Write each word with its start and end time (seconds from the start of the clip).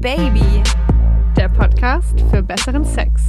Baby, 0.00 0.62
der 1.36 1.50
Podcast 1.50 2.18
für 2.30 2.42
besseren 2.42 2.86
Sex. 2.86 3.20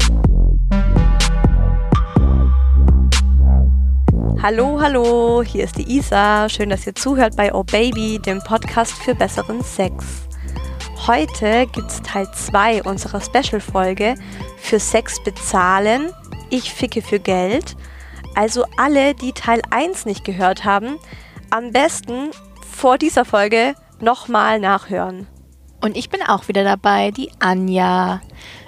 Hallo, 4.42 4.80
hallo, 4.80 5.44
hier 5.44 5.66
ist 5.66 5.78
die 5.78 5.98
Isa. 5.98 6.48
Schön, 6.48 6.70
dass 6.70 6.88
ihr 6.88 6.96
zuhört 6.96 7.36
bei 7.36 7.54
Oh 7.54 7.66
Baby, 7.66 8.20
dem 8.20 8.40
Podcast 8.40 8.94
für 8.94 9.14
besseren 9.14 9.62
Sex. 9.62 10.30
Heute 11.08 11.68
gibt 11.68 11.92
es 11.92 12.02
Teil 12.04 12.32
2 12.34 12.84
unserer 12.84 13.20
Special-Folge 13.20 14.16
für 14.56 14.80
Sex 14.80 15.22
bezahlen. 15.26 16.14
Ich 16.50 16.74
ficke 16.74 17.02
für 17.02 17.20
Geld. 17.20 17.76
Also 18.34 18.64
alle, 18.78 19.14
die 19.14 19.34
Teil 19.34 19.62
1 19.72 20.06
nicht 20.06 20.24
gehört 20.24 20.64
haben, 20.64 21.00
am 21.50 21.72
besten 21.74 22.32
vor 22.62 22.98
dieser 22.98 23.26
Folge 23.26 23.76
nochmal 24.00 24.58
nachhören. 24.62 25.28
Und 25.82 25.98
ich 25.98 26.10
bin 26.10 26.22
auch 26.22 26.48
wieder 26.48 26.64
dabei, 26.64 27.12
die 27.12 27.32
Anja. 27.40 28.22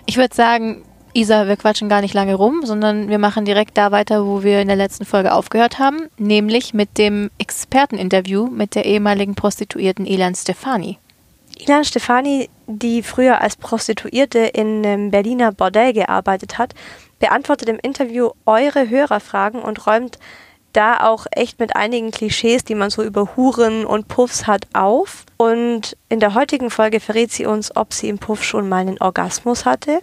Ich 0.06 0.18
würde 0.18 0.36
sagen, 0.36 0.84
Isa, 1.14 1.48
wir 1.48 1.58
quatschen 1.58 1.90
gar 1.90 2.02
nicht 2.02 2.16
lange 2.16 2.34
rum, 2.34 2.62
sondern 2.66 3.08
wir 3.08 3.20
machen 3.20 3.46
direkt 3.46 3.78
da 3.78 3.92
weiter, 3.92 4.26
wo 4.26 4.42
wir 4.42 4.62
in 4.62 4.68
der 4.68 4.76
letzten 4.76 5.06
Folge 5.06 5.32
aufgehört 5.32 5.78
haben, 5.78 6.10
nämlich 6.18 6.74
mit 6.74 6.98
dem 6.98 7.30
Experteninterview 7.38 8.48
mit 8.48 8.74
der 8.74 8.86
ehemaligen 8.86 9.36
Prostituierten 9.36 10.08
Ilan 10.08 10.34
Stefani. 10.34 10.98
Ilan 11.60 11.86
Stefani, 11.86 12.50
die 12.66 13.04
früher 13.04 13.42
als 13.42 13.58
Prostituierte 13.58 14.40
in 14.40 14.84
einem 14.84 15.12
Berliner 15.12 15.52
Bordell 15.52 15.94
gearbeitet 15.94 16.58
hat, 16.58 16.74
beantwortet 17.20 17.70
im 17.70 17.78
Interview 17.80 18.32
eure 18.48 18.90
Hörerfragen 18.90 19.62
und 19.62 19.86
räumt 19.86 20.18
da 20.74 21.08
auch 21.08 21.26
echt 21.32 21.60
mit 21.60 21.76
einigen 21.76 22.12
Klischees, 22.12 22.64
die 22.64 22.76
man 22.76 22.90
so 22.90 23.04
über 23.04 23.36
Huren 23.36 23.86
und 23.86 24.08
Puffs 24.08 24.48
hat, 24.48 24.68
auf. 24.74 25.26
Und 25.38 25.96
in 26.10 26.20
der 26.20 26.34
heutigen 26.34 26.70
Folge 26.70 27.00
verrät 27.00 27.32
sie 27.32 27.46
uns, 27.46 27.76
ob 27.76 27.94
sie 27.94 28.10
im 28.10 28.18
Puff 28.18 28.44
schon 28.44 28.68
mal 28.68 28.82
einen 28.82 29.00
Orgasmus 29.00 29.66
hatte, 29.66 30.02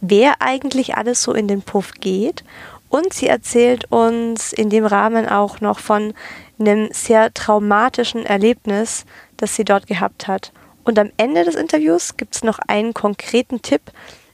wer 0.00 0.34
eigentlich 0.40 0.96
alles 0.96 1.22
so 1.22 1.32
in 1.32 1.48
den 1.48 1.62
Puff 1.62 1.92
geht. 2.00 2.44
Und 2.88 3.12
sie 3.12 3.28
erzählt 3.28 3.90
uns 3.90 4.52
in 4.52 4.68
dem 4.68 4.84
Rahmen 4.84 5.28
auch 5.28 5.60
noch 5.60 5.78
von 5.78 6.12
einem 6.58 6.88
sehr 6.92 7.32
traumatischen 7.32 8.26
Erlebnis, 8.26 9.06
das 9.36 9.54
sie 9.54 9.64
dort 9.64 9.86
gehabt 9.86 10.26
hat. 10.26 10.52
Und 10.82 10.98
am 10.98 11.10
Ende 11.16 11.44
des 11.44 11.54
Interviews 11.54 12.16
gibt 12.16 12.34
es 12.34 12.42
noch 12.42 12.58
einen 12.66 12.94
konkreten 12.94 13.62
Tipp, 13.62 13.82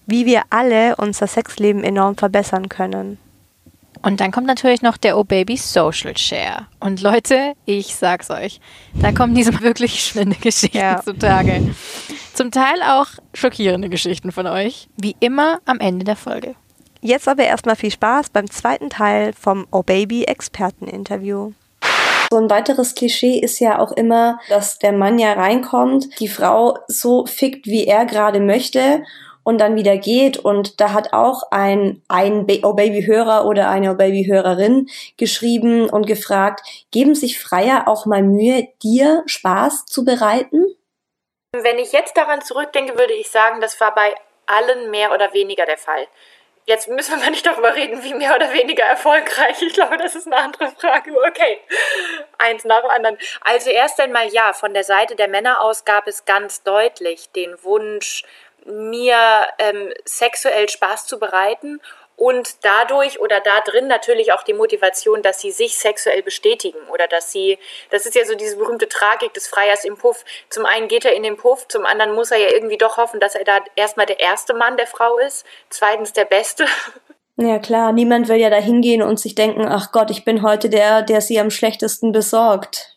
wie 0.07 0.25
wir 0.25 0.43
alle 0.51 0.97
unser 0.97 1.27
Sexleben 1.27 1.85
enorm 1.85 2.17
verbessern 2.17 2.69
können. 2.69 3.19
Und 4.07 4.21
dann 4.21 4.31
kommt 4.31 4.47
natürlich 4.47 4.83
noch 4.83 4.97
der 4.97 5.19
Oh 5.19 5.25
Baby 5.25 5.57
Social 5.57 6.17
Share. 6.17 6.69
Und 6.79 7.03
Leute, 7.03 7.55
ich 7.65 7.97
sag's 7.97 8.31
euch, 8.31 8.61
da 8.95 9.11
kommen 9.11 9.35
diese 9.35 9.61
wirklich 9.63 10.05
schlimme 10.05 10.37
Geschichten 10.37 10.77
ja. 10.79 11.03
zutage. 11.03 11.75
Zum 12.33 12.53
Teil 12.53 12.83
auch 12.85 13.09
schockierende 13.35 13.89
Geschichten 13.89 14.31
von 14.31 14.47
euch. 14.47 14.89
Wie 14.97 15.17
immer 15.19 15.59
am 15.65 15.81
Ende 15.81 16.05
der 16.05 16.15
Folge. 16.15 16.55
Jetzt 17.01 17.27
aber 17.27 17.43
erstmal 17.43 17.75
viel 17.75 17.91
Spaß 17.91 18.31
beim 18.31 18.49
zweiten 18.49 18.91
Teil 18.91 19.33
vom 19.33 19.67
Oh 19.73 19.83
Baby 19.83 20.23
Experteninterview. 20.23 21.51
So 22.31 22.39
ein 22.39 22.49
weiteres 22.49 22.95
Klischee 22.95 23.41
ist 23.41 23.59
ja 23.59 23.81
auch 23.81 23.91
immer, 23.91 24.39
dass 24.49 24.79
der 24.79 24.93
Mann 24.93 25.19
ja 25.19 25.33
reinkommt, 25.33 26.21
die 26.21 26.29
Frau 26.29 26.79
so 26.87 27.27
fickt, 27.27 27.67
wie 27.67 27.87
er 27.89 28.07
gerade 28.07 28.39
möchte 28.39 29.03
und 29.47 29.59
dann 29.59 29.77
wieder 29.77 29.97
geht. 29.97 30.39
Und 30.39 30.81
da 30.81 30.93
hat 30.93 31.13
auch 31.13 31.45
ein, 31.53 32.03
ein 32.09 32.49
Oh 32.65 32.73
Baby 32.73 33.05
Hörer 33.07 33.47
oder 33.47 33.71
eine 33.71 33.93
Oh 33.93 33.95
Baby 33.95 34.25
Hörerin 34.25 34.89
geschrieben 35.19 35.89
und 35.89 36.05
gefragt, 36.05 36.63
geben 36.91 37.15
sich 37.15 37.39
Freier 37.39 37.87
auch 37.87 38.07
mal 38.07 38.25
Mühe, 38.25 38.67
dir 38.83 39.23
Spaß 39.27 39.87
zu 39.87 40.05
bereiten? 40.05 40.67
Wenn 41.53 41.79
ich 41.79 41.93
jetzt 41.93 42.17
daran 42.17 42.43
zurückdenke, 42.43 42.99
würde 42.99 43.13
ich 43.13 43.31
sagen, 43.31 43.61
das 43.61 43.81
war 43.81 43.95
bei 43.95 44.17
allen 44.47 44.91
mehr 44.91 45.13
oder 45.15 45.33
weniger 45.33 45.65
der 45.65 45.79
Fall. 45.79 46.09
Jetzt 46.65 46.89
müssen 46.89 47.21
wir 47.23 47.31
nicht 47.31 47.47
darüber 47.47 47.77
reden, 47.77 48.03
wie 48.03 48.15
mehr 48.15 48.35
oder 48.35 48.53
weniger 48.53 48.83
erfolgreich. 48.83 49.63
Ich 49.63 49.75
glaube, 49.75 49.97
das 49.97 50.17
ist 50.17 50.27
eine 50.27 50.39
andere 50.39 50.73
Frage. 50.73 51.13
Okay, 51.29 51.61
eins 52.39 52.65
nach 52.65 52.81
dem 52.81 52.91
anderen. 52.91 53.19
Also 53.43 53.71
erst 53.71 54.01
einmal 54.01 54.27
ja, 54.31 54.53
von 54.53 54.75
der 54.75 54.83
Seite 54.83 55.15
der 55.15 55.29
Männer 55.29 55.61
aus 55.61 55.85
gab 55.85 56.09
es 56.09 56.25
ganz 56.25 56.65
deutlich 56.65 57.31
den 57.31 57.55
Wunsch, 57.63 58.25
mir 58.67 59.17
ähm, 59.59 59.93
sexuell 60.05 60.69
Spaß 60.69 61.07
zu 61.07 61.19
bereiten 61.19 61.81
und 62.17 62.65
dadurch 62.65 63.21
oder 63.21 63.41
da 63.41 63.61
drin 63.61 63.89
natürlich 63.89 64.33
auch 64.33 64.43
die 64.43 64.55
Motivation, 64.55 65.23
dass 65.23 65.41
sie 65.41 65.51
sich 65.51 65.77
sexuell 65.77 66.23
bestätigen 66.23 66.79
oder 66.93 67.07
dass 67.09 67.31
sie, 67.31 67.59
das 67.91 68.07
ist 68.07 68.15
ja 68.15 68.25
so 68.25 68.35
diese 68.35 68.57
berühmte 68.57 68.89
Tragik 68.89 69.35
des 69.35 69.49
Freiers 69.49 69.85
im 69.85 69.97
Puff. 69.97 70.25
Zum 70.49 70.65
einen 70.65 70.89
geht 70.89 71.05
er 71.05 71.15
in 71.15 71.23
den 71.23 71.37
Puff, 71.37 71.69
zum 71.69 71.85
anderen 71.85 72.15
muss 72.15 72.31
er 72.31 72.39
ja 72.39 72.49
irgendwie 72.53 72.79
doch 72.79 72.97
hoffen, 72.97 73.21
dass 73.21 73.35
er 73.35 73.45
da 73.45 73.59
erstmal 73.77 74.07
der 74.07 74.21
erste 74.21 74.55
Mann 74.55 74.79
der 74.79 74.87
Frau 74.87 75.19
ist, 75.19 75.45
zweitens 75.69 76.13
der 76.13 76.25
Beste. 76.25 76.65
Ja 77.39 77.59
klar, 77.59 77.93
niemand 77.93 78.29
will 78.29 78.37
ja 78.37 78.49
da 78.49 78.57
hingehen 78.57 79.03
und 79.03 79.21
sich 79.21 79.35
denken, 79.35 79.67
ach 79.69 79.93
Gott, 79.93 80.11
ich 80.11 80.25
bin 80.25 80.41
heute 80.43 80.71
der, 80.71 81.03
der 81.03 81.21
sie 81.21 81.39
am 81.39 81.51
schlechtesten 81.51 82.11
besorgt. 82.11 82.96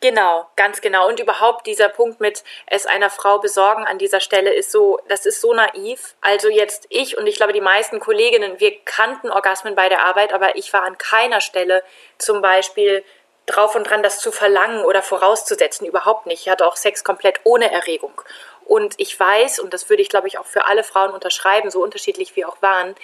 Genau, 0.00 0.46
ganz 0.56 0.82
genau. 0.82 1.08
Und 1.08 1.20
überhaupt 1.20 1.66
dieser 1.66 1.88
Punkt 1.88 2.20
mit 2.20 2.44
es 2.66 2.84
einer 2.86 3.08
Frau 3.08 3.38
besorgen 3.38 3.86
an 3.86 3.98
dieser 3.98 4.20
Stelle 4.20 4.52
ist 4.52 4.70
so, 4.70 4.98
das 5.08 5.24
ist 5.24 5.40
so 5.40 5.54
naiv. 5.54 6.14
Also 6.20 6.48
jetzt 6.48 6.86
ich 6.90 7.16
und 7.16 7.26
ich 7.26 7.36
glaube 7.36 7.54
die 7.54 7.62
meisten 7.62 7.98
Kolleginnen, 7.98 8.60
wir 8.60 8.78
kannten 8.84 9.30
Orgasmen 9.30 9.74
bei 9.74 9.88
der 9.88 10.04
Arbeit, 10.04 10.34
aber 10.34 10.56
ich 10.56 10.72
war 10.72 10.82
an 10.82 10.98
keiner 10.98 11.40
Stelle 11.40 11.82
zum 12.18 12.42
Beispiel 12.42 13.04
drauf 13.46 13.74
und 13.74 13.84
dran, 13.88 14.02
das 14.02 14.20
zu 14.20 14.32
verlangen 14.32 14.84
oder 14.84 15.02
vorauszusetzen. 15.02 15.86
Überhaupt 15.86 16.26
nicht. 16.26 16.42
Ich 16.42 16.48
hatte 16.50 16.66
auch 16.66 16.76
Sex 16.76 17.02
komplett 17.02 17.40
ohne 17.44 17.70
Erregung. 17.72 18.20
Und 18.66 18.94
ich 18.98 19.18
weiß, 19.18 19.60
und 19.60 19.72
das 19.72 19.88
würde 19.88 20.02
ich 20.02 20.10
glaube 20.10 20.28
ich 20.28 20.38
auch 20.38 20.46
für 20.46 20.66
alle 20.66 20.84
Frauen 20.84 21.12
unterschreiben, 21.12 21.70
so 21.70 21.82
unterschiedlich 21.82 22.36
wir 22.36 22.48
auch 22.48 22.60
waren, 22.60 22.94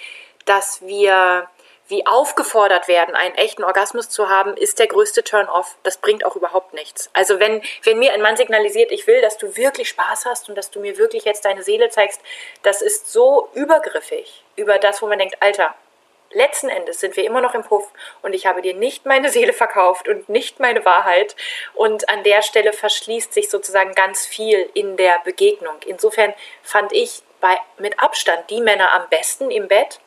dass 0.45 0.81
wir 0.81 1.49
wie 1.93 2.07
aufgefordert 2.07 2.87
werden, 2.87 3.15
einen 3.15 3.35
echten 3.35 3.63
Orgasmus 3.63 4.09
zu 4.09 4.27
haben, 4.27 4.57
ist 4.57 4.79
der 4.79 4.87
größte 4.87 5.23
Turn-off. 5.23 5.75
Das 5.83 5.97
bringt 5.97 6.25
auch 6.25 6.35
überhaupt 6.35 6.73
nichts. 6.73 7.11
Also 7.13 7.39
wenn, 7.39 7.61
wenn 7.83 7.99
mir 7.99 8.13
ein 8.13 8.21
Mann 8.21 8.35
signalisiert, 8.35 8.91
ich 8.91 9.05
will, 9.05 9.21
dass 9.21 9.37
du 9.37 9.55
wirklich 9.55 9.89
Spaß 9.89 10.25
hast 10.25 10.49
und 10.49 10.55
dass 10.55 10.71
du 10.71 10.79
mir 10.79 10.97
wirklich 10.97 11.23
jetzt 11.23 11.45
deine 11.45 11.61
Seele 11.61 11.89
zeigst, 11.89 12.19
das 12.63 12.81
ist 12.81 13.11
so 13.11 13.47
übergriffig 13.53 14.43
über 14.55 14.79
das, 14.79 15.03
wo 15.03 15.07
man 15.07 15.19
denkt, 15.19 15.37
Alter, 15.39 15.75
letzten 16.31 16.69
Endes 16.69 16.99
sind 16.99 17.15
wir 17.15 17.25
immer 17.25 17.41
noch 17.41 17.53
im 17.53 17.63
Puff 17.63 17.87
und 18.23 18.33
ich 18.33 18.47
habe 18.47 18.63
dir 18.63 18.73
nicht 18.73 19.05
meine 19.05 19.29
Seele 19.29 19.53
verkauft 19.53 20.07
und 20.07 20.29
nicht 20.29 20.59
meine 20.59 20.83
Wahrheit. 20.85 21.35
Und 21.75 22.09
an 22.09 22.23
der 22.23 22.41
Stelle 22.41 22.73
verschließt 22.73 23.35
sich 23.35 23.51
sozusagen 23.51 23.93
ganz 23.93 24.25
viel 24.25 24.67
in 24.73 24.97
der 24.97 25.19
Begegnung. 25.23 25.75
Insofern 25.85 26.33
fand 26.63 26.91
ich 26.91 27.21
bei, 27.39 27.55
mit 27.77 27.99
Abstand 28.01 28.49
die 28.49 28.61
Männer 28.61 28.91
am 28.93 29.07
besten 29.09 29.51
im 29.51 29.67
Bett, 29.67 29.99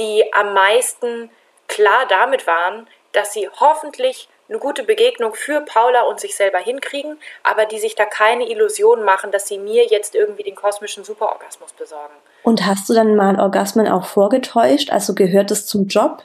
die 0.00 0.24
am 0.32 0.54
meisten 0.54 1.30
klar 1.68 2.06
damit 2.08 2.46
waren, 2.48 2.88
dass 3.12 3.32
sie 3.32 3.48
hoffentlich 3.60 4.28
eine 4.48 4.58
gute 4.58 4.82
Begegnung 4.82 5.34
für 5.34 5.60
Paula 5.60 6.02
und 6.02 6.18
sich 6.18 6.34
selber 6.34 6.58
hinkriegen, 6.58 7.18
aber 7.44 7.66
die 7.66 7.78
sich 7.78 7.94
da 7.94 8.04
keine 8.04 8.50
Illusion 8.50 9.04
machen, 9.04 9.30
dass 9.30 9.46
sie 9.46 9.58
mir 9.58 9.86
jetzt 9.86 10.16
irgendwie 10.16 10.42
den 10.42 10.56
kosmischen 10.56 11.04
Superorgasmus 11.04 11.72
besorgen. 11.72 12.14
Und 12.42 12.66
hast 12.66 12.88
du 12.88 12.94
dann 12.94 13.14
mal 13.14 13.38
Orgasmen 13.38 13.86
auch 13.86 14.06
vorgetäuscht? 14.06 14.90
Also 14.90 15.14
gehört 15.14 15.52
es 15.52 15.66
zum 15.66 15.86
Job? 15.86 16.24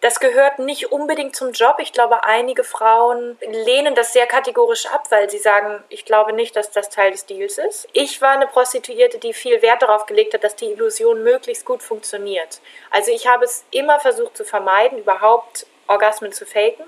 Das 0.00 0.20
gehört 0.20 0.58
nicht 0.58 0.92
unbedingt 0.92 1.36
zum 1.36 1.52
Job. 1.52 1.76
Ich 1.78 1.92
glaube, 1.92 2.24
einige 2.24 2.64
Frauen 2.64 3.38
lehnen 3.40 3.94
das 3.94 4.12
sehr 4.12 4.26
kategorisch 4.26 4.86
ab, 4.86 5.10
weil 5.10 5.30
sie 5.30 5.38
sagen, 5.38 5.82
ich 5.88 6.04
glaube 6.04 6.32
nicht, 6.32 6.56
dass 6.56 6.70
das 6.70 6.90
Teil 6.90 7.12
des 7.12 7.26
Deals 7.26 7.58
ist. 7.58 7.88
Ich 7.92 8.20
war 8.20 8.30
eine 8.30 8.46
Prostituierte, 8.46 9.18
die 9.18 9.32
viel 9.32 9.62
Wert 9.62 9.82
darauf 9.82 10.06
gelegt 10.06 10.34
hat, 10.34 10.44
dass 10.44 10.56
die 10.56 10.70
Illusion 10.72 11.22
möglichst 11.22 11.64
gut 11.64 11.82
funktioniert. 11.82 12.60
Also 12.90 13.10
ich 13.10 13.26
habe 13.26 13.44
es 13.44 13.64
immer 13.70 14.00
versucht 14.00 14.36
zu 14.36 14.44
vermeiden, 14.44 14.98
überhaupt 14.98 15.66
Orgasmen 15.86 16.32
zu 16.32 16.46
faken. 16.46 16.84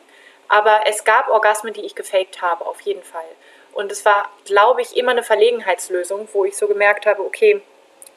Aber 0.48 0.82
es 0.86 1.04
gab 1.04 1.28
Orgasmen, 1.28 1.72
die 1.72 1.84
ich 1.84 1.94
gefaked 1.94 2.40
habe, 2.40 2.64
auf 2.66 2.80
jeden 2.82 3.02
Fall. 3.02 3.24
Und 3.72 3.92
es 3.92 4.04
war, 4.04 4.30
glaube 4.44 4.80
ich, 4.80 4.96
immer 4.96 5.10
eine 5.10 5.22
Verlegenheitslösung, 5.22 6.28
wo 6.32 6.44
ich 6.44 6.56
so 6.56 6.66
gemerkt 6.66 7.04
habe, 7.04 7.22
okay, 7.22 7.60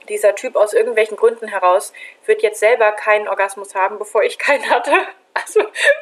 dieser 0.09 0.35
Typ 0.35 0.55
aus 0.55 0.73
irgendwelchen 0.73 1.17
Gründen 1.17 1.47
heraus 1.47 1.93
wird 2.25 2.41
jetzt 2.41 2.59
selber 2.59 2.91
keinen 2.91 3.27
Orgasmus 3.27 3.75
haben, 3.75 3.97
bevor 3.97 4.23
ich 4.23 4.37
keinen 4.37 4.69
hatte. 4.69 4.91
Also 5.35 5.61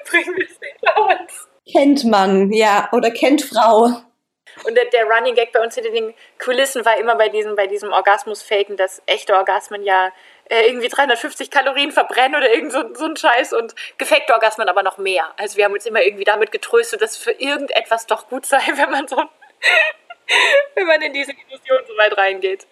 bringen 0.10 0.36
wir 0.36 0.46
es 0.46 0.58
hinter 0.58 1.22
uns. 1.22 1.48
Kennt 1.72 2.06
man, 2.06 2.52
ja, 2.52 2.90
oder 2.94 3.12
kennt 3.12 3.44
Frau. 3.44 3.92
Und 4.64 4.76
der, 4.76 4.86
der, 4.86 5.06
Running 5.06 5.36
Gag 5.36 5.52
bei 5.52 5.62
uns 5.62 5.76
hinter 5.76 5.92
den 5.92 6.14
Kulissen 6.44 6.86
war 6.86 6.98
immer 6.98 7.16
bei 7.16 7.30
diesem, 7.30 7.56
bei 7.56 7.68
diesem 7.68 7.92
Orgasmus-Faken, 7.92 8.78
dass 8.78 9.02
echte 9.06 9.36
Orgasmen 9.36 9.84
ja 9.84 10.12
äh, 10.50 10.66
irgendwie 10.68 10.88
350 10.88 11.52
Kalorien 11.52 11.92
verbrennen 11.92 12.36
oder 12.36 12.52
irgend 12.52 12.72
so, 12.72 12.82
so 12.94 13.06
ein 13.06 13.18
Scheiß 13.18 13.54
und 13.54 13.76
gefakte 13.98 14.34
Orgasmen 14.34 14.70
aber 14.70 14.82
noch 14.82 14.98
mehr. 14.98 15.34
Also 15.38 15.58
wir 15.58 15.66
haben 15.66 15.74
uns 15.74 15.86
immer 15.86 16.02
irgendwie 16.02 16.24
damit 16.24 16.52
getröstet, 16.52 17.02
dass 17.02 17.12
es 17.12 17.18
für 17.18 17.34
irgendetwas 17.34 18.08
doch 18.08 18.30
gut 18.30 18.46
sei, 18.46 18.62
wenn 18.76 18.90
man 18.90 19.08
so 19.08 19.18
wenn 20.76 20.88
man 20.88 21.02
in 21.02 21.14
diese 21.14 21.32
Illusion 21.32 21.80
so 21.88 21.98
weit 21.98 22.18
reingeht. 22.18 22.68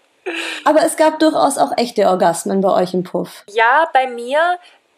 Aber 0.63 0.83
es 0.83 0.97
gab 0.97 1.19
durchaus 1.19 1.57
auch 1.57 1.71
echte 1.77 2.07
Orgasmen 2.07 2.61
bei 2.61 2.71
euch 2.71 2.93
im 2.93 3.03
Puff. 3.03 3.43
Ja, 3.47 3.87
bei 3.93 4.07
mir, 4.07 4.57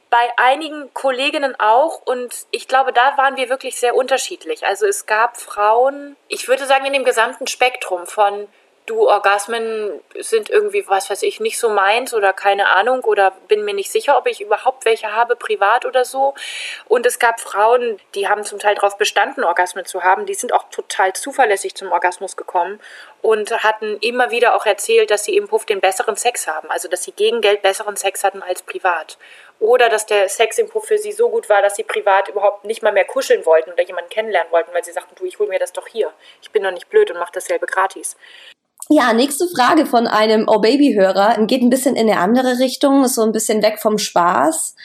bei 0.09 0.29
einigen 0.37 0.93
Kolleginnen 0.93 1.55
auch. 1.59 2.01
Und 2.05 2.33
ich 2.51 2.67
glaube, 2.67 2.93
da 2.93 3.17
waren 3.17 3.35
wir 3.35 3.49
wirklich 3.49 3.77
sehr 3.79 3.95
unterschiedlich. 3.95 4.65
Also 4.65 4.85
es 4.85 5.05
gab 5.05 5.37
Frauen, 5.37 6.15
ich 6.27 6.47
würde 6.47 6.65
sagen, 6.65 6.85
in 6.85 6.93
dem 6.93 7.03
gesamten 7.03 7.47
Spektrum 7.47 8.05
von 8.05 8.47
du, 8.87 9.07
Orgasmen 9.07 10.01
sind 10.17 10.49
irgendwie, 10.49 10.87
was 10.87 11.09
weiß 11.09 11.21
ich, 11.23 11.39
nicht 11.39 11.59
so 11.59 11.69
meins 11.69 12.13
oder 12.13 12.33
keine 12.33 12.69
Ahnung 12.69 13.03
oder 13.03 13.31
bin 13.47 13.65
mir 13.65 13.73
nicht 13.73 13.91
sicher, 13.91 14.17
ob 14.17 14.27
ich 14.27 14.41
überhaupt 14.41 14.85
welche 14.85 15.13
habe, 15.13 15.35
privat 15.35 15.85
oder 15.85 16.05
so. 16.05 16.33
Und 16.87 17.05
es 17.05 17.19
gab 17.19 17.39
Frauen, 17.39 17.99
die 18.15 18.27
haben 18.27 18.43
zum 18.45 18.59
Teil 18.59 18.75
darauf 18.75 18.97
bestanden, 18.97 19.43
Orgasmen 19.43 19.85
zu 19.85 20.03
haben, 20.03 20.25
die 20.25 20.33
sind 20.33 20.53
auch 20.53 20.69
total 20.71 21.13
zuverlässig 21.13 21.75
zum 21.75 21.91
Orgasmus 21.91 22.37
gekommen 22.37 22.79
und 23.21 23.51
hatten 23.63 23.97
immer 23.99 24.31
wieder 24.31 24.55
auch 24.55 24.65
erzählt, 24.65 25.11
dass 25.11 25.25
sie 25.25 25.35
im 25.35 25.49
Puff 25.49 25.65
den 25.65 25.81
besseren 25.81 26.15
Sex 26.15 26.47
haben, 26.47 26.71
also 26.71 26.87
dass 26.87 27.03
sie 27.03 27.11
gegen 27.11 27.41
Geld 27.41 27.61
besseren 27.61 27.97
Sex 27.97 28.23
hatten 28.23 28.41
als 28.41 28.61
privat. 28.61 29.17
Oder 29.59 29.89
dass 29.89 30.05
der 30.05 30.29
Sex 30.29 30.59
im 30.59 30.69
Puff 30.69 30.85
für 30.85 30.97
sie 30.97 31.11
so 31.11 31.29
gut 31.29 31.49
war, 31.49 31.61
dass 31.61 31.75
sie 31.75 31.83
privat 31.83 32.29
überhaupt 32.29 32.63
nicht 32.63 32.83
mal 32.83 32.93
mehr 32.93 33.05
kuscheln 33.05 33.45
wollten 33.45 33.71
oder 33.71 33.83
jemanden 33.83 34.11
kennenlernen 34.11 34.51
wollten, 34.51 34.73
weil 34.73 34.83
sie 34.85 34.93
sagten, 34.93 35.15
du, 35.15 35.25
ich 35.25 35.39
hol 35.39 35.47
mir 35.47 35.59
das 35.59 35.73
doch 35.73 35.87
hier. 35.87 36.13
Ich 36.41 36.51
bin 36.51 36.63
doch 36.63 36.71
nicht 36.71 36.89
blöd 36.89 37.11
und 37.11 37.17
mach 37.17 37.31
dasselbe 37.31 37.65
gratis. 37.65 38.15
Ja, 38.89 39.11
nächste 39.11 39.47
Frage 39.47 39.85
von 39.85 40.07
einem 40.07 40.47
Oh 40.47 40.59
Baby-Hörer. 40.59 41.45
Geht 41.45 41.61
ein 41.61 41.69
bisschen 41.69 41.95
in 41.95 42.09
eine 42.09 42.19
andere 42.19 42.59
Richtung, 42.59 43.03
ist 43.03 43.15
so 43.15 43.23
ein 43.23 43.33
bisschen 43.33 43.61
weg 43.61 43.79
vom 43.79 43.97
Spaß. 43.97 44.75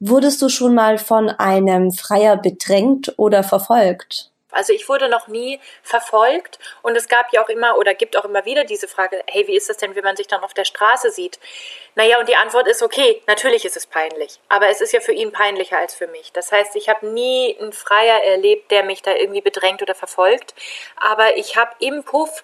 Wurdest 0.00 0.40
du 0.40 0.48
schon 0.48 0.74
mal 0.74 0.96
von 0.96 1.28
einem 1.28 1.92
Freier 1.92 2.38
bedrängt 2.38 3.12
oder 3.18 3.42
verfolgt? 3.42 4.30
Also 4.52 4.72
ich 4.72 4.88
wurde 4.88 5.08
noch 5.08 5.28
nie 5.28 5.60
verfolgt 5.82 6.58
und 6.82 6.96
es 6.96 7.08
gab 7.08 7.32
ja 7.32 7.44
auch 7.44 7.48
immer 7.48 7.76
oder 7.78 7.94
gibt 7.94 8.16
auch 8.16 8.24
immer 8.24 8.44
wieder 8.44 8.64
diese 8.64 8.88
Frage, 8.88 9.22
hey, 9.26 9.46
wie 9.46 9.56
ist 9.56 9.68
das 9.68 9.76
denn, 9.76 9.94
wenn 9.94 10.04
man 10.04 10.16
sich 10.16 10.26
dann 10.26 10.42
auf 10.42 10.54
der 10.54 10.64
Straße 10.64 11.10
sieht? 11.10 11.38
Naja, 11.94 12.18
und 12.18 12.28
die 12.28 12.36
Antwort 12.36 12.66
ist 12.66 12.82
okay, 12.82 13.22
natürlich 13.26 13.64
ist 13.64 13.76
es 13.76 13.86
peinlich, 13.86 14.40
aber 14.48 14.68
es 14.68 14.80
ist 14.80 14.92
ja 14.92 15.00
für 15.00 15.12
ihn 15.12 15.32
peinlicher 15.32 15.78
als 15.78 15.94
für 15.94 16.08
mich. 16.08 16.32
Das 16.32 16.50
heißt, 16.50 16.74
ich 16.76 16.88
habe 16.88 17.06
nie 17.06 17.56
einen 17.60 17.72
Freier 17.72 18.24
erlebt, 18.24 18.70
der 18.70 18.84
mich 18.84 19.02
da 19.02 19.14
irgendwie 19.14 19.40
bedrängt 19.40 19.82
oder 19.82 19.94
verfolgt, 19.94 20.54
aber 20.96 21.36
ich 21.36 21.56
habe 21.56 21.70
im 21.78 22.02
Puff 22.02 22.42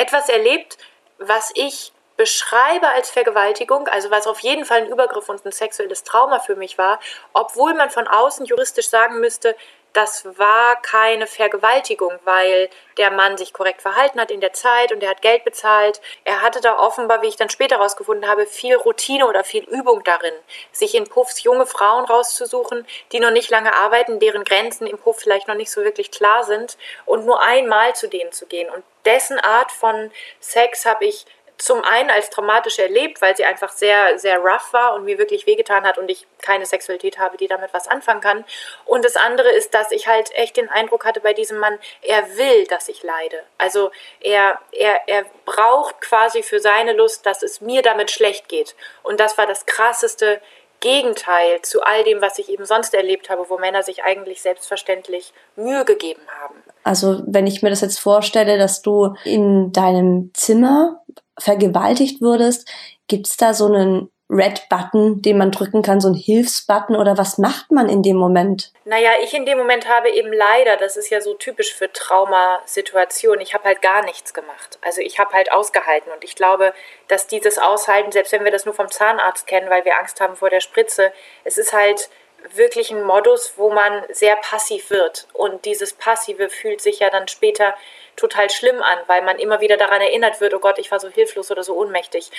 etwas 0.00 0.28
erlebt, 0.28 0.78
was 1.18 1.52
ich 1.54 1.92
beschreibe 2.16 2.88
als 2.88 3.10
Vergewaltigung, 3.10 3.88
also 3.88 4.10
was 4.10 4.26
auf 4.26 4.40
jeden 4.40 4.64
Fall 4.64 4.82
ein 4.82 4.88
Übergriff 4.88 5.28
und 5.28 5.44
ein 5.46 5.52
sexuelles 5.52 6.04
Trauma 6.04 6.38
für 6.38 6.56
mich 6.56 6.76
war, 6.76 7.00
obwohl 7.32 7.74
man 7.74 7.90
von 7.90 8.06
außen 8.06 8.44
juristisch 8.46 8.88
sagen 8.88 9.20
müsste, 9.20 9.56
das 9.92 10.24
war 10.38 10.80
keine 10.82 11.26
Vergewaltigung, 11.26 12.12
weil 12.24 12.68
der 12.96 13.10
Mann 13.10 13.36
sich 13.36 13.52
korrekt 13.52 13.82
verhalten 13.82 14.20
hat 14.20 14.30
in 14.30 14.40
der 14.40 14.52
Zeit 14.52 14.92
und 14.92 15.02
er 15.02 15.10
hat 15.10 15.22
Geld 15.22 15.44
bezahlt. 15.44 16.00
Er 16.24 16.42
hatte 16.42 16.60
da 16.60 16.78
offenbar, 16.78 17.22
wie 17.22 17.28
ich 17.28 17.36
dann 17.36 17.50
später 17.50 17.76
herausgefunden 17.76 18.28
habe, 18.28 18.46
viel 18.46 18.76
Routine 18.76 19.26
oder 19.26 19.42
viel 19.42 19.64
Übung 19.64 20.04
darin, 20.04 20.34
sich 20.70 20.94
in 20.94 21.08
Puffs 21.08 21.42
junge 21.42 21.66
Frauen 21.66 22.04
rauszusuchen, 22.04 22.86
die 23.12 23.20
noch 23.20 23.30
nicht 23.30 23.50
lange 23.50 23.74
arbeiten, 23.74 24.20
deren 24.20 24.44
Grenzen 24.44 24.86
im 24.86 24.98
Puff 24.98 25.18
vielleicht 25.18 25.48
noch 25.48 25.54
nicht 25.54 25.70
so 25.70 25.82
wirklich 25.82 26.10
klar 26.10 26.44
sind 26.44 26.76
und 27.06 27.26
nur 27.26 27.42
einmal 27.42 27.94
zu 27.94 28.08
denen 28.08 28.32
zu 28.32 28.46
gehen. 28.46 28.70
Und 28.70 28.84
dessen 29.04 29.38
Art 29.40 29.72
von 29.72 30.10
Sex 30.40 30.86
habe 30.86 31.06
ich 31.06 31.26
zum 31.60 31.84
einen 31.84 32.10
als 32.10 32.30
traumatisch 32.30 32.78
erlebt, 32.78 33.20
weil 33.20 33.36
sie 33.36 33.44
einfach 33.44 33.70
sehr, 33.70 34.18
sehr 34.18 34.38
rough 34.38 34.72
war 34.72 34.94
und 34.94 35.04
mir 35.04 35.18
wirklich 35.18 35.46
wehgetan 35.46 35.84
hat 35.84 35.98
und 35.98 36.10
ich 36.10 36.26
keine 36.40 36.64
Sexualität 36.64 37.18
habe, 37.18 37.36
die 37.36 37.48
damit 37.48 37.74
was 37.74 37.86
anfangen 37.86 38.22
kann. 38.22 38.44
Und 38.86 39.04
das 39.04 39.16
andere 39.16 39.50
ist, 39.50 39.74
dass 39.74 39.92
ich 39.92 40.08
halt 40.08 40.34
echt 40.34 40.56
den 40.56 40.70
Eindruck 40.70 41.04
hatte 41.04 41.20
bei 41.20 41.34
diesem 41.34 41.58
Mann, 41.58 41.78
er 42.00 42.36
will, 42.36 42.66
dass 42.66 42.88
ich 42.88 43.02
leide. 43.02 43.42
Also 43.58 43.90
er, 44.20 44.58
er, 44.72 45.06
er 45.06 45.26
braucht 45.44 46.00
quasi 46.00 46.42
für 46.42 46.60
seine 46.60 46.94
Lust, 46.94 47.26
dass 47.26 47.42
es 47.42 47.60
mir 47.60 47.82
damit 47.82 48.10
schlecht 48.10 48.48
geht. 48.48 48.74
Und 49.02 49.20
das 49.20 49.36
war 49.36 49.46
das 49.46 49.66
krasseste 49.66 50.40
Gegenteil 50.80 51.60
zu 51.60 51.82
all 51.82 52.04
dem, 52.04 52.22
was 52.22 52.38
ich 52.38 52.48
eben 52.48 52.64
sonst 52.64 52.94
erlebt 52.94 53.28
habe, 53.28 53.50
wo 53.50 53.58
Männer 53.58 53.82
sich 53.82 54.02
eigentlich 54.02 54.40
selbstverständlich 54.40 55.34
Mühe 55.56 55.84
gegeben 55.84 56.22
haben. 56.40 56.54
Also 56.84 57.20
wenn 57.26 57.46
ich 57.46 57.62
mir 57.62 57.68
das 57.68 57.82
jetzt 57.82 58.00
vorstelle, 58.00 58.56
dass 58.56 58.80
du 58.80 59.14
in 59.24 59.72
deinem 59.72 60.30
Zimmer 60.32 61.02
vergewaltigt 61.40 62.20
wurdest, 62.20 62.68
gibt's 63.08 63.36
da 63.36 63.54
so 63.54 63.66
einen 63.66 64.10
Red-Button, 64.30 65.22
den 65.22 65.38
man 65.38 65.50
drücken 65.50 65.82
kann, 65.82 66.00
so 66.00 66.08
ein 66.08 66.14
Hilfsbutton 66.14 66.94
oder 66.94 67.18
was 67.18 67.36
macht 67.36 67.72
man 67.72 67.88
in 67.88 68.02
dem 68.02 68.16
Moment? 68.16 68.72
Naja, 68.84 69.10
ich 69.22 69.34
in 69.34 69.44
dem 69.44 69.58
Moment 69.58 69.88
habe 69.88 70.08
eben 70.08 70.32
leider, 70.32 70.76
das 70.76 70.96
ist 70.96 71.10
ja 71.10 71.20
so 71.20 71.34
typisch 71.34 71.74
für 71.74 71.92
Traumasituationen, 71.92 73.40
ich 73.40 73.54
habe 73.54 73.64
halt 73.64 73.82
gar 73.82 74.04
nichts 74.04 74.32
gemacht. 74.32 74.78
Also 74.82 75.00
ich 75.00 75.18
habe 75.18 75.32
halt 75.32 75.50
ausgehalten 75.50 76.12
und 76.12 76.22
ich 76.22 76.36
glaube, 76.36 76.72
dass 77.08 77.26
dieses 77.26 77.58
Aushalten, 77.58 78.12
selbst 78.12 78.30
wenn 78.30 78.44
wir 78.44 78.52
das 78.52 78.66
nur 78.66 78.74
vom 78.74 78.88
Zahnarzt 78.88 79.48
kennen, 79.48 79.68
weil 79.68 79.84
wir 79.84 79.98
Angst 79.98 80.20
haben 80.20 80.36
vor 80.36 80.48
der 80.48 80.60
Spritze, 80.60 81.12
es 81.42 81.58
ist 81.58 81.72
halt 81.72 82.08
wirklich 82.54 82.90
ein 82.90 83.02
Modus, 83.02 83.54
wo 83.56 83.70
man 83.70 84.04
sehr 84.10 84.36
passiv 84.36 84.90
wird 84.90 85.26
und 85.32 85.64
dieses 85.64 85.92
Passive 85.92 86.48
fühlt 86.48 86.80
sich 86.80 87.00
ja 87.00 87.10
dann 87.10 87.28
später 87.28 87.74
total 88.16 88.50
schlimm 88.50 88.82
an, 88.82 88.98
weil 89.06 89.22
man 89.22 89.38
immer 89.38 89.60
wieder 89.60 89.76
daran 89.76 90.00
erinnert 90.00 90.40
wird, 90.40 90.54
oh 90.54 90.58
Gott, 90.58 90.78
ich 90.78 90.90
war 90.90 91.00
so 91.00 91.08
hilflos 91.08 91.50
oder 91.50 91.62
so 91.62 91.74
ohnmächtig. 91.76 92.30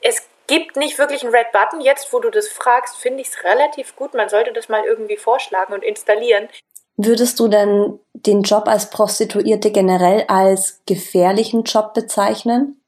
Es 0.00 0.22
gibt 0.46 0.76
nicht 0.76 0.98
wirklich 0.98 1.22
einen 1.22 1.34
Red 1.34 1.52
Button. 1.52 1.80
Jetzt, 1.80 2.12
wo 2.12 2.20
du 2.20 2.30
das 2.30 2.48
fragst, 2.48 2.96
finde 2.96 3.20
ich 3.20 3.28
es 3.28 3.44
relativ 3.44 3.96
gut. 3.96 4.14
Man 4.14 4.28
sollte 4.28 4.52
das 4.52 4.68
mal 4.68 4.84
irgendwie 4.84 5.16
vorschlagen 5.16 5.74
und 5.74 5.84
installieren. 5.84 6.48
Würdest 6.96 7.38
du 7.40 7.48
denn 7.48 8.00
den 8.14 8.42
Job 8.42 8.68
als 8.68 8.88
Prostituierte 8.90 9.70
generell 9.70 10.24
als 10.28 10.80
gefährlichen 10.86 11.64
Job 11.64 11.92
bezeichnen? 11.92 12.80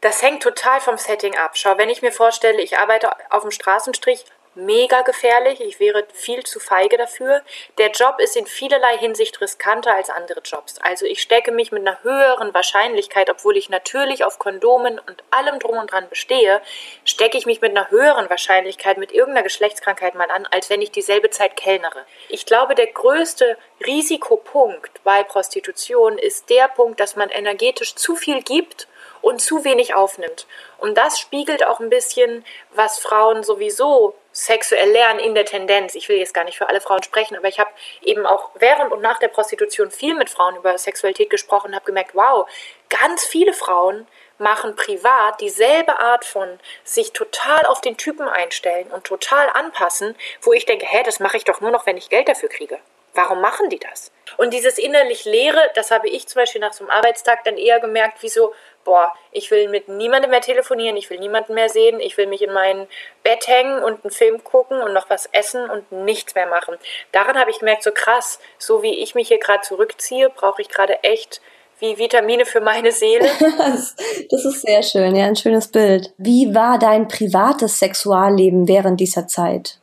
Das 0.00 0.22
hängt 0.22 0.42
total 0.42 0.80
vom 0.80 0.96
Setting 0.96 1.36
ab. 1.36 1.52
Schau, 1.54 1.78
wenn 1.78 1.90
ich 1.90 2.02
mir 2.02 2.12
vorstelle, 2.12 2.60
ich 2.60 2.78
arbeite 2.78 3.10
auf 3.30 3.42
dem 3.42 3.50
Straßenstrich 3.50 4.24
mega 4.56 5.02
gefährlich. 5.02 5.60
Ich 5.60 5.78
wäre 5.80 6.06
viel 6.12 6.42
zu 6.44 6.58
feige 6.58 6.96
dafür. 6.96 7.42
Der 7.78 7.90
Job 7.90 8.18
ist 8.18 8.36
in 8.36 8.46
vielerlei 8.46 8.98
Hinsicht 8.98 9.40
riskanter 9.40 9.94
als 9.94 10.10
andere 10.10 10.40
Jobs. 10.40 10.78
Also 10.82 11.06
ich 11.06 11.22
stecke 11.22 11.52
mich 11.52 11.72
mit 11.72 11.86
einer 11.86 12.02
höheren 12.02 12.52
Wahrscheinlichkeit, 12.54 13.30
obwohl 13.30 13.56
ich 13.56 13.68
natürlich 13.68 14.24
auf 14.24 14.38
Kondomen 14.38 14.98
und 14.98 15.22
allem 15.30 15.58
drum 15.58 15.78
und 15.78 15.92
dran 15.92 16.08
bestehe, 16.08 16.60
stecke 17.04 17.38
ich 17.38 17.46
mich 17.46 17.60
mit 17.60 17.70
einer 17.70 17.90
höheren 17.90 18.28
Wahrscheinlichkeit 18.30 18.98
mit 18.98 19.12
irgendeiner 19.12 19.44
Geschlechtskrankheit 19.44 20.14
mal 20.14 20.30
an, 20.30 20.46
als 20.50 20.70
wenn 20.70 20.82
ich 20.82 20.90
dieselbe 20.90 21.30
Zeit 21.30 21.56
kellnere. 21.56 22.04
Ich 22.28 22.46
glaube, 22.46 22.74
der 22.74 22.86
größte 22.86 23.56
Risikopunkt 23.84 25.02
bei 25.04 25.22
Prostitution 25.22 26.18
ist 26.18 26.50
der 26.50 26.68
Punkt, 26.68 26.98
dass 27.00 27.16
man 27.16 27.28
energetisch 27.28 27.94
zu 27.94 28.16
viel 28.16 28.42
gibt 28.42 28.88
und 29.22 29.40
zu 29.40 29.64
wenig 29.64 29.94
aufnimmt. 29.94 30.46
Und 30.78 30.96
das 30.96 31.18
spiegelt 31.18 31.64
auch 31.66 31.80
ein 31.80 31.90
bisschen, 31.90 32.44
was 32.74 32.98
Frauen 32.98 33.42
sowieso 33.42 34.14
sexuell 34.36 34.90
lernen 34.90 35.18
in 35.18 35.34
der 35.34 35.46
Tendenz. 35.46 35.94
Ich 35.94 36.08
will 36.08 36.18
jetzt 36.18 36.34
gar 36.34 36.44
nicht 36.44 36.58
für 36.58 36.68
alle 36.68 36.82
Frauen 36.82 37.02
sprechen, 37.02 37.36
aber 37.36 37.48
ich 37.48 37.58
habe 37.58 37.70
eben 38.02 38.26
auch 38.26 38.50
während 38.54 38.92
und 38.92 39.00
nach 39.00 39.18
der 39.18 39.28
Prostitution 39.28 39.90
viel 39.90 40.14
mit 40.14 40.28
Frauen 40.28 40.56
über 40.56 40.76
Sexualität 40.76 41.30
gesprochen 41.30 41.68
und 41.68 41.74
habe 41.74 41.86
gemerkt, 41.86 42.14
wow, 42.14 42.46
ganz 42.90 43.24
viele 43.24 43.54
Frauen 43.54 44.06
machen 44.38 44.76
privat 44.76 45.40
dieselbe 45.40 45.98
Art 45.98 46.26
von 46.26 46.60
sich 46.84 47.12
total 47.12 47.64
auf 47.64 47.80
den 47.80 47.96
Typen 47.96 48.28
einstellen 48.28 48.90
und 48.90 49.04
total 49.04 49.48
anpassen, 49.48 50.14
wo 50.42 50.52
ich 50.52 50.66
denke, 50.66 50.84
hä, 50.86 51.02
das 51.02 51.18
mache 51.18 51.38
ich 51.38 51.44
doch 51.44 51.62
nur 51.62 51.70
noch, 51.70 51.86
wenn 51.86 51.96
ich 51.96 52.10
Geld 52.10 52.28
dafür 52.28 52.50
kriege. 52.50 52.78
Warum 53.16 53.40
machen 53.40 53.70
die 53.70 53.78
das? 53.78 54.12
Und 54.36 54.52
dieses 54.52 54.78
innerlich 54.78 55.24
Leere, 55.24 55.70
das 55.74 55.90
habe 55.90 56.08
ich 56.08 56.28
zum 56.28 56.40
Beispiel 56.40 56.60
nach 56.60 56.74
so 56.74 56.84
einem 56.84 56.90
Arbeitstag 56.90 57.44
dann 57.44 57.56
eher 57.56 57.80
gemerkt, 57.80 58.22
wie 58.22 58.28
so, 58.28 58.52
boah, 58.84 59.12
ich 59.32 59.50
will 59.50 59.68
mit 59.68 59.88
niemandem 59.88 60.30
mehr 60.30 60.42
telefonieren, 60.42 60.96
ich 60.96 61.08
will 61.08 61.18
niemanden 61.18 61.54
mehr 61.54 61.70
sehen, 61.70 61.98
ich 61.98 62.18
will 62.18 62.26
mich 62.26 62.42
in 62.42 62.52
mein 62.52 62.86
Bett 63.22 63.48
hängen 63.48 63.82
und 63.82 64.04
einen 64.04 64.10
Film 64.10 64.44
gucken 64.44 64.80
und 64.82 64.92
noch 64.92 65.08
was 65.08 65.26
essen 65.32 65.68
und 65.70 65.90
nichts 65.92 66.34
mehr 66.34 66.46
machen. 66.46 66.76
Daran 67.12 67.38
habe 67.38 67.50
ich 67.50 67.60
gemerkt, 67.60 67.82
so 67.82 67.90
krass, 67.90 68.38
so 68.58 68.82
wie 68.82 69.02
ich 69.02 69.14
mich 69.14 69.28
hier 69.28 69.38
gerade 69.38 69.62
zurückziehe, 69.62 70.28
brauche 70.28 70.60
ich 70.60 70.68
gerade 70.68 71.02
echt 71.02 71.40
wie 71.78 71.98
Vitamine 71.98 72.46
für 72.46 72.60
meine 72.60 72.92
Seele. 72.92 73.28
das 74.30 74.44
ist 74.44 74.62
sehr 74.62 74.82
schön, 74.82 75.14
ja, 75.16 75.26
ein 75.26 75.36
schönes 75.36 75.68
Bild. 75.68 76.12
Wie 76.18 76.54
war 76.54 76.78
dein 76.78 77.08
privates 77.08 77.78
Sexualleben 77.78 78.68
während 78.68 79.00
dieser 79.00 79.26
Zeit? 79.26 79.78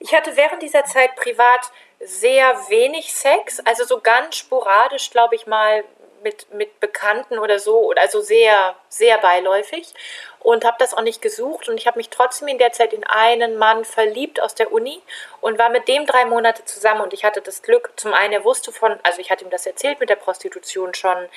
Ich 0.00 0.14
hatte 0.14 0.36
während 0.36 0.62
dieser 0.62 0.84
Zeit 0.84 1.14
privat 1.16 1.70
sehr 2.00 2.54
wenig 2.68 3.12
Sex, 3.12 3.60
also 3.64 3.84
so 3.84 4.00
ganz 4.00 4.36
sporadisch, 4.36 5.10
glaube 5.10 5.34
ich 5.34 5.46
mal, 5.46 5.84
mit, 6.22 6.52
mit 6.52 6.80
Bekannten 6.80 7.38
oder 7.38 7.58
so, 7.58 7.92
also 7.96 8.20
sehr, 8.20 8.74
sehr 8.88 9.18
beiläufig. 9.18 9.92
Und 10.40 10.64
habe 10.64 10.76
das 10.78 10.94
auch 10.94 11.02
nicht 11.02 11.20
gesucht. 11.20 11.68
Und 11.68 11.76
ich 11.76 11.86
habe 11.86 11.98
mich 11.98 12.08
trotzdem 12.08 12.48
in 12.48 12.58
der 12.58 12.72
Zeit 12.72 12.94
in 12.94 13.04
einen 13.04 13.56
Mann 13.56 13.84
verliebt 13.84 14.40
aus 14.40 14.54
der 14.54 14.72
Uni 14.72 15.02
und 15.42 15.58
war 15.58 15.68
mit 15.68 15.86
dem 15.86 16.06
drei 16.06 16.24
Monate 16.24 16.64
zusammen. 16.64 17.02
Und 17.02 17.12
ich 17.12 17.24
hatte 17.24 17.42
das 17.42 17.62
Glück, 17.62 17.92
zum 17.96 18.14
einen, 18.14 18.32
er 18.32 18.44
wusste 18.44 18.72
von, 18.72 18.98
also 19.02 19.20
ich 19.20 19.30
hatte 19.30 19.44
ihm 19.44 19.50
das 19.50 19.66
erzählt 19.66 20.00
mit 20.00 20.08
der 20.08 20.16
Prostitution 20.16 20.94
schon, 20.94 21.28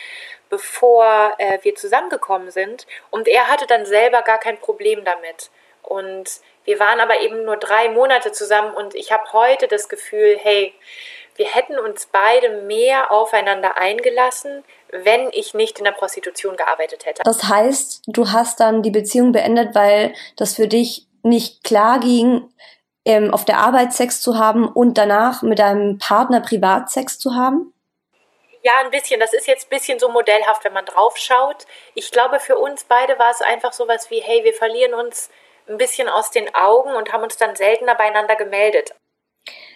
bevor 0.49 1.33
äh, 1.37 1.59
wir 1.63 1.75
zusammengekommen 1.75 2.51
sind. 2.51 2.87
Und 3.09 3.27
er 3.27 3.49
hatte 3.49 3.67
dann 3.67 3.85
selber 3.85 4.21
gar 4.21 4.37
kein 4.37 4.57
Problem 4.57 5.03
damit. 5.03 5.49
Und 5.81 6.39
wir 6.65 6.79
waren 6.79 6.99
aber 6.99 7.21
eben 7.21 7.45
nur 7.45 7.57
drei 7.57 7.89
Monate 7.89 8.31
zusammen 8.31 8.73
und 8.73 8.95
ich 8.95 9.11
habe 9.11 9.23
heute 9.33 9.67
das 9.67 9.89
Gefühl, 9.89 10.37
hey, 10.41 10.73
wir 11.35 11.47
hätten 11.47 11.79
uns 11.79 12.07
beide 12.11 12.61
mehr 12.61 13.11
aufeinander 13.11 13.77
eingelassen, 13.77 14.63
wenn 14.91 15.29
ich 15.31 15.53
nicht 15.53 15.79
in 15.79 15.85
der 15.85 15.91
Prostitution 15.91 16.55
gearbeitet 16.55 17.05
hätte. 17.05 17.23
Das 17.23 17.43
heißt, 17.43 18.03
du 18.07 18.31
hast 18.31 18.59
dann 18.59 18.83
die 18.83 18.91
Beziehung 18.91 19.31
beendet, 19.31 19.73
weil 19.73 20.13
das 20.35 20.55
für 20.55 20.67
dich 20.67 21.07
nicht 21.23 21.63
klar 21.63 21.99
ging, 21.99 22.49
ähm, 23.05 23.33
auf 23.33 23.45
der 23.45 23.57
Arbeit 23.57 23.93
Sex 23.93 24.21
zu 24.21 24.37
haben 24.37 24.67
und 24.67 24.97
danach 24.97 25.41
mit 25.41 25.59
deinem 25.59 25.97
Partner 25.97 26.41
Privatsex 26.41 27.19
zu 27.19 27.35
haben? 27.35 27.73
Ja, 28.61 28.73
ein 28.83 28.91
bisschen. 28.91 29.19
Das 29.19 29.33
ist 29.33 29.47
jetzt 29.47 29.65
ein 29.67 29.77
bisschen 29.77 29.99
so 29.99 30.07
modellhaft, 30.09 30.63
wenn 30.63 30.73
man 30.73 30.85
drauf 30.85 31.17
schaut. 31.17 31.65
Ich 31.95 32.11
glaube, 32.11 32.39
für 32.39 32.57
uns 32.57 32.85
beide 32.85 33.19
war 33.19 33.31
es 33.31 33.41
einfach 33.41 33.73
sowas 33.73 34.09
wie, 34.09 34.21
hey, 34.21 34.43
wir 34.43 34.53
verlieren 34.53 34.93
uns 34.93 35.29
ein 35.67 35.77
bisschen 35.77 36.09
aus 36.09 36.31
den 36.31 36.53
Augen 36.53 36.95
und 36.95 37.11
haben 37.11 37.23
uns 37.23 37.37
dann 37.37 37.55
seltener 37.55 37.95
beieinander 37.95 38.35
gemeldet. 38.35 38.93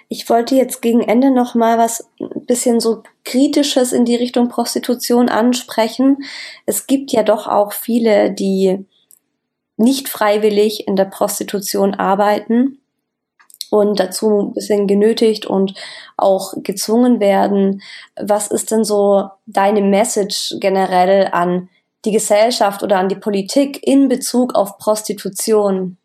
Ich 0.10 0.30
wollte 0.30 0.56
jetzt 0.56 0.82
gegen 0.82 1.02
Ende 1.02 1.32
noch 1.32 1.54
mal 1.54 1.78
was 1.78 2.10
ein 2.20 2.46
bisschen 2.46 2.80
so 2.80 3.04
kritisches 3.26 3.92
in 3.92 4.06
die 4.06 4.16
Richtung 4.16 4.48
Prostitution 4.48 5.28
ansprechen. 5.28 6.24
Es 6.66 6.88
gibt 6.88 7.12
ja 7.12 7.24
doch 7.24 7.48
auch 7.48 7.74
viele, 7.74 8.32
die 8.32 8.86
nicht 9.76 10.08
freiwillig 10.08 10.88
in 10.88 10.96
der 10.96 11.06
Prostitution 11.06 11.94
arbeiten 11.94 12.80
und 13.70 14.00
dazu 14.00 14.40
ein 14.40 14.54
bisschen 14.54 14.88
genötigt 14.88 15.46
und 15.46 15.74
auch 16.16 16.54
gezwungen 16.64 17.20
werden. 17.20 17.82
Was 18.20 18.48
ist 18.48 18.72
denn 18.72 18.86
so 18.86 19.30
deine 19.46 19.82
Message 19.82 20.56
generell 20.60 21.28
an 21.32 21.70
die 22.06 22.12
Gesellschaft 22.12 22.84
oder 22.84 22.98
an 22.98 23.10
die 23.10 23.16
Politik 23.16 23.86
in 23.86 24.08
Bezug 24.08 24.56
auf 24.56 24.78
Prostitution? 24.78 25.98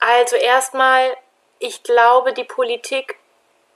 Also 0.00 0.36
erstmal, 0.36 1.16
ich 1.58 1.82
glaube, 1.82 2.32
die 2.32 2.44
Politik 2.44 3.16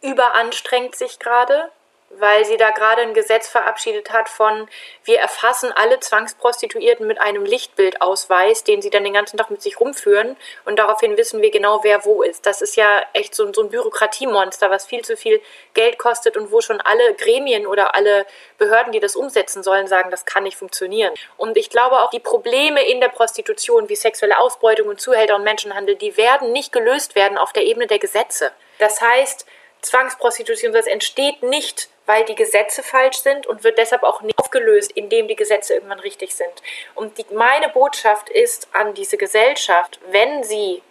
überanstrengt 0.03 0.97
sich 0.97 1.19
gerade 1.19 1.71
weil 2.11 2.45
sie 2.45 2.57
da 2.57 2.71
gerade 2.71 3.03
ein 3.03 3.15
Gesetz 3.15 3.49
verabschiedet 3.49 4.11
hat 4.11 4.29
von, 4.29 4.69
wir 5.05 5.19
erfassen 5.19 5.73
alle 5.73 6.01
Zwangsprostituierten 6.01 7.07
mit 7.07 7.21
einem 7.21 7.45
Lichtbildausweis, 7.45 8.65
den 8.65 8.81
sie 8.81 8.91
dann 8.91 9.05
den 9.05 9.13
ganzen 9.13 9.37
Tag 9.37 9.51
mit 9.51 9.63
sich 9.63 9.81
rumführen 9.81 10.37
und 10.65 10.79
daraufhin 10.79 11.17
wissen 11.17 11.43
wir 11.43 11.51
genau, 11.51 11.83
wer 11.83 12.05
wo 12.05 12.23
ist. 12.23 12.47
Das 12.47 12.63
ist 12.63 12.77
ja 12.77 13.03
echt 13.13 13.35
so, 13.35 13.53
so 13.53 13.63
ein 13.63 13.71
Bürokratiemonster, 13.71 14.71
was 14.71 14.87
viel 14.87 15.05
zu 15.05 15.17
viel 15.17 15.41
Geld 15.75 15.99
kostet 15.99 16.37
und 16.37 16.53
wo 16.53 16.61
schon 16.61 16.81
alle 16.81 17.15
Gremien 17.15 17.67
oder 17.67 17.95
alle 17.95 18.27
Behörden, 18.59 18.93
die 18.93 19.01
das 19.01 19.17
umsetzen 19.17 19.63
sollen, 19.63 19.87
sagen, 19.87 20.11
das 20.11 20.25
kann 20.25 20.45
nicht 20.45 20.57
funktionieren. 20.57 21.13
Und 21.37 21.57
ich 21.57 21.71
glaube 21.71 22.01
auch, 22.01 22.11
die 22.11 22.21
Probleme 22.21 22.87
in 22.87 23.01
der 23.01 23.09
Prostitution 23.09 23.89
wie 23.89 23.97
sexuelle 23.97 24.39
Ausbeutung 24.39 24.89
und 24.89 25.01
Zuhälter 25.01 25.37
und 25.37 25.45
Menschenhandel, 25.45 25.97
die 25.97 26.17
werden 26.17 26.53
nicht 26.53 26.73
gelöst 26.73 27.15
werden 27.15 27.37
auf 27.37 27.53
der 27.53 27.65
Ebene 27.65 27.87
der 27.87 27.99
Gesetze. 27.99 28.53
Das 28.79 29.01
heißt, 29.01 29.47
Zwangsprostitution, 29.83 30.73
das 30.73 30.87
entsteht 30.87 31.43
nicht 31.43 31.89
weil 32.07 32.25
die 32.25 32.35
Gesetze 32.35 32.83
falsch 32.83 33.19
sind 33.19 33.47
und 33.47 33.65
wird 33.65 33.79
deshalb 33.79 34.03
auch 34.03 34.23
nicht 34.23 34.39
aufgelöst, 34.39 34.93
indem 34.93 35.29
die 35.29 35.37
Gesetze 35.37 35.75
irgendwann 35.75 36.01
richtig 36.01 36.35
sind. 36.35 36.63
Und 36.95 37.19
die, 37.19 37.27
meine 37.35 37.69
Botschaft 37.69 38.29
ist 38.31 38.69
an 38.73 38.95
diese 38.95 39.17
Gesellschaft, 39.17 39.99
wenn 40.11 40.45
sie 40.45 40.83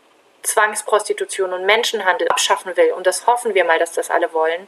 Zwangsprostitution 0.43 1.53
und 1.53 1.65
Menschenhandel 1.65 2.27
abschaffen 2.27 2.77
will, 2.77 2.91
und 2.93 3.07
das 3.07 3.25
hoffen 3.25 3.55
wir 3.55 3.65
mal, 3.65 3.79
dass 3.79 3.93
das 3.93 4.11
alle 4.11 4.31
wollen, 4.33 4.67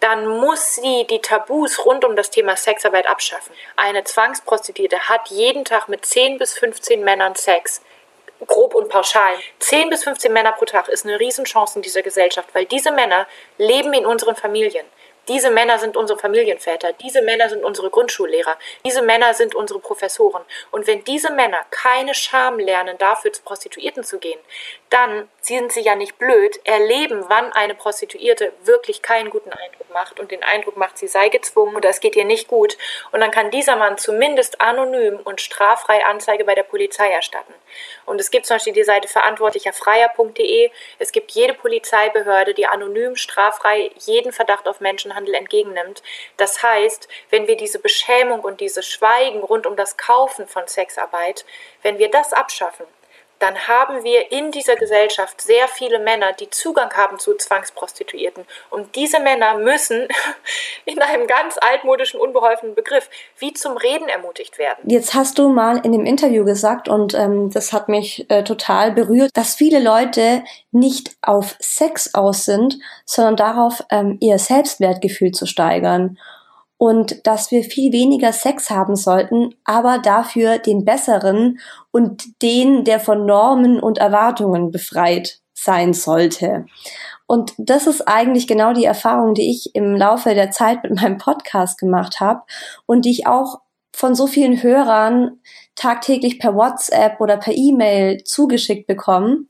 dann 0.00 0.26
muss 0.26 0.74
sie 0.74 1.06
die 1.08 1.20
Tabus 1.20 1.84
rund 1.84 2.04
um 2.04 2.16
das 2.16 2.30
Thema 2.30 2.54
Sexarbeit 2.56 3.06
abschaffen. 3.06 3.54
Eine 3.76 4.04
Zwangsprostituierte 4.04 5.08
hat 5.08 5.28
jeden 5.28 5.64
Tag 5.64 5.88
mit 5.88 6.04
10 6.04 6.38
bis 6.38 6.56
15 6.58 7.02
Männern 7.02 7.34
Sex 7.34 7.80
grob 8.46 8.74
und 8.74 8.88
pauschal. 8.88 9.34
10 9.60 9.88
bis 9.88 10.04
15 10.04 10.32
Männer 10.32 10.52
pro 10.52 10.66
Tag 10.66 10.88
ist 10.88 11.06
eine 11.06 11.18
Riesenchance 11.18 11.76
in 11.76 11.82
dieser 11.82 12.02
Gesellschaft, 12.02 12.48
weil 12.52 12.66
diese 12.66 12.90
Männer 12.90 13.26
leben 13.56 13.94
in 13.94 14.04
unseren 14.04 14.36
Familien. 14.36 14.86
Diese 15.28 15.50
Männer 15.50 15.78
sind 15.78 15.96
unsere 15.96 16.18
Familienväter, 16.18 16.92
diese 16.92 17.22
Männer 17.22 17.48
sind 17.48 17.64
unsere 17.64 17.90
Grundschullehrer, 17.90 18.56
diese 18.84 19.02
Männer 19.02 19.34
sind 19.34 19.54
unsere 19.54 19.80
Professoren. 19.80 20.44
Und 20.70 20.86
wenn 20.86 21.02
diese 21.04 21.32
Männer 21.32 21.64
keine 21.70 22.14
Scham 22.14 22.58
lernen, 22.58 22.96
dafür 22.98 23.32
zu 23.32 23.42
Prostituierten 23.42 24.04
zu 24.04 24.18
gehen, 24.18 24.38
dann 24.90 25.28
sind 25.40 25.72
sie 25.72 25.80
ja 25.80 25.94
nicht 25.94 26.18
blöd, 26.18 26.60
erleben, 26.64 27.24
wann 27.28 27.52
eine 27.52 27.74
Prostituierte 27.74 28.52
wirklich 28.64 29.02
keinen 29.02 29.30
guten 29.30 29.52
Eindruck 29.52 29.90
macht 29.92 30.20
und 30.20 30.30
den 30.30 30.42
Eindruck 30.42 30.76
macht, 30.76 30.98
sie 30.98 31.08
sei 31.08 31.28
gezwungen 31.28 31.76
oder 31.76 31.88
es 31.88 32.00
geht 32.00 32.16
ihr 32.16 32.24
nicht 32.24 32.48
gut. 32.48 32.78
Und 33.12 33.20
dann 33.20 33.30
kann 33.30 33.50
dieser 33.50 33.76
Mann 33.76 33.98
zumindest 33.98 34.60
anonym 34.60 35.18
und 35.24 35.40
straffrei 35.40 36.04
Anzeige 36.04 36.44
bei 36.44 36.54
der 36.54 36.62
Polizei 36.62 37.10
erstatten. 37.10 37.54
Und 38.06 38.20
es 38.20 38.30
gibt 38.30 38.46
zum 38.46 38.56
Beispiel 38.56 38.72
die 38.72 38.84
Seite 38.84 39.08
verantwortlicherfreier.de. 39.08 40.70
Es 40.98 41.12
gibt 41.12 41.32
jede 41.32 41.54
Polizeibehörde, 41.54 42.54
die 42.54 42.66
anonym, 42.66 43.16
straffrei 43.16 43.90
jeden 43.98 44.32
Verdacht 44.32 44.68
auf 44.68 44.80
Menschenhandel 44.80 45.34
entgegennimmt. 45.34 46.02
Das 46.36 46.62
heißt, 46.62 47.08
wenn 47.30 47.46
wir 47.46 47.56
diese 47.56 47.80
Beschämung 47.80 48.40
und 48.40 48.60
dieses 48.60 48.86
Schweigen 48.86 49.40
rund 49.40 49.66
um 49.66 49.76
das 49.76 49.96
Kaufen 49.96 50.46
von 50.46 50.66
Sexarbeit, 50.66 51.44
wenn 51.82 51.98
wir 51.98 52.10
das 52.10 52.32
abschaffen, 52.32 52.86
dann 53.38 53.68
haben 53.68 54.02
wir 54.02 54.32
in 54.32 54.50
dieser 54.50 54.76
Gesellschaft 54.76 55.40
sehr 55.40 55.68
viele 55.68 55.98
Männer, 55.98 56.32
die 56.32 56.48
Zugang 56.48 56.92
haben 56.94 57.18
zu 57.18 57.34
Zwangsprostituierten. 57.34 58.44
Und 58.70 58.96
diese 58.96 59.20
Männer 59.20 59.58
müssen 59.58 60.08
in 60.84 61.00
einem 61.02 61.26
ganz 61.26 61.56
altmodischen, 61.60 62.18
unbeholfenen 62.18 62.74
Begriff 62.74 63.10
wie 63.38 63.52
zum 63.52 63.76
Reden 63.76 64.08
ermutigt 64.08 64.58
werden. 64.58 64.78
Jetzt 64.84 65.14
hast 65.14 65.38
du 65.38 65.48
mal 65.48 65.80
in 65.84 65.92
dem 65.92 66.06
Interview 66.06 66.44
gesagt, 66.44 66.88
und 66.88 67.14
ähm, 67.14 67.50
das 67.50 67.72
hat 67.72 67.88
mich 67.88 68.28
äh, 68.30 68.42
total 68.42 68.92
berührt, 68.92 69.30
dass 69.34 69.54
viele 69.54 69.80
Leute 69.80 70.42
nicht 70.70 71.16
auf 71.22 71.56
Sex 71.60 72.14
aus 72.14 72.44
sind, 72.44 72.78
sondern 73.04 73.36
darauf, 73.36 73.84
ähm, 73.90 74.16
ihr 74.20 74.38
Selbstwertgefühl 74.38 75.32
zu 75.32 75.46
steigern 75.46 76.18
und 76.78 77.26
dass 77.26 77.50
wir 77.50 77.62
viel 77.64 77.92
weniger 77.92 78.32
Sex 78.32 78.70
haben 78.70 78.96
sollten, 78.96 79.54
aber 79.64 79.98
dafür 79.98 80.58
den 80.58 80.84
besseren 80.84 81.58
und 81.90 82.42
den, 82.42 82.84
der 82.84 83.00
von 83.00 83.24
Normen 83.24 83.80
und 83.80 83.98
Erwartungen 83.98 84.70
befreit 84.70 85.40
sein 85.54 85.94
sollte. 85.94 86.66
Und 87.26 87.54
das 87.58 87.86
ist 87.86 88.06
eigentlich 88.06 88.46
genau 88.46 88.72
die 88.72 88.84
Erfahrung, 88.84 89.34
die 89.34 89.50
ich 89.50 89.74
im 89.74 89.96
Laufe 89.96 90.34
der 90.34 90.50
Zeit 90.50 90.82
mit 90.84 91.00
meinem 91.00 91.18
Podcast 91.18 91.78
gemacht 91.78 92.20
habe 92.20 92.42
und 92.86 93.04
die 93.04 93.10
ich 93.10 93.26
auch 93.26 93.60
von 93.94 94.14
so 94.14 94.26
vielen 94.26 94.62
Hörern 94.62 95.40
tagtäglich 95.74 96.38
per 96.38 96.54
WhatsApp 96.54 97.20
oder 97.20 97.38
per 97.38 97.54
E-Mail 97.56 98.22
zugeschickt 98.24 98.86
bekomme. 98.86 99.46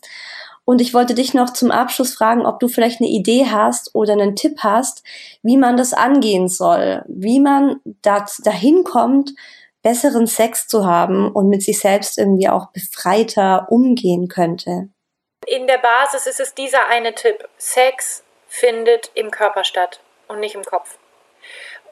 Und 0.66 0.80
ich 0.80 0.92
wollte 0.92 1.14
dich 1.14 1.32
noch 1.32 1.50
zum 1.50 1.70
Abschluss 1.70 2.12
fragen, 2.12 2.44
ob 2.44 2.58
du 2.58 2.66
vielleicht 2.66 3.00
eine 3.00 3.08
Idee 3.08 3.46
hast 3.48 3.94
oder 3.94 4.14
einen 4.14 4.34
Tipp 4.34 4.58
hast, 4.64 5.04
wie 5.42 5.56
man 5.56 5.76
das 5.76 5.92
angehen 5.92 6.48
soll, 6.48 7.02
wie 7.06 7.38
man 7.38 7.80
dahin 8.02 8.82
kommt, 8.82 9.32
besseren 9.82 10.26
Sex 10.26 10.66
zu 10.66 10.84
haben 10.84 11.30
und 11.30 11.48
mit 11.48 11.62
sich 11.62 11.78
selbst 11.78 12.18
irgendwie 12.18 12.48
auch 12.48 12.72
befreiter 12.72 13.68
umgehen 13.70 14.26
könnte. 14.26 14.88
In 15.46 15.68
der 15.68 15.78
Basis 15.78 16.26
ist 16.26 16.40
es 16.40 16.54
dieser 16.54 16.88
eine 16.88 17.14
Tipp. 17.14 17.48
Sex 17.58 18.24
findet 18.48 19.12
im 19.14 19.30
Körper 19.30 19.62
statt 19.62 20.00
und 20.26 20.40
nicht 20.40 20.56
im 20.56 20.64
Kopf. 20.64 20.98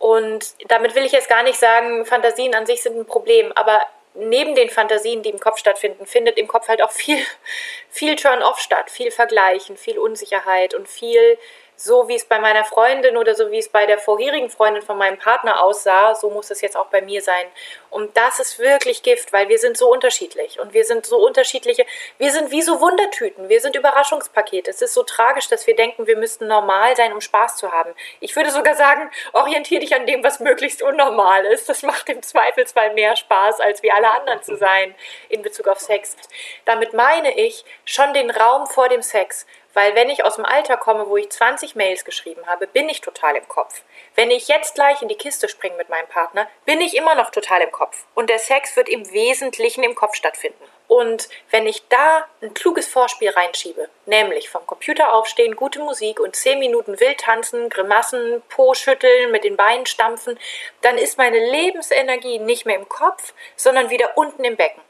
Und 0.00 0.54
damit 0.66 0.96
will 0.96 1.04
ich 1.04 1.12
jetzt 1.12 1.28
gar 1.28 1.44
nicht 1.44 1.60
sagen, 1.60 2.04
Fantasien 2.04 2.56
an 2.56 2.66
sich 2.66 2.82
sind 2.82 2.98
ein 2.98 3.06
Problem, 3.06 3.52
aber 3.54 3.78
neben 4.14 4.54
den 4.54 4.70
Fantasien, 4.70 5.22
die 5.22 5.30
im 5.30 5.40
Kopf 5.40 5.58
stattfinden, 5.58 6.06
findet 6.06 6.38
im 6.38 6.48
Kopf 6.48 6.68
halt 6.68 6.82
auch 6.82 6.92
viel, 6.92 7.18
viel 7.90 8.16
Turn-off 8.16 8.60
statt, 8.60 8.90
viel 8.90 9.10
Vergleichen, 9.10 9.76
viel 9.76 9.98
Unsicherheit 9.98 10.74
und 10.74 10.88
viel 10.88 11.38
so 11.76 12.08
wie 12.08 12.14
es 12.14 12.24
bei 12.24 12.38
meiner 12.38 12.64
Freundin 12.64 13.16
oder 13.16 13.34
so 13.34 13.50
wie 13.50 13.58
es 13.58 13.68
bei 13.68 13.86
der 13.86 13.98
vorherigen 13.98 14.48
Freundin 14.48 14.82
von 14.82 14.96
meinem 14.96 15.18
Partner 15.18 15.62
aussah, 15.62 16.14
so 16.14 16.30
muss 16.30 16.50
es 16.50 16.60
jetzt 16.60 16.76
auch 16.76 16.86
bei 16.86 17.02
mir 17.02 17.20
sein. 17.20 17.46
Und 17.90 18.16
das 18.16 18.40
ist 18.40 18.58
wirklich 18.58 19.02
Gift, 19.02 19.32
weil 19.32 19.48
wir 19.48 19.58
sind 19.58 19.76
so 19.76 19.90
unterschiedlich 19.90 20.60
und 20.60 20.72
wir 20.72 20.84
sind 20.84 21.06
so 21.06 21.18
unterschiedliche, 21.18 21.86
wir 22.18 22.30
sind 22.30 22.50
wie 22.50 22.62
so 22.62 22.80
Wundertüten, 22.80 23.48
wir 23.48 23.60
sind 23.60 23.76
Überraschungspakete. 23.76 24.70
Es 24.70 24.82
ist 24.82 24.94
so 24.94 25.02
tragisch, 25.02 25.48
dass 25.48 25.66
wir 25.66 25.76
denken, 25.76 26.06
wir 26.06 26.16
müssten 26.16 26.46
normal 26.46 26.96
sein, 26.96 27.12
um 27.12 27.20
Spaß 27.20 27.56
zu 27.56 27.72
haben. 27.72 27.94
Ich 28.20 28.34
würde 28.36 28.50
sogar 28.50 28.74
sagen, 28.74 29.10
orientiere 29.32 29.80
dich 29.80 29.94
an 29.94 30.06
dem, 30.06 30.22
was 30.24 30.40
möglichst 30.40 30.82
unnormal 30.82 31.44
ist. 31.46 31.68
Das 31.68 31.82
macht 31.82 32.08
im 32.08 32.22
Zweifelsfall 32.22 32.94
mehr 32.94 33.16
Spaß, 33.16 33.60
als 33.60 33.82
wie 33.82 33.92
alle 33.92 34.10
anderen 34.10 34.42
zu 34.42 34.56
sein 34.56 34.94
in 35.28 35.42
Bezug 35.42 35.68
auf 35.68 35.80
Sex. 35.80 36.16
Damit 36.64 36.92
meine 36.92 37.38
ich 37.38 37.64
schon 37.84 38.12
den 38.14 38.30
Raum 38.30 38.66
vor 38.66 38.88
dem 38.88 39.02
Sex 39.02 39.46
weil 39.74 39.94
wenn 39.94 40.08
ich 40.08 40.24
aus 40.24 40.36
dem 40.36 40.44
Alter 40.44 40.76
komme, 40.76 41.08
wo 41.08 41.16
ich 41.16 41.30
20 41.30 41.74
Mails 41.74 42.04
geschrieben 42.04 42.46
habe, 42.46 42.66
bin 42.66 42.88
ich 42.88 43.00
total 43.00 43.36
im 43.36 43.46
Kopf. 43.48 43.82
Wenn 44.14 44.30
ich 44.30 44.48
jetzt 44.48 44.76
gleich 44.76 45.02
in 45.02 45.08
die 45.08 45.16
Kiste 45.16 45.48
springe 45.48 45.76
mit 45.76 45.88
meinem 45.88 46.06
Partner, 46.06 46.48
bin 46.64 46.80
ich 46.80 46.96
immer 46.96 47.14
noch 47.14 47.30
total 47.30 47.60
im 47.60 47.72
Kopf. 47.72 48.04
Und 48.14 48.30
der 48.30 48.38
Sex 48.38 48.76
wird 48.76 48.88
im 48.88 49.10
Wesentlichen 49.12 49.84
im 49.84 49.94
Kopf 49.94 50.14
stattfinden. 50.14 50.64
Und 50.86 51.28
wenn 51.50 51.66
ich 51.66 51.88
da 51.88 52.26
ein 52.40 52.54
kluges 52.54 52.86
Vorspiel 52.86 53.30
reinschiebe, 53.30 53.88
nämlich 54.06 54.48
vom 54.48 54.66
Computer 54.66 55.12
aufstehen, 55.12 55.56
gute 55.56 55.80
Musik 55.80 56.20
und 56.20 56.36
10 56.36 56.58
Minuten 56.58 57.00
wild 57.00 57.18
tanzen, 57.18 57.68
Grimassen, 57.68 58.42
Po 58.48 58.74
schütteln, 58.74 59.32
mit 59.32 59.44
den 59.44 59.56
Beinen 59.56 59.86
stampfen, 59.86 60.38
dann 60.82 60.98
ist 60.98 61.18
meine 61.18 61.38
Lebensenergie 61.50 62.38
nicht 62.38 62.66
mehr 62.66 62.76
im 62.76 62.88
Kopf, 62.88 63.32
sondern 63.56 63.90
wieder 63.90 64.16
unten 64.16 64.44
im 64.44 64.56
Becken. 64.56 64.82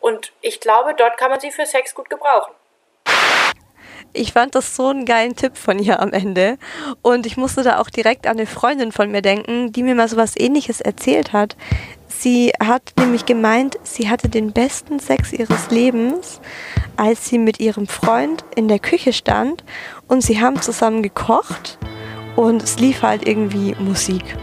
Und 0.00 0.32
ich 0.40 0.60
glaube, 0.60 0.94
dort 0.94 1.16
kann 1.16 1.30
man 1.30 1.40
sie 1.40 1.52
für 1.52 1.64
Sex 1.64 1.94
gut 1.94 2.10
gebrauchen 2.10 2.54
ich 4.16 4.32
fand 4.32 4.54
das 4.54 4.74
so 4.74 4.88
einen 4.88 5.04
geilen 5.04 5.36
Tipp 5.36 5.56
von 5.56 5.78
ihr 5.78 6.00
am 6.00 6.12
Ende. 6.12 6.58
Und 7.02 7.26
ich 7.26 7.36
musste 7.36 7.62
da 7.62 7.78
auch 7.78 7.90
direkt 7.90 8.26
an 8.26 8.36
eine 8.36 8.46
Freundin 8.46 8.92
von 8.92 9.10
mir 9.10 9.22
denken, 9.22 9.72
die 9.72 9.82
mir 9.82 9.94
mal 9.94 10.08
so 10.08 10.16
was 10.16 10.36
ähnliches 10.36 10.80
erzählt 10.80 11.32
hat. 11.32 11.56
Sie 12.08 12.52
hat 12.60 12.92
nämlich 12.98 13.26
gemeint, 13.26 13.78
sie 13.82 14.08
hatte 14.08 14.28
den 14.28 14.52
besten 14.52 14.98
Sex 15.00 15.32
ihres 15.32 15.70
Lebens, 15.70 16.40
als 16.96 17.28
sie 17.28 17.38
mit 17.38 17.60
ihrem 17.60 17.86
Freund 17.86 18.44
in 18.54 18.68
der 18.68 18.78
Küche 18.78 19.12
stand 19.12 19.64
und 20.08 20.22
sie 20.22 20.40
haben 20.40 20.60
zusammen 20.62 21.02
gekocht 21.02 21.78
und 22.36 22.62
es 22.62 22.78
lief 22.78 23.02
halt 23.02 23.28
irgendwie 23.28 23.74
Musik. 23.78 24.36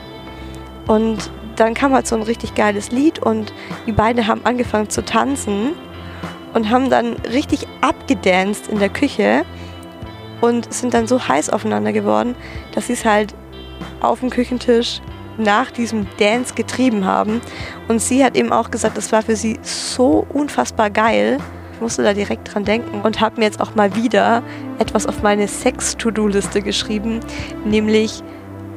Und 0.88 1.32
dann 1.56 1.74
kam 1.74 1.94
halt 1.94 2.08
so 2.08 2.15
ein 2.15 2.24
richtig 2.24 2.53
geiles 2.56 2.92
Lied 2.92 3.20
und 3.20 3.53
die 3.88 3.92
beiden 3.92 4.27
haben 4.27 4.46
angefangen 4.46 4.89
zu 4.89 5.03
tanzen 5.03 5.72
und 6.53 6.70
haben 6.70 6.89
dann 6.89 7.13
richtig 7.32 7.68
abgedanced 7.82 8.68
in 8.68 8.80
der 8.80 8.89
Küche 8.89 9.46
und 10.44 10.74
sind 10.74 10.94
dann 10.94 11.08
so 11.08 11.26
heiß 11.26 11.50
aufeinander 11.50 11.94
geworden, 11.94 12.36
dass 12.76 12.88
sie 12.88 12.94
es 12.94 13.06
halt 13.06 13.34
auf 14.02 14.20
dem 14.20 14.30
Küchentisch 14.30 15.00
nach 15.38 15.72
diesem 15.72 16.06
Dance 16.18 16.54
getrieben 16.54 17.06
haben. 17.06 17.40
Und 17.88 18.02
sie 18.02 18.26
hat 18.26 18.36
eben 18.36 18.52
auch 18.52 18.70
gesagt, 18.70 18.98
das 18.98 19.14
war 19.14 19.22
für 19.22 19.38
sie 19.38 19.58
so 19.62 20.28
unfassbar 20.34 20.90
geil. 20.90 21.38
Ich 21.76 21.80
musste 21.80 22.04
da 22.04 22.14
direkt 22.14 22.54
dran 22.54 22.66
denken 22.66 23.00
und 23.04 23.22
habe 23.22 23.40
mir 23.40 23.46
jetzt 23.46 23.62
auch 23.62 23.74
mal 23.76 23.96
wieder 23.96 24.44
etwas 24.80 25.08
auf 25.08 25.24
meine 25.24 25.48
Sex-To-Do-Liste 25.48 26.62
geschrieben, 26.62 27.22
nämlich 27.64 28.22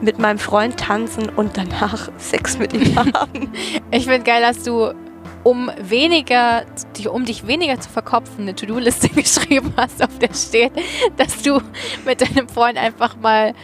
mit 0.01 0.21
meinem 0.21 0.39
Freund 0.39 0.77
tanzen 0.77 1.29
und 1.31 1.57
danach 1.57 2.11
Sex 2.17 2.59
mit 2.59 2.75
ihm 2.75 2.95
haben. 2.95 3.51
Ich 3.91 4.05
finde 4.05 4.21
geil, 4.21 4.41
dass 4.41 4.63
du 4.63 4.93
um 5.47 5.71
weniger, 5.79 6.65
um 7.09 7.25
dich 7.25 7.47
weniger 7.47 7.79
zu 7.79 7.89
verkopfen, 7.89 8.43
eine 8.43 8.57
To-Do-Liste 8.57 9.09
geschrieben 9.15 9.73
hast, 9.77 10.03
auf 10.03 10.19
der 10.19 10.35
steht, 10.35 10.73
dass 11.17 11.41
du 11.41 11.61
mit 12.05 12.21
deinem 12.21 12.49
Freund 12.49 12.77
einfach 12.77 13.17
mal 13.17 13.55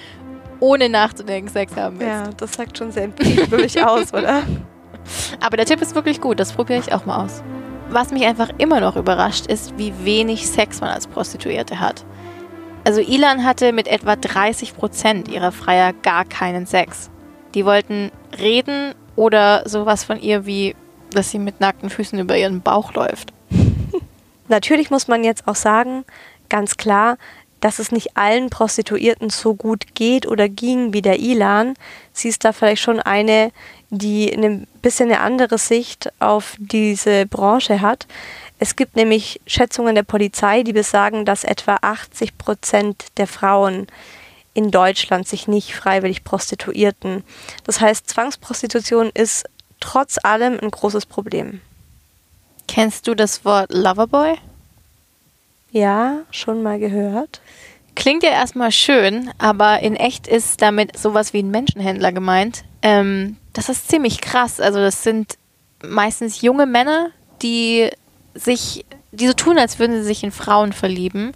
ohne 0.61 0.89
nachzudenken 0.89 1.51
Sex 1.51 1.75
haben 1.75 1.99
willst. 1.99 2.09
Ja, 2.09 2.31
das 2.37 2.53
sagt 2.53 2.79
schon 2.79 2.93
sehr 2.93 3.11
für 3.11 3.57
mich 3.57 3.85
aus, 3.85 4.15
oder? 4.15 4.45
Aber 5.41 5.57
der 5.57 5.67
Tipp 5.67 5.83
ist 5.83 5.97
wirklich 5.97 6.21
gut, 6.21 6.39
das 6.39 6.53
probiere 6.53 6.79
ich 6.79 6.93
auch 6.93 7.05
mal 7.05 7.25
aus. 7.25 7.43
Was 7.91 8.13
mich 8.13 8.25
einfach 8.27 8.51
immer 8.59 8.79
noch 8.79 8.95
überrascht, 8.95 9.47
ist, 9.47 9.77
wie 9.77 9.93
wenig 10.05 10.47
Sex 10.47 10.81
man 10.81 10.91
als 10.91 11.09
Prostituierte 11.09 11.81
hat. 11.81 12.05
Also 12.85 13.01
Ilan 13.01 13.45
hatte 13.45 13.73
mit 13.73 13.89
etwa 13.89 14.15
30 14.15 14.77
Prozent 14.77 15.27
ihrer 15.27 15.51
Freier 15.51 15.93
gar 15.93 16.27
keinen 16.27 16.67
Sex. 16.67 17.11
Die 17.55 17.65
wollten 17.65 18.13
reden 18.39 18.95
oder 19.17 19.69
sowas 19.69 20.05
von 20.05 20.21
ihr 20.21 20.47
wie, 20.47 20.77
dass 21.15 21.31
sie 21.31 21.39
mit 21.39 21.61
nackten 21.61 21.91
Füßen 21.91 22.19
über 22.19 22.37
ihren 22.37 22.61
Bauch 22.61 22.95
läuft. 22.95 23.33
Natürlich 24.49 24.91
muss 24.91 25.09
man 25.09 25.25
jetzt 25.25 25.47
auch 25.49 25.55
sagen, 25.55 26.05
ganz 26.49 26.77
klar, 26.77 27.17
dass 27.61 27.79
es 27.79 27.93
nicht 27.93 28.17
allen 28.17 28.51
Prostituierten 28.51 29.31
so 29.31 29.55
gut 29.55 29.95
geht 29.95 30.27
oder 30.27 30.49
ging 30.49 30.93
wie 30.93 31.01
der 31.01 31.21
Ilan. 31.21 31.75
Sie 32.13 32.29
ist 32.29 32.45
da 32.45 32.53
vielleicht 32.53 32.83
schon 32.83 32.99
eine, 32.99 33.53
die 33.91 34.33
ein 34.33 34.67
bisschen 34.83 35.11
eine 35.11 35.21
andere 35.21 35.59
Sicht 35.59 36.13
auf 36.19 36.57
diese 36.59 37.25
Branche 37.27 37.81
hat. 37.81 38.09
Es 38.59 38.75
gibt 38.75 38.97
nämlich 38.97 39.41
Schätzungen 39.47 39.95
der 39.95 40.03
Polizei, 40.03 40.65
die 40.65 40.73
besagen, 40.73 41.25
dass 41.25 41.45
etwa 41.45 41.79
80 41.83 42.37
Prozent 42.37 43.07
der 43.17 43.29
Frauen 43.29 43.87
in 44.55 44.71
Deutschland 44.71 45.27
sich 45.27 45.49
nicht 45.49 45.75
freiwillig 45.75 46.25
prostituierten. 46.25 47.25
Das 47.65 47.81
heißt, 47.81 48.09
Zwangsprostitution 48.09 49.11
ist 49.15 49.47
trotz 49.83 50.19
allem 50.23 50.59
ein 50.61 50.71
großes 50.71 51.07
Problem. 51.07 51.61
Kennst 52.69 53.07
du 53.07 53.15
das 53.15 53.45
Wort 53.45 53.73
Loverboy? 53.73 54.37
Ja, 55.73 56.21
schon 56.31 56.63
mal 56.63 56.79
gehört. 56.79 57.41
Klingt 57.95 58.23
ja 58.23 58.31
erstmal 58.31 58.73
schön, 58.73 59.31
aber 59.39 59.81
in 59.81 59.97
echt 59.97 60.27
ist 60.27 60.63
damit 60.63 60.97
sowas 60.99 61.33
wie 61.33 61.43
ein 61.43 61.51
Menschenhändler 61.51 62.13
gemeint. 62.13 62.65
Ähm, 62.81 63.37
das 63.53 63.69
ist 63.69 63.89
ziemlich 63.89 64.21
krass. 64.21 64.61
Also 64.61 64.79
das 64.79 65.03
sind 65.03 65.37
meistens 65.85 66.41
junge 66.41 66.67
Männer, 66.67 67.11
die 67.43 67.91
sich, 68.35 68.87
die 69.11 69.27
so 69.27 69.35
tun, 69.35 69.59
als 69.59 69.79
würden 69.79 69.97
sie 69.97 70.05
sich 70.05 70.23
in 70.23 70.33
Frauen 70.33 70.73
verlieben 70.73 71.33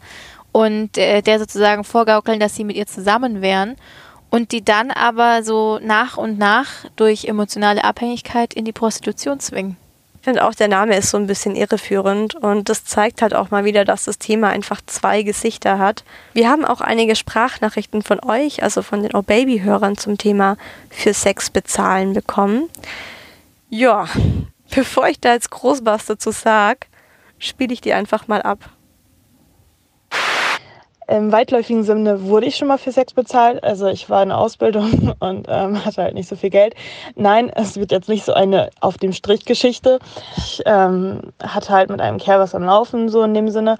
und 0.53 0.97
äh, 0.97 1.21
der 1.21 1.39
sozusagen 1.39 1.85
vorgaukeln, 1.85 2.41
dass 2.41 2.55
sie 2.55 2.65
mit 2.65 2.77
ihr 2.77 2.87
zusammen 2.87 3.43
wären 3.43 3.77
und 4.31 4.53
die 4.53 4.65
dann 4.65 4.91
aber 4.91 5.43
so 5.43 5.79
nach 5.83 6.17
und 6.17 6.39
nach 6.39 6.85
durch 6.97 7.27
emotionale 7.27 7.85
Abhängigkeit 7.85 8.55
in 8.55 8.65
die 8.65 8.73
Prostitution 8.73 9.41
zwingen 9.41 9.77
finde 10.27 10.45
auch, 10.45 10.55
der 10.55 10.67
Name 10.67 10.97
ist 10.97 11.11
so 11.11 11.19
ein 11.19 11.29
bisschen 11.29 11.55
irreführend 11.55 12.35
und 12.35 12.69
das 12.69 12.85
zeigt 12.85 13.23
halt 13.23 13.33
auch 13.33 13.53
mal 13.53 13.65
wieder, 13.65 13.85
dass 13.85 14.07
das 14.07 14.19
Thema 14.19 14.49
einfach 14.49 14.81
zwei 14.85 15.23
Gesichter 15.23 15.79
hat. 15.79 16.03
Wir 16.33 16.51
haben 16.51 16.65
auch 16.65 16.81
einige 16.81 17.15
Sprachnachrichten 17.15 18.03
von 18.03 18.19
euch, 18.25 18.61
also 18.61 18.83
von 18.83 19.05
den 19.05 19.15
Oh 19.15 19.23
Baby-Hörern 19.23 19.97
zum 19.97 20.19
Thema 20.19 20.57
für 20.91 21.15
Sex 21.15 21.51
bezahlen 21.51 22.13
bekommen. 22.13 22.69
Ja, 23.71 24.09
bevor 24.75 25.07
ich 25.07 25.21
da 25.21 25.33
jetzt 25.33 25.53
groß 25.53 25.85
was 25.85 26.07
dazu 26.07 26.33
sag, 26.33 26.89
spiele 27.39 27.73
ich 27.73 27.81
die 27.81 27.93
einfach 27.93 28.27
mal 28.27 28.43
ab. 28.43 28.69
Im 31.09 31.31
weitläufigen 31.31 31.85
Sinne 31.85 32.25
wurde 32.25 32.47
ich 32.47 32.57
schon 32.57 32.67
mal 32.67 32.79
für 32.79 32.91
Sex 32.91 33.15
bezahlt. 33.15 33.63
Also 33.63 33.87
ich 33.87 34.11
war 34.11 34.23
in 34.23 34.31
der 34.31 34.39
Ausbildung 34.39 35.15
und 35.21 35.47
ähm, 35.49 35.85
hatte 35.85 36.03
halt 36.03 36.15
nicht 36.15 36.29
so 36.29 36.37
viel 36.37 36.51
Geld. 36.51 36.75
Nein, 37.15 37.51
es 37.55 37.77
wird 37.77 37.93
jetzt 37.93 38.09
nicht 38.09 38.25
so 38.25 38.33
eine 38.33 38.71
auf 38.81 38.99
dem 38.99 39.13
Strich 39.13 39.45
Geschichte. 39.45 40.01
Ich 40.37 40.63
ähm, 40.67 41.21
hatte 41.41 41.73
halt 41.73 41.91
mit 41.91 42.01
einem 42.01 42.19
Kerl 42.19 42.41
was 42.41 42.55
am 42.55 42.65
Laufen, 42.65 43.09
so 43.09 43.23
in 43.23 43.35
dem 43.35 43.49
Sinne. 43.51 43.79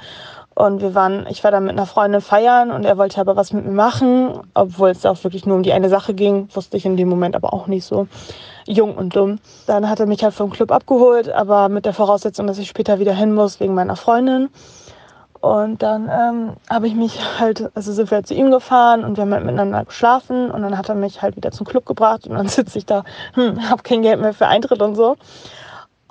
Und 0.55 0.81
wir 0.81 0.95
waren, 0.95 1.27
ich 1.29 1.45
war 1.45 1.51
dann 1.51 1.65
mit 1.65 1.73
einer 1.73 1.85
Freundin 1.85 2.23
feiern 2.23 2.71
und 2.71 2.85
er 2.87 2.97
wollte 2.97 3.21
aber 3.21 3.37
was 3.37 3.53
mit 3.53 3.67
mir 3.67 3.73
machen, 3.73 4.41
obwohl 4.55 4.89
es 4.89 5.05
auch 5.05 5.23
wirklich 5.23 5.45
nur 5.45 5.57
um 5.57 5.63
die 5.63 5.73
eine 5.73 5.91
Sache 5.91 6.15
ging, 6.15 6.49
wusste 6.55 6.79
ich 6.79 6.87
in 6.87 6.97
dem 6.97 7.11
Moment 7.11 7.37
aber 7.37 7.53
auch 7.53 7.67
nicht 7.67 7.85
so 7.85 8.09
jung 8.67 8.97
und 8.97 9.15
dumm. 9.15 9.39
Dann 9.67 9.91
hat 9.91 10.01
er 10.01 10.07
mich 10.07 10.25
halt 10.25 10.33
vom 10.33 10.51
Club 10.51 10.73
abgeholt, 10.73 11.29
aber 11.29 11.69
mit 11.69 11.85
der 11.85 11.93
Voraussetzung, 11.93 12.47
dass 12.47 12.57
ich 12.57 12.69
später 12.69 12.99
wieder 12.99 13.13
hin 13.13 13.35
muss 13.35 13.61
wegen 13.61 13.75
meiner 13.75 13.97
Freundin. 13.97 14.49
Und 15.41 15.83
dann 15.83 16.09
ähm, 16.11 16.53
habe 16.71 16.87
ich 16.87 16.95
mich 16.95 17.19
halt, 17.39 17.71
also 17.75 17.93
sind 17.93 18.11
wir 18.11 18.17
halt 18.17 18.27
zu 18.27 18.35
ihm 18.35 18.51
gefahren 18.51 19.05
und 19.05 19.17
wir 19.17 19.23
haben 19.23 19.33
halt 19.33 19.45
miteinander 19.45 19.85
geschlafen 19.85 20.51
und 20.51 20.63
dann 20.63 20.77
hat 20.79 20.89
er 20.89 20.95
mich 20.95 21.23
halt 21.23 21.37
wieder 21.37 21.51
zum 21.51 21.67
Club 21.67 21.87
gebracht 21.87 22.27
und 22.27 22.37
dann 22.37 22.49
sitze 22.49 22.79
ich 22.79 22.87
da, 22.87 23.05
hm, 23.35 23.69
habe 23.69 23.83
kein 23.83 24.03
Geld 24.03 24.21
mehr 24.21 24.33
für 24.33 24.47
Eintritt 24.47 24.83
und 24.83 24.95
so. 24.95 25.17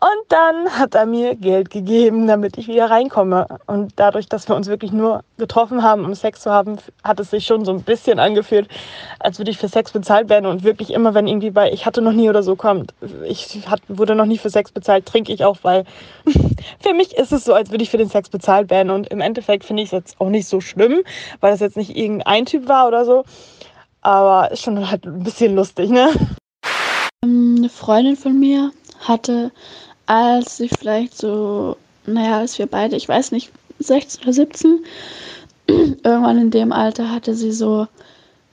Und 0.02 0.26
dann 0.28 0.78
hat 0.78 0.94
er 0.94 1.06
mir 1.06 1.36
Geld 1.36 1.70
gegeben, 1.70 2.28
damit 2.28 2.58
ich 2.58 2.68
wieder 2.68 2.90
reinkomme. 2.90 3.48
Und 3.66 3.94
dadurch, 3.96 4.28
dass 4.28 4.50
wir 4.50 4.56
uns 4.56 4.68
wirklich 4.68 4.92
nur 4.92 5.24
getroffen 5.38 5.84
haben, 5.84 6.04
um 6.04 6.14
Sex 6.14 6.42
zu 6.42 6.52
haben, 6.52 6.78
hat 7.02 7.22
es 7.22 7.32
sich 7.32 7.46
schon 7.46 7.64
so 7.64 7.72
ein 7.72 7.82
bisschen 7.82 8.20
angefühlt, 8.20 8.68
als 9.20 9.38
würde 9.38 9.52
ich 9.52 9.58
für 9.58 9.70
Sex 9.70 9.94
bezahlt 9.94 10.28
werden. 10.28 10.48
Und 10.48 10.66
wirklich 10.66 10.92
immer, 10.92 11.14
wenn 11.14 11.28
irgendwie 11.28 11.50
bei 11.50 11.72
ich 11.72 11.86
hatte 11.86 12.02
noch 12.02 12.12
nie 12.12 12.30
oder 12.30 12.44
so 12.44 12.58
kommt, 12.58 12.94
ich 13.26 13.68
hat, 13.70 13.82
wurde 13.88 14.16
noch 14.16 14.26
nie 14.26 14.38
für 14.38 14.50
Sex 14.50 14.74
bezahlt, 14.74 15.06
trinke 15.06 15.32
ich 15.32 15.46
auch, 15.46 15.60
weil 15.62 15.86
für 16.82 16.94
mich 16.94 17.16
ist 17.16 17.32
es 17.32 17.46
so, 17.46 17.54
als 17.54 17.72
würde 17.72 17.84
ich 17.84 17.90
für 17.90 17.98
den 17.98 18.10
Sex 18.10 18.30
bezahlt 18.30 18.70
werden. 18.70 18.90
Und 18.90 19.08
im 19.08 19.22
Endeffekt 19.22 19.64
finde 19.64 19.82
ich 19.82 19.88
es 19.88 19.94
jetzt 19.94 20.20
auch 20.20 20.30
nicht 20.30 20.48
so 20.48 20.60
schlimm, 20.60 21.04
weil 21.40 21.52
das 21.52 21.62
jetzt 21.62 21.78
nicht 21.78 21.96
irgendein 21.96 22.46
Typ 22.46 22.68
war 22.68 22.90
oder 22.90 23.06
so. 23.06 23.24
Aber 24.02 24.52
ist 24.52 24.62
schon 24.62 24.92
halt 24.92 25.06
ein 25.06 25.24
bisschen 25.24 25.56
lustig, 25.56 25.90
ne? 25.90 26.10
Eine 27.24 27.70
Freundin 27.70 28.18
von 28.18 28.38
mir 28.38 28.72
hatte 29.08 29.52
als 30.06 30.60
ich 30.60 30.72
vielleicht 30.78 31.18
so, 31.18 31.78
naja, 32.06 32.40
als 32.40 32.58
wir 32.60 32.68
beide, 32.68 32.96
ich 32.96 33.08
weiß 33.08 33.32
nicht, 33.32 33.52
16 33.80 34.24
oder 34.24 34.34
17, 34.34 34.80
irgendwann 35.68 36.38
in 36.38 36.52
dem 36.52 36.72
Alter 36.72 37.12
hatte 37.12 37.36
sie 37.36 37.52
so 37.52 37.88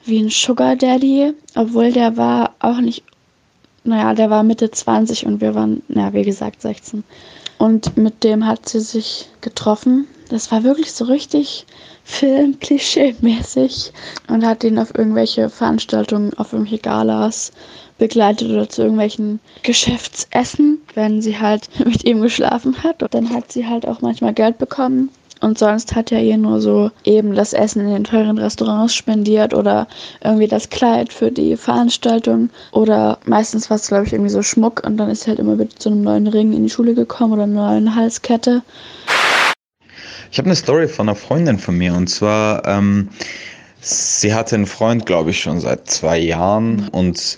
wie 0.04 0.20
ein 0.20 0.30
Sugar 0.30 0.76
Daddy, 0.76 1.34
obwohl 1.54 1.92
der 1.92 2.16
war 2.16 2.54
auch 2.60 2.80
nicht, 2.80 3.04
naja, 3.84 4.14
der 4.14 4.30
war 4.30 4.42
Mitte 4.42 4.70
20 4.70 5.26
und 5.26 5.40
wir 5.40 5.54
waren, 5.54 5.82
naja, 5.88 6.12
wie 6.12 6.22
gesagt, 6.22 6.62
16. 6.62 7.04
Und 7.58 7.96
mit 7.96 8.24
dem 8.24 8.46
hat 8.46 8.68
sie 8.68 8.80
sich 8.80 9.28
getroffen. 9.40 10.08
Das 10.28 10.50
war 10.50 10.64
wirklich 10.64 10.92
so 10.92 11.04
richtig 11.04 11.66
Film-Klischee-mäßig 12.04 13.92
und 14.28 14.44
hat 14.44 14.64
ihn 14.64 14.78
auf 14.78 14.96
irgendwelche 14.96 15.48
Veranstaltungen, 15.48 16.34
auf 16.34 16.52
irgendwelche 16.52 16.82
Galas 16.82 17.52
begleitet 17.98 18.50
oder 18.50 18.68
zu 18.68 18.82
irgendwelchen 18.82 19.40
Geschäftsessen, 19.62 20.78
wenn 20.94 21.22
sie 21.22 21.38
halt 21.38 21.68
mit 21.84 22.04
ihm 22.04 22.20
geschlafen 22.20 22.82
hat. 22.82 23.02
Und 23.02 23.14
dann 23.14 23.30
hat 23.30 23.52
sie 23.52 23.66
halt 23.66 23.86
auch 23.86 24.00
manchmal 24.00 24.34
Geld 24.34 24.58
bekommen. 24.58 25.10
Und 25.40 25.58
sonst 25.58 25.96
hat 25.96 26.12
er 26.12 26.22
ihr 26.22 26.38
nur 26.38 26.60
so 26.60 26.92
eben 27.02 27.34
das 27.34 27.52
Essen 27.52 27.80
in 27.80 27.92
den 27.92 28.04
teuren 28.04 28.38
Restaurants 28.38 28.94
spendiert 28.94 29.52
oder 29.52 29.88
irgendwie 30.22 30.46
das 30.46 30.70
Kleid 30.70 31.12
für 31.12 31.32
die 31.32 31.56
Veranstaltung. 31.56 32.48
Oder 32.70 33.18
meistens 33.24 33.68
war 33.68 33.76
es, 33.76 33.88
glaube 33.88 34.06
ich, 34.06 34.12
irgendwie 34.12 34.30
so 34.30 34.42
Schmuck. 34.42 34.84
Und 34.86 34.98
dann 34.98 35.10
ist 35.10 35.22
sie 35.22 35.30
halt 35.30 35.40
immer 35.40 35.56
mit 35.56 35.82
so 35.82 35.90
einem 35.90 36.02
neuen 36.02 36.28
Ring 36.28 36.52
in 36.52 36.62
die 36.62 36.70
Schule 36.70 36.94
gekommen 36.94 37.32
oder 37.32 37.42
einer 37.42 37.72
neuen 37.72 37.94
Halskette. 37.96 38.62
Ich 40.30 40.38
habe 40.38 40.46
eine 40.46 40.56
Story 40.56 40.88
von 40.88 41.08
einer 41.08 41.16
Freundin 41.16 41.58
von 41.58 41.76
mir 41.76 41.92
und 41.92 42.08
zwar, 42.08 42.66
ähm, 42.66 43.10
sie 43.80 44.32
hatte 44.32 44.54
einen 44.54 44.66
Freund, 44.66 45.04
glaube 45.04 45.30
ich, 45.30 45.40
schon 45.40 45.60
seit 45.60 45.90
zwei 45.90 46.18
Jahren 46.18 46.88
und 46.88 47.36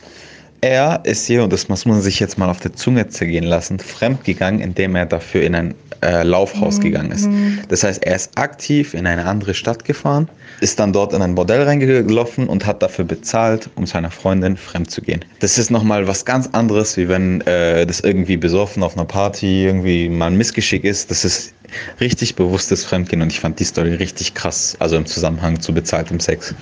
er 0.64 1.00
ist 1.04 1.26
hier, 1.26 1.44
und 1.44 1.52
das 1.52 1.68
muss 1.68 1.84
man 1.84 2.00
sich 2.00 2.18
jetzt 2.20 2.38
mal 2.38 2.48
auf 2.48 2.58
der 2.58 2.72
Zunge 2.72 3.06
zergehen 3.08 3.44
lassen, 3.44 3.78
fremdgegangen, 3.78 4.62
indem 4.62 4.96
er 4.96 5.04
dafür 5.04 5.42
in 5.42 5.54
ein 5.54 5.74
äh, 6.00 6.22
Laufhaus 6.22 6.78
mhm. 6.78 6.82
gegangen 6.82 7.10
ist. 7.10 7.28
Das 7.68 7.84
heißt, 7.84 8.02
er 8.02 8.16
ist 8.16 8.30
aktiv 8.36 8.94
in 8.94 9.06
eine 9.06 9.26
andere 9.26 9.52
Stadt 9.52 9.84
gefahren, 9.84 10.26
ist 10.60 10.80
dann 10.80 10.94
dort 10.94 11.12
in 11.12 11.20
ein 11.20 11.34
Bordell 11.34 11.64
reingelaufen 11.64 12.48
und 12.48 12.64
hat 12.64 12.82
dafür 12.82 13.04
bezahlt, 13.04 13.68
um 13.74 13.84
seiner 13.84 14.10
Freundin 14.10 14.56
fremd 14.56 14.90
zu 14.90 15.02
gehen. 15.02 15.22
Das 15.40 15.58
ist 15.58 15.70
nochmal 15.70 16.08
was 16.08 16.24
ganz 16.24 16.48
anderes, 16.52 16.96
wie 16.96 17.10
wenn 17.10 17.42
äh, 17.42 17.84
das 17.84 18.00
irgendwie 18.00 18.38
besoffen 18.38 18.82
auf 18.82 18.96
einer 18.96 19.04
Party 19.04 19.66
irgendwie 19.66 20.08
mal 20.08 20.28
ein 20.28 20.36
Missgeschick 20.38 20.84
ist. 20.84 21.10
Das 21.10 21.26
ist 21.26 21.52
richtig 22.00 22.36
bewusstes 22.36 22.86
Fremdgehen 22.86 23.20
und 23.20 23.30
ich 23.30 23.40
fand 23.40 23.60
die 23.60 23.64
Story 23.64 23.92
richtig 23.92 24.32
krass, 24.32 24.76
also 24.78 24.96
im 24.96 25.04
Zusammenhang 25.04 25.60
zu 25.60 25.74
bezahltem 25.74 26.20
Sex. 26.20 26.54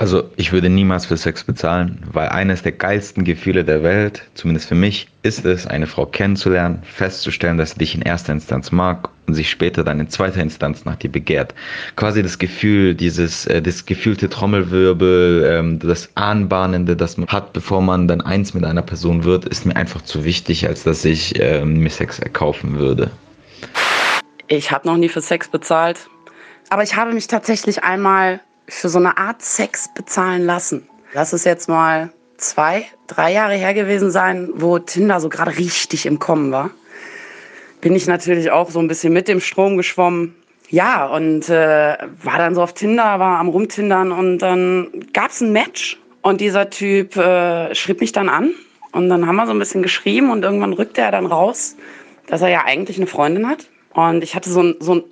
Also 0.00 0.24
ich 0.36 0.50
würde 0.50 0.70
niemals 0.70 1.04
für 1.04 1.18
Sex 1.18 1.44
bezahlen, 1.44 2.02
weil 2.10 2.30
eines 2.30 2.62
der 2.62 2.72
geilsten 2.72 3.22
Gefühle 3.22 3.64
der 3.64 3.82
Welt, 3.82 4.22
zumindest 4.32 4.66
für 4.66 4.74
mich, 4.74 5.08
ist 5.22 5.44
es, 5.44 5.66
eine 5.66 5.86
Frau 5.86 6.06
kennenzulernen, 6.06 6.82
festzustellen, 6.84 7.58
dass 7.58 7.72
sie 7.72 7.80
dich 7.80 7.94
in 7.94 8.00
erster 8.00 8.32
Instanz 8.32 8.72
mag 8.72 9.10
und 9.26 9.34
sich 9.34 9.50
später 9.50 9.84
dann 9.84 10.00
in 10.00 10.08
zweiter 10.08 10.40
Instanz 10.40 10.86
nach 10.86 10.96
dir 10.96 11.12
begehrt. 11.12 11.54
Quasi 11.96 12.22
das 12.22 12.38
Gefühl, 12.38 12.94
dieses, 12.94 13.44
äh, 13.44 13.60
das 13.60 13.84
gefühlte 13.84 14.30
Trommelwirbel, 14.30 15.46
ähm, 15.52 15.78
das 15.80 16.08
Anbahnende, 16.14 16.96
das 16.96 17.18
man 17.18 17.28
hat, 17.28 17.52
bevor 17.52 17.82
man 17.82 18.08
dann 18.08 18.22
eins 18.22 18.54
mit 18.54 18.64
einer 18.64 18.80
Person 18.80 19.24
wird, 19.24 19.44
ist 19.44 19.66
mir 19.66 19.76
einfach 19.76 20.00
zu 20.00 20.24
wichtig, 20.24 20.66
als 20.66 20.82
dass 20.82 21.04
ich 21.04 21.38
ähm, 21.38 21.74
mir 21.74 21.90
Sex 21.90 22.18
erkaufen 22.20 22.78
würde. 22.78 23.10
Ich 24.48 24.72
habe 24.72 24.88
noch 24.88 24.96
nie 24.96 25.10
für 25.10 25.20
Sex 25.20 25.48
bezahlt, 25.48 26.08
aber 26.70 26.84
ich 26.84 26.96
habe 26.96 27.12
mich 27.12 27.26
tatsächlich 27.26 27.84
einmal 27.84 28.40
für 28.68 28.88
so 28.88 28.98
eine 28.98 29.16
Art 29.18 29.42
Sex 29.42 29.88
bezahlen 29.94 30.44
lassen. 30.44 30.88
Lass 31.12 31.32
es 31.32 31.44
jetzt 31.44 31.68
mal 31.68 32.12
zwei, 32.36 32.86
drei 33.06 33.32
Jahre 33.32 33.54
her 33.54 33.74
gewesen 33.74 34.10
sein, 34.10 34.50
wo 34.54 34.78
Tinder 34.78 35.20
so 35.20 35.28
gerade 35.28 35.56
richtig 35.56 36.06
im 36.06 36.18
Kommen 36.18 36.52
war. 36.52 36.70
Bin 37.80 37.94
ich 37.94 38.06
natürlich 38.06 38.50
auch 38.50 38.70
so 38.70 38.78
ein 38.78 38.88
bisschen 38.88 39.12
mit 39.12 39.28
dem 39.28 39.40
Strom 39.40 39.76
geschwommen. 39.76 40.34
Ja, 40.68 41.06
und 41.06 41.48
äh, 41.48 41.96
war 42.22 42.38
dann 42.38 42.54
so 42.54 42.62
auf 42.62 42.74
Tinder, 42.74 43.18
war 43.18 43.38
am 43.38 43.48
Rumtindern 43.48 44.12
und 44.12 44.38
dann 44.38 44.88
gab's 45.12 45.40
ein 45.40 45.52
Match. 45.52 46.00
Und 46.22 46.40
dieser 46.40 46.70
Typ 46.70 47.16
äh, 47.16 47.74
schrieb 47.74 48.00
mich 48.00 48.12
dann 48.12 48.28
an 48.28 48.52
und 48.92 49.08
dann 49.08 49.26
haben 49.26 49.36
wir 49.36 49.46
so 49.46 49.52
ein 49.52 49.58
bisschen 49.58 49.82
geschrieben 49.82 50.30
und 50.30 50.44
irgendwann 50.44 50.74
rückte 50.74 51.00
er 51.00 51.10
dann 51.10 51.26
raus, 51.26 51.76
dass 52.26 52.42
er 52.42 52.48
ja 52.48 52.64
eigentlich 52.64 52.98
eine 52.98 53.06
Freundin 53.06 53.48
hat. 53.48 53.66
Und 53.94 54.22
ich 54.22 54.34
hatte 54.34 54.50
so 54.50 54.62
ein, 54.62 54.76
so 54.80 54.96
ein 54.96 55.04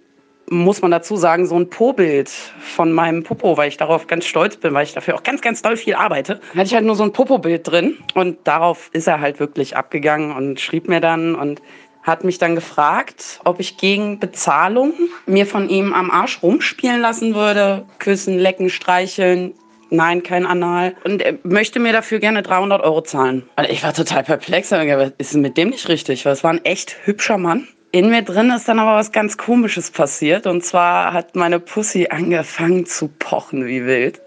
muss 0.51 0.83
man 0.83 0.91
dazu 0.91 1.17
sagen, 1.17 1.47
so 1.47 1.57
ein 1.57 1.71
Po-Bild 1.71 2.31
von 2.61 2.93
meinem 2.93 3.23
Popo, 3.23 3.57
weil 3.57 3.69
ich 3.69 3.77
darauf 3.77 4.07
ganz 4.07 4.25
stolz 4.25 4.57
bin, 4.57 4.75
weil 4.75 4.85
ich 4.85 4.95
dafür 4.95 5.15
auch 5.15 5.23
ganz, 5.23 5.41
ganz 5.41 5.63
doll 5.63 5.77
viel 5.77 5.95
arbeite. 5.95 6.41
Hatte 6.55 6.67
ich 6.67 6.75
halt 6.75 6.85
nur 6.85 6.97
so 6.97 7.05
ein 7.05 7.13
Popo-Bild 7.13 7.67
drin 7.71 7.99
und 8.15 8.39
darauf 8.45 8.91
ist 8.93 9.07
er 9.07 9.21
halt 9.21 9.41
wirklich 9.41 9.77
abgegangen 9.77 10.35
und 10.35 10.61
schrieb 10.61 10.89
mir 10.89 11.01
dann 11.01 11.35
und 11.35 11.63
hat 12.03 12.25
mich 12.25 12.39
dann 12.39 12.55
gefragt, 12.55 13.41
ob 13.45 13.61
ich 13.61 13.77
gegen 13.77 14.19
Bezahlung 14.19 14.95
mir 15.27 15.47
von 15.47 15.69
ihm 15.69 15.93
am 15.93 16.11
Arsch 16.11 16.43
rumspielen 16.43 17.01
lassen 17.01 17.35
würde. 17.35 17.85
Küssen, 17.99 18.39
lecken, 18.39 18.71
streicheln. 18.71 19.53
Nein, 19.91 20.23
kein 20.23 20.47
Anal. 20.47 20.95
Und 21.05 21.23
er 21.23 21.39
möchte 21.43 21.81
mir 21.81 21.93
dafür 21.93 22.19
gerne 22.19 22.43
300 22.43 22.83
Euro 22.83 23.03
zahlen. 23.03 23.49
Und 23.57 23.69
ich 23.69 23.83
war 23.83 23.93
total 23.93 24.23
perplex. 24.23 24.71
Was 24.71 25.13
ist 25.19 25.35
mit 25.35 25.57
dem 25.57 25.71
nicht 25.71 25.89
richtig? 25.89 26.25
Weil 26.25 26.33
es 26.33 26.45
war 26.45 26.53
ein 26.53 26.65
echt 26.65 26.97
hübscher 27.05 27.39
Mann. 27.39 27.69
In 27.99 28.11
mir 28.11 28.23
drin 28.23 28.53
ist 28.53 28.69
dann 28.69 28.79
aber 28.79 28.95
was 28.95 29.11
ganz 29.11 29.37
Komisches 29.37 29.91
passiert. 29.91 30.47
Und 30.47 30.65
zwar 30.65 31.13
hat 31.13 31.35
meine 31.35 31.59
Pussy 31.59 32.07
angefangen 32.09 32.87
zu 32.87 33.09
pochen 33.09 33.67
wie 33.67 33.87
wild. 33.87 34.21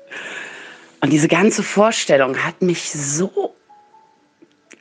Und 0.99 1.13
diese 1.13 1.29
ganze 1.29 1.63
Vorstellung 1.63 2.35
hat 2.43 2.61
mich 2.61 2.91
so 2.91 3.55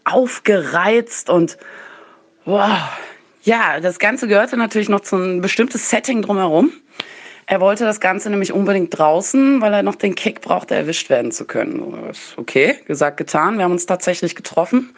aufgereizt 0.02 1.30
und 1.30 1.56
wow. 2.44 2.80
Ja, 3.44 3.78
das 3.78 4.00
Ganze 4.00 4.26
gehörte 4.26 4.56
natürlich 4.56 4.88
noch 4.88 5.02
zu 5.02 5.14
einem 5.14 5.40
bestimmtes 5.40 5.88
Setting 5.88 6.22
drumherum. 6.22 6.72
Er 7.46 7.60
wollte 7.60 7.84
das 7.84 8.00
Ganze 8.00 8.28
nämlich 8.28 8.52
unbedingt 8.52 8.98
draußen, 8.98 9.60
weil 9.60 9.72
er 9.72 9.84
noch 9.84 9.94
den 9.94 10.16
Kick 10.16 10.40
brauchte, 10.40 10.74
erwischt 10.74 11.10
werden 11.10 11.30
zu 11.30 11.44
können. 11.44 12.12
Okay, 12.36 12.80
gesagt, 12.88 13.18
getan. 13.18 13.56
Wir 13.56 13.62
haben 13.66 13.72
uns 13.72 13.86
tatsächlich 13.86 14.34
getroffen. 14.34 14.96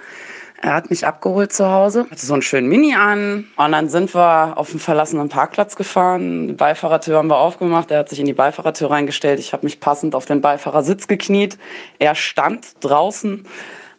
Er 0.65 0.75
hat 0.75 0.91
mich 0.91 1.05
abgeholt 1.05 1.53
zu 1.53 1.69
Hause, 1.69 2.07
hatte 2.09 2.25
so 2.25 2.35
einen 2.35 2.43
schönen 2.43 2.69
Mini 2.69 2.95
an 2.95 3.49
und 3.57 3.73
dann 3.73 3.89
sind 3.89 4.15
wir 4.15 4.57
auf 4.57 4.71
einen 4.71 4.79
verlassenen 4.79 5.29
Parkplatz 5.29 5.75
gefahren. 5.75 6.47
Die 6.47 6.55
Beifahrertür 6.55 7.19
haben 7.19 7.27
wir 7.27 7.37
aufgemacht. 7.37 7.91
Er 7.91 7.99
hat 7.99 8.09
sich 8.09 8.21
in 8.21 8.27
die 8.27 8.33
Beifahrertür 8.33 8.89
reingestellt. 8.89 9.41
Ich 9.41 9.53
habe 9.53 9.67
mich 9.67 9.81
passend 9.81 10.15
auf 10.15 10.25
den 10.25 10.41
Beifahrersitz 10.41 11.09
gekniet. 11.09 11.59
Er 11.99 12.15
stand 12.15 12.77
draußen, 12.79 13.45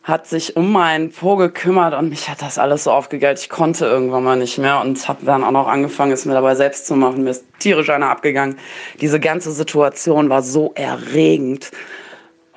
hat 0.03 0.25
sich 0.25 0.55
um 0.55 0.71
meinen 0.71 1.11
Po 1.11 1.35
gekümmert 1.35 1.93
und 1.95 2.07
mich 2.07 2.29
hat 2.29 2.41
das 2.41 2.57
alles 2.57 2.85
so 2.85 2.91
aufgegeilt. 2.91 3.39
Ich 3.39 3.49
konnte 3.49 3.85
irgendwann 3.85 4.23
mal 4.23 4.37
nicht 4.37 4.57
mehr 4.57 4.79
und 4.79 5.05
habe 5.09 5.25
dann 5.25 5.43
auch 5.43 5.51
noch 5.51 5.67
angefangen, 5.67 6.13
es 6.13 6.23
mir 6.23 6.33
dabei 6.33 6.55
selbst 6.55 6.87
zu 6.87 6.95
machen. 6.95 7.25
Mir 7.25 7.31
ist 7.31 7.43
tierisch 7.59 7.89
einer 7.89 8.09
abgegangen. 8.09 8.57
Diese 9.01 9.19
ganze 9.19 9.51
Situation 9.51 10.29
war 10.29 10.41
so 10.41 10.71
erregend. 10.75 11.71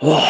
Oh, 0.00 0.22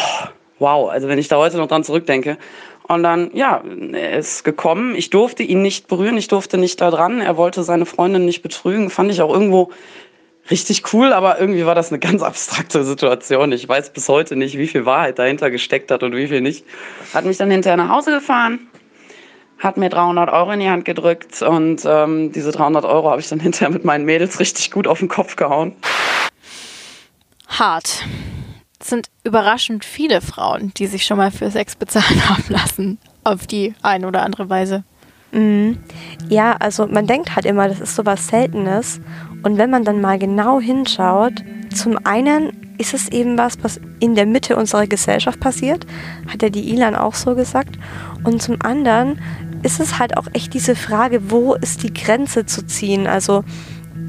wow, 0.57 0.89
also 0.89 1.07
wenn 1.07 1.19
ich 1.19 1.27
da 1.27 1.37
heute 1.37 1.57
noch 1.57 1.67
dran 1.67 1.83
zurückdenke. 1.83 2.39
Und 2.87 3.03
dann, 3.03 3.31
ja, 3.33 3.61
er 3.91 4.17
ist 4.17 4.43
gekommen. 4.43 4.95
Ich 4.95 5.09
durfte 5.09 5.43
ihn 5.43 5.61
nicht 5.61 5.87
berühren, 5.87 6.17
ich 6.17 6.29
durfte 6.29 6.57
nicht 6.57 6.79
da 6.79 6.89
dran. 6.89 7.19
Er 7.19 7.35
wollte 7.35 7.63
seine 7.63 7.85
Freundin 7.85 8.25
nicht 8.25 8.41
betrügen. 8.41 8.89
Fand 8.89 9.11
ich 9.11 9.21
auch 9.21 9.33
irgendwo 9.33 9.71
richtig 10.49 10.93
cool, 10.93 11.11
aber 11.11 11.39
irgendwie 11.39 11.65
war 11.65 11.75
das 11.75 11.91
eine 11.91 11.99
ganz 11.99 12.23
abstrakte 12.23 12.83
Situation. 12.83 13.51
Ich 13.51 13.67
weiß 13.67 13.91
bis 13.91 14.07
heute 14.07 14.35
nicht, 14.35 14.57
wie 14.57 14.67
viel 14.67 14.85
Wahrheit 14.85 15.19
dahinter 15.19 15.51
gesteckt 15.51 15.91
hat 15.91 16.03
und 16.03 16.15
wie 16.15 16.27
viel 16.27 16.41
nicht. 16.41 16.65
Hat 17.13 17.25
mich 17.25 17.37
dann 17.37 17.51
hinterher 17.51 17.77
nach 17.77 17.89
Hause 17.89 18.11
gefahren, 18.11 18.59
hat 19.59 19.77
mir 19.77 19.89
300 19.89 20.29
Euro 20.29 20.51
in 20.51 20.59
die 20.59 20.69
Hand 20.69 20.85
gedrückt 20.85 21.41
und 21.41 21.83
ähm, 21.85 22.31
diese 22.31 22.51
300 22.51 22.85
Euro 22.85 23.09
habe 23.09 23.19
ich 23.19 23.27
dann 23.27 23.39
hinterher 23.41 23.69
mit 23.69 23.83
meinen 23.83 24.05
Mädels 24.05 24.39
richtig 24.39 24.71
gut 24.71 24.87
auf 24.87 24.99
den 24.99 25.09
Kopf 25.09 25.35
gehauen. 25.35 25.75
Hart 27.47 28.05
sind 28.81 29.09
überraschend 29.23 29.85
viele 29.85 30.21
Frauen, 30.21 30.71
die 30.77 30.87
sich 30.87 31.05
schon 31.05 31.17
mal 31.17 31.31
für 31.31 31.49
Sex 31.51 31.75
bezahlen 31.75 32.29
haben 32.29 32.45
lassen, 32.49 32.97
auf 33.23 33.47
die 33.47 33.73
eine 33.81 34.07
oder 34.07 34.23
andere 34.23 34.49
Weise. 34.49 34.83
Mhm. 35.31 35.77
Ja, 36.29 36.53
also 36.53 36.87
man 36.87 37.07
denkt 37.07 37.35
halt 37.35 37.45
immer, 37.45 37.67
das 37.67 37.79
ist 37.79 37.95
so 37.95 38.05
was 38.05 38.27
Seltenes. 38.27 39.01
Und 39.43 39.57
wenn 39.57 39.69
man 39.69 39.83
dann 39.83 40.01
mal 40.01 40.17
genau 40.17 40.59
hinschaut, 40.59 41.43
zum 41.73 41.97
einen 42.05 42.75
ist 42.77 42.93
es 42.93 43.09
eben 43.09 43.37
was, 43.37 43.57
was 43.63 43.79
in 43.99 44.15
der 44.15 44.25
Mitte 44.25 44.55
unserer 44.55 44.87
Gesellschaft 44.87 45.39
passiert, 45.39 45.85
hat 46.31 46.41
ja 46.41 46.49
die 46.49 46.71
Ilan 46.71 46.95
auch 46.95 47.15
so 47.15 47.35
gesagt. 47.35 47.77
Und 48.23 48.41
zum 48.41 48.61
anderen 48.61 49.19
ist 49.63 49.79
es 49.79 49.99
halt 49.99 50.17
auch 50.17 50.27
echt 50.33 50.53
diese 50.53 50.75
Frage, 50.75 51.31
wo 51.31 51.55
ist 51.55 51.83
die 51.83 51.93
Grenze 51.93 52.45
zu 52.45 52.65
ziehen? 52.65 53.07
Also 53.07 53.43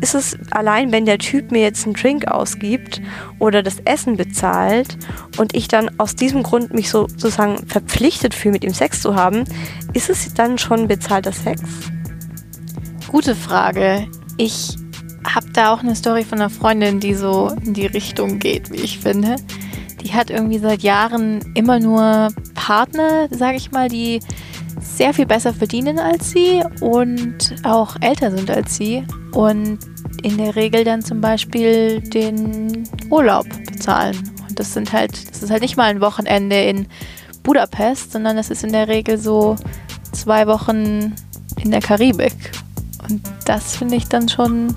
ist 0.01 0.15
es 0.15 0.39
allein, 0.51 0.93
wenn 0.93 1.05
der 1.05 1.19
Typ 1.19 1.51
mir 1.51 1.63
jetzt 1.63 1.85
einen 1.85 1.95
Drink 1.95 2.29
ausgibt 2.29 3.01
oder 3.39 3.63
das 3.63 3.79
Essen 3.85 4.17
bezahlt 4.17 4.97
und 5.39 5.55
ich 5.55 5.69
dann 5.69 5.91
aus 5.99 6.17
diesem 6.17 6.43
Grund 6.43 6.73
mich 6.73 6.91
so, 6.91 7.09
sozusagen 7.09 7.67
verpflichtet 7.67 8.35
fühle, 8.35 8.53
mit 8.53 8.65
ihm 8.65 8.75
Sex 8.75 9.03
zu 9.03 9.15
haben, 9.15 9.45
ist 9.95 10.11
es 10.11 10.33
dann 10.35 10.59
schon 10.59 10.89
bezahlter 10.89 11.33
Sex? 11.33 11.63
Gute 13.09 13.35
Frage. 13.35 14.07
Ich 14.37 14.77
habe 15.27 15.51
da 15.53 15.73
auch 15.73 15.81
eine 15.81 15.97
Story 15.97 16.25
von 16.25 16.39
einer 16.39 16.51
Freundin, 16.51 17.01
die 17.01 17.15
so 17.15 17.53
in 17.65 17.75
die 17.75 17.87
Richtung 17.87 18.39
geht, 18.39 18.71
wie 18.71 18.77
ich 18.77 18.99
finde. 18.99 19.37
Die 20.03 20.13
hat 20.13 20.31
irgendwie 20.31 20.59
seit 20.59 20.83
Jahren 20.83 21.41
immer 21.55 21.81
nur 21.81 22.29
Partner, 22.55 23.29
sage 23.31 23.57
ich 23.57 23.73
mal, 23.73 23.89
die 23.89 24.21
sehr 24.99 25.15
viel 25.15 25.27
besser 25.27 25.55
verdienen 25.55 26.01
als 26.01 26.33
sie 26.33 26.61
und 26.81 27.55
auch 27.63 27.95
älter 28.01 28.37
sind 28.37 28.51
als 28.51 28.75
sie 28.75 29.05
und 29.31 29.79
in 30.25 30.37
der 30.37 30.57
Regel 30.57 30.83
dann 30.83 31.03
zum 31.03 31.21
Beispiel 31.21 32.01
den 32.01 32.83
Urlaub 33.09 33.47
bezahlen. 33.65 34.17
Und 34.49 34.59
das 34.59 34.75
sind 34.75 34.93
halt, 34.93 35.31
das 35.31 35.45
ist 35.45 35.53
halt 35.53 35.63
nicht 35.63 35.77
mal 35.77 35.85
ein 35.85 36.01
Wochenende 36.01 36.61
in 36.65 36.89
Budapest, 37.45 38.11
sondern 38.11 38.37
das 38.37 38.51
ist 38.51 38.65
in 38.65 38.73
der 38.73 38.89
Regel 38.89 39.19
so 39.19 39.55
zwei 40.11 40.49
Wochen 40.49 41.15
in 41.63 41.71
der 41.71 41.81
Karibik. 41.81 42.35
Und 43.09 43.23
das 43.45 43.77
finde 43.77 43.95
ich 43.95 44.09
dann 44.09 44.29
schon, 44.29 44.75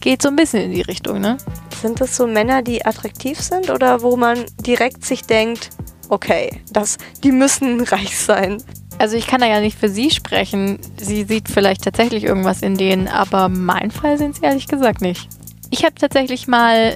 geht 0.00 0.22
so 0.22 0.28
ein 0.28 0.36
bisschen 0.36 0.62
in 0.62 0.72
die 0.72 0.80
Richtung, 0.80 1.20
ne? 1.20 1.36
Sind 1.82 2.00
das 2.00 2.16
so 2.16 2.26
Männer, 2.26 2.62
die 2.62 2.86
attraktiv 2.86 3.38
sind 3.38 3.68
oder 3.68 4.00
wo 4.00 4.16
man 4.16 4.38
direkt 4.64 5.04
sich 5.04 5.22
denkt, 5.24 5.68
okay, 6.08 6.62
das, 6.72 6.96
die 7.22 7.32
müssen 7.32 7.80
reich 7.82 8.18
sein? 8.18 8.62
Also 9.02 9.16
ich 9.16 9.26
kann 9.26 9.40
da 9.40 9.48
ja 9.48 9.58
nicht 9.58 9.76
für 9.76 9.88
sie 9.88 10.12
sprechen. 10.12 10.78
Sie 10.96 11.24
sieht 11.24 11.48
vielleicht 11.48 11.82
tatsächlich 11.82 12.22
irgendwas 12.22 12.62
in 12.62 12.76
denen, 12.76 13.08
aber 13.08 13.48
mein 13.48 13.90
Fall 13.90 14.16
sind 14.16 14.36
sie 14.36 14.44
ehrlich 14.44 14.68
gesagt 14.68 15.00
nicht. 15.00 15.28
Ich 15.70 15.84
habe 15.84 15.96
tatsächlich 15.96 16.46
mal 16.46 16.94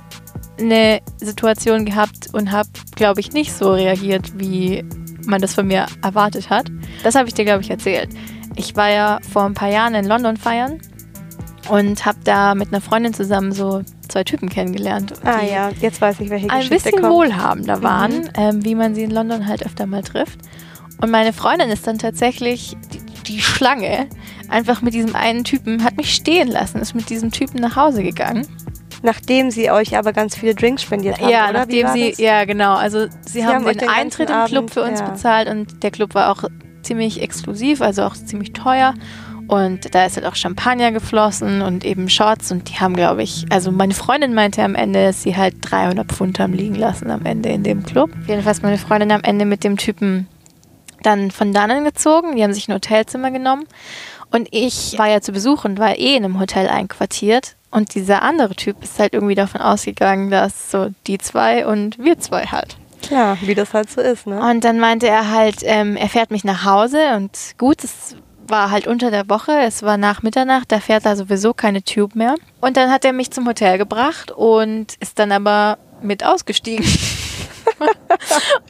eine 0.56 1.00
Situation 1.16 1.84
gehabt 1.84 2.28
und 2.32 2.52
habe, 2.52 2.68
glaube 2.94 3.18
ich, 3.18 3.32
nicht 3.32 3.52
so 3.52 3.72
reagiert, 3.72 4.38
wie 4.38 4.84
man 5.26 5.40
das 5.40 5.54
von 5.54 5.66
mir 5.66 5.86
erwartet 6.00 6.48
hat. 6.48 6.70
Das 7.02 7.16
habe 7.16 7.26
ich 7.26 7.34
dir, 7.34 7.44
glaube 7.44 7.62
ich, 7.62 7.70
erzählt. 7.70 8.10
Ich 8.54 8.76
war 8.76 8.88
ja 8.88 9.18
vor 9.32 9.42
ein 9.42 9.54
paar 9.54 9.72
Jahren 9.72 9.96
in 9.96 10.04
London 10.04 10.36
feiern 10.36 10.80
und 11.68 12.06
habe 12.06 12.18
da 12.22 12.54
mit 12.54 12.68
einer 12.68 12.80
Freundin 12.80 13.14
zusammen 13.14 13.50
so 13.50 13.82
zwei 14.06 14.22
Typen 14.22 14.48
kennengelernt. 14.48 15.12
Ah 15.24 15.42
ja, 15.42 15.70
jetzt 15.80 16.00
weiß 16.00 16.20
ich, 16.20 16.30
welche 16.30 16.46
Geschichte 16.46 16.72
Ein 16.72 16.78
bisschen 16.78 17.00
kommt. 17.00 17.14
wohlhabender 17.14 17.82
waren, 17.82 18.18
mhm. 18.18 18.30
ähm, 18.36 18.64
wie 18.64 18.76
man 18.76 18.94
sie 18.94 19.02
in 19.02 19.10
London 19.10 19.48
halt 19.48 19.66
öfter 19.66 19.86
mal 19.86 20.04
trifft. 20.04 20.38
Und 21.00 21.11
meine 21.11 21.32
Freundin 21.32 21.70
ist 21.70 21.87
dann 21.87 21.98
tatsächlich 21.98 22.76
die, 22.92 23.00
die, 23.24 23.40
Schlange, 23.40 24.09
einfach 24.48 24.82
mit 24.82 24.94
diesem 24.94 25.14
einen 25.14 25.44
Typen, 25.44 25.85
hat 25.85 25.96
mich 25.96 26.14
stehen 26.14 26.48
lassen, 26.48 26.78
ist 26.78 26.94
mit 26.94 27.11
diesem 27.11 27.30
Typen 27.30 27.61
nach 27.61 27.76
Hause 27.76 28.02
gegangen. 28.02 28.46
Nachdem 29.02 29.50
sie 29.50 29.70
euch 29.70 29.96
aber 29.96 30.12
ganz 30.12 30.37
viele 30.37 30.54
Drinks 30.54 30.82
spendiert 30.82 31.20
haben, 31.20 31.28
ja, 31.28 31.44
oder? 31.44 31.61
nachdem 31.61 31.88
sie, 31.88 32.11
das? 32.11 32.18
ja 32.18 32.44
genau, 32.44 32.74
also 32.74 33.06
sie, 33.06 33.12
sie 33.26 33.46
haben, 33.46 33.56
haben, 33.56 33.66
den, 33.66 33.78
den 33.78 33.88
Eintritt 33.88 34.30
im 34.30 34.44
Club 34.46 34.70
für 34.70 34.82
uns 34.82 35.00
ja. 35.00 35.11
bezahlt 35.11 35.48
und 35.48 35.82
der 35.82 35.90
Club 35.90 36.14
war 36.14 36.32
auch 36.32 36.44
ziemlich 36.82 37.20
exklusiv, 37.20 37.82
also 37.82 38.02
auch 38.02 38.14
ziemlich 38.14 38.52
teuer. 38.52 38.94
Und 39.48 39.94
da 39.94 40.06
ist 40.06 40.16
halt 40.16 40.26
auch 40.26 40.35
Champagner 40.35 40.90
geflossen 40.90 41.62
und 41.62 41.85
eben 41.85 42.09
Shots 42.09 42.50
und 42.50 42.68
die 42.68 42.80
haben, 42.80 42.94
glaube 42.94 43.22
ich, 43.22 43.46
also 43.50 43.70
meine 43.70 43.94
Freundin 43.94 44.35
meinte 44.35 44.62
am 44.62 44.74
Ende, 44.74 45.04
dass 45.04 45.22
sie 45.22 45.37
halt 45.37 45.54
300 45.61 46.11
Pfund 46.11 46.40
haben 46.40 46.52
liegen 46.52 46.74
lassen 46.74 47.11
am 47.11 47.24
Ende 47.24 47.50
in 47.50 47.62
dem 47.62 47.85
Club. 47.85 48.11
Jedenfalls 48.26 48.62
meine 48.62 48.78
Freundin 48.78 49.12
am 49.12 49.20
Ende 49.22 49.44
mit 49.44 49.62
dem 49.62 49.76
Typen 49.76 50.26
dann 51.02 51.30
von 51.30 51.52
dannen 51.52 51.85
gezogen. 51.85 52.37
Die 52.37 52.42
haben 52.42 52.52
sich 52.52 52.68
ein 52.68 52.74
Hotelzimmer 52.74 53.30
genommen. 53.30 53.66
Und 54.30 54.48
ich 54.50 54.98
war 54.98 55.09
ja 55.09 55.20
zu 55.20 55.32
Besuch 55.32 55.64
und 55.64 55.78
war 55.78 55.96
eh 55.96 56.16
in 56.16 56.24
einem 56.24 56.40
Hotel 56.40 56.68
einquartiert. 56.68 57.56
Und 57.70 57.94
dieser 57.94 58.22
andere 58.22 58.54
Typ 58.54 58.82
ist 58.82 58.98
halt 58.98 59.12
irgendwie 59.12 59.35
davon 59.35 59.61
ausgegangen, 59.61 60.30
dass 60.30 60.70
so 60.70 60.88
die 61.06 61.18
zwei 61.18 61.66
und 61.66 61.98
wir 61.98 62.18
zwei 62.18 62.44
halt. 62.46 62.76
Klar, 63.02 63.38
wie 63.42 63.54
das 63.54 63.74
halt 63.74 63.90
so 63.90 64.00
ist, 64.00 64.26
ne? 64.26 64.40
Und 64.40 64.64
dann 64.64 64.80
meinte 64.80 65.06
er 65.06 65.30
halt, 65.30 65.59
ähm, 65.62 65.96
er 65.96 66.09
fährt 66.09 66.30
mich 66.30 66.42
nach 66.42 66.64
Hause 66.64 67.14
und 67.14 67.30
gut, 67.59 67.85
es 67.85 68.16
war 68.48 68.70
halt 68.70 68.87
unter 68.87 69.11
der 69.11 69.28
Woche, 69.28 69.52
es 69.61 69.82
war 69.82 69.96
nach 69.96 70.22
Mitternacht, 70.22 70.72
da 70.72 70.80
fährt 70.80 71.04
er 71.04 71.16
sowieso 71.16 71.52
keine 71.52 71.82
Tube 71.82 72.14
mehr. 72.14 72.35
Und 72.61 72.76
dann 72.76 72.90
hat 72.90 73.04
er 73.04 73.12
mich 73.12 73.30
zum 73.30 73.46
Hotel 73.46 73.78
gebracht 73.78 74.30
und 74.30 74.94
ist 75.00 75.18
dann 75.18 75.32
aber 75.32 75.78
mit 76.02 76.24
ausgestiegen. 76.24 76.87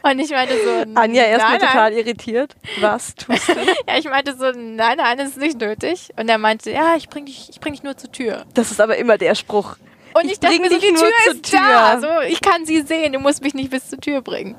und 0.02 0.18
ich 0.18 0.30
meinte 0.30 0.54
so, 0.54 0.98
Anja 1.00 1.24
erstmal 1.24 1.58
total 1.58 1.92
irritiert. 1.92 2.54
Was 2.80 3.14
tust 3.14 3.48
du? 3.48 3.52
Ja, 3.88 3.98
ich 3.98 4.04
meinte 4.08 4.36
so, 4.36 4.50
nein, 4.52 4.96
nein, 4.98 5.18
das 5.18 5.28
ist 5.30 5.38
nicht 5.38 5.60
nötig. 5.60 6.10
Und 6.18 6.28
er 6.28 6.38
meinte, 6.38 6.70
ja, 6.70 6.96
ich 6.96 7.08
bring 7.08 7.26
dich, 7.26 7.48
ich 7.50 7.60
bring 7.60 7.72
dich 7.74 7.82
nur 7.82 7.96
zur 7.96 8.10
Tür. 8.12 8.44
Das 8.54 8.70
ist 8.70 8.80
aber 8.80 8.96
immer 8.96 9.18
der 9.18 9.34
Spruch. 9.34 9.76
Und 10.14 10.24
ich, 10.24 10.32
Ich 10.32 10.40
dachte 10.40 10.58
mir 10.60 10.68
so, 10.70 10.74
dich 10.76 10.84
die 10.86 10.92
nur 10.92 11.02
Tür 11.02 11.12
zur 11.24 11.34
ist 11.34 11.50
Tür. 11.50 11.58
da. 11.60 12.00
So, 12.00 12.20
ich 12.28 12.40
kann 12.40 12.64
sie 12.64 12.82
sehen, 12.82 13.12
du 13.12 13.18
musst 13.18 13.42
mich 13.42 13.54
nicht 13.54 13.70
bis 13.70 13.88
zur 13.90 14.00
Tür 14.00 14.22
bringen. 14.22 14.56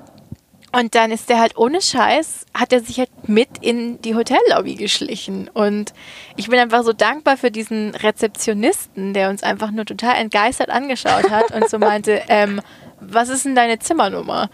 Und 0.73 0.95
dann 0.95 1.11
ist 1.11 1.29
der 1.29 1.39
halt 1.39 1.57
ohne 1.57 1.81
Scheiß, 1.81 2.45
hat 2.53 2.73
er 2.73 2.81
sich 2.81 2.99
halt 2.99 3.09
mit 3.27 3.47
in 3.61 4.01
die 4.01 4.15
Hotellobby 4.15 4.75
geschlichen. 4.75 5.49
Und 5.53 5.93
ich 6.35 6.49
bin 6.49 6.59
einfach 6.59 6.83
so 6.83 6.93
dankbar 6.93 7.37
für 7.37 7.49
diesen 7.51 7.95
Rezeptionisten, 7.95 9.13
der 9.13 9.29
uns 9.29 9.43
einfach 9.43 9.71
nur 9.71 9.85
total 9.85 10.15
entgeistert 10.15 10.69
angeschaut 10.69 11.31
hat 11.31 11.51
und 11.51 11.69
so 11.69 11.79
meinte, 11.79 12.21
ähm, 12.27 12.61
was 12.99 13.29
ist 13.29 13.45
denn 13.45 13.55
deine 13.55 13.79
Zimmernummer? 13.79 14.49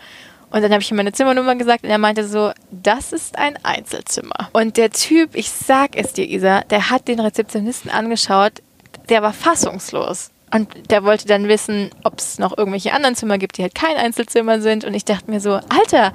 Und 0.53 0.62
dann 0.62 0.71
habe 0.71 0.84
ich 0.84 0.91
ihm 0.91 0.97
meine 0.97 1.12
Zimmernummer 1.12 1.56
gesagt 1.56 1.84
und 1.84 1.89
er 1.89 1.97
meinte 1.97 2.27
so, 2.27 2.51
das 2.69 3.12
ist 3.12 3.39
ein 3.39 3.58
Einzelzimmer. 3.63 4.49
Und 4.53 4.77
der 4.77 4.91
Typ, 4.91 5.34
ich 5.34 5.49
sag 5.49 5.95
es 5.95 6.13
dir, 6.13 6.29
Isa, 6.29 6.62
der 6.62 6.91
hat 6.91 7.08
den 7.08 7.19
Rezeptionisten 7.19 7.89
angeschaut, 7.89 8.62
der 9.10 9.23
war 9.23 9.34
fassungslos. 9.34 10.29
Und 10.53 10.91
der 10.91 11.03
wollte 11.03 11.27
dann 11.27 11.47
wissen, 11.47 11.89
ob 12.03 12.19
es 12.19 12.38
noch 12.38 12.56
irgendwelche 12.56 12.93
anderen 12.93 13.15
Zimmer 13.15 13.39
gibt, 13.39 13.58
die 13.58 13.63
halt 13.63 13.73
kein 13.73 13.95
Einzelzimmer 13.95 14.62
sind. 14.62 14.86
Und 14.86 14.93
ich 14.93 15.03
dachte 15.03 15.32
mir 15.32 15.39
so, 15.39 15.53
Alter, 15.53 16.13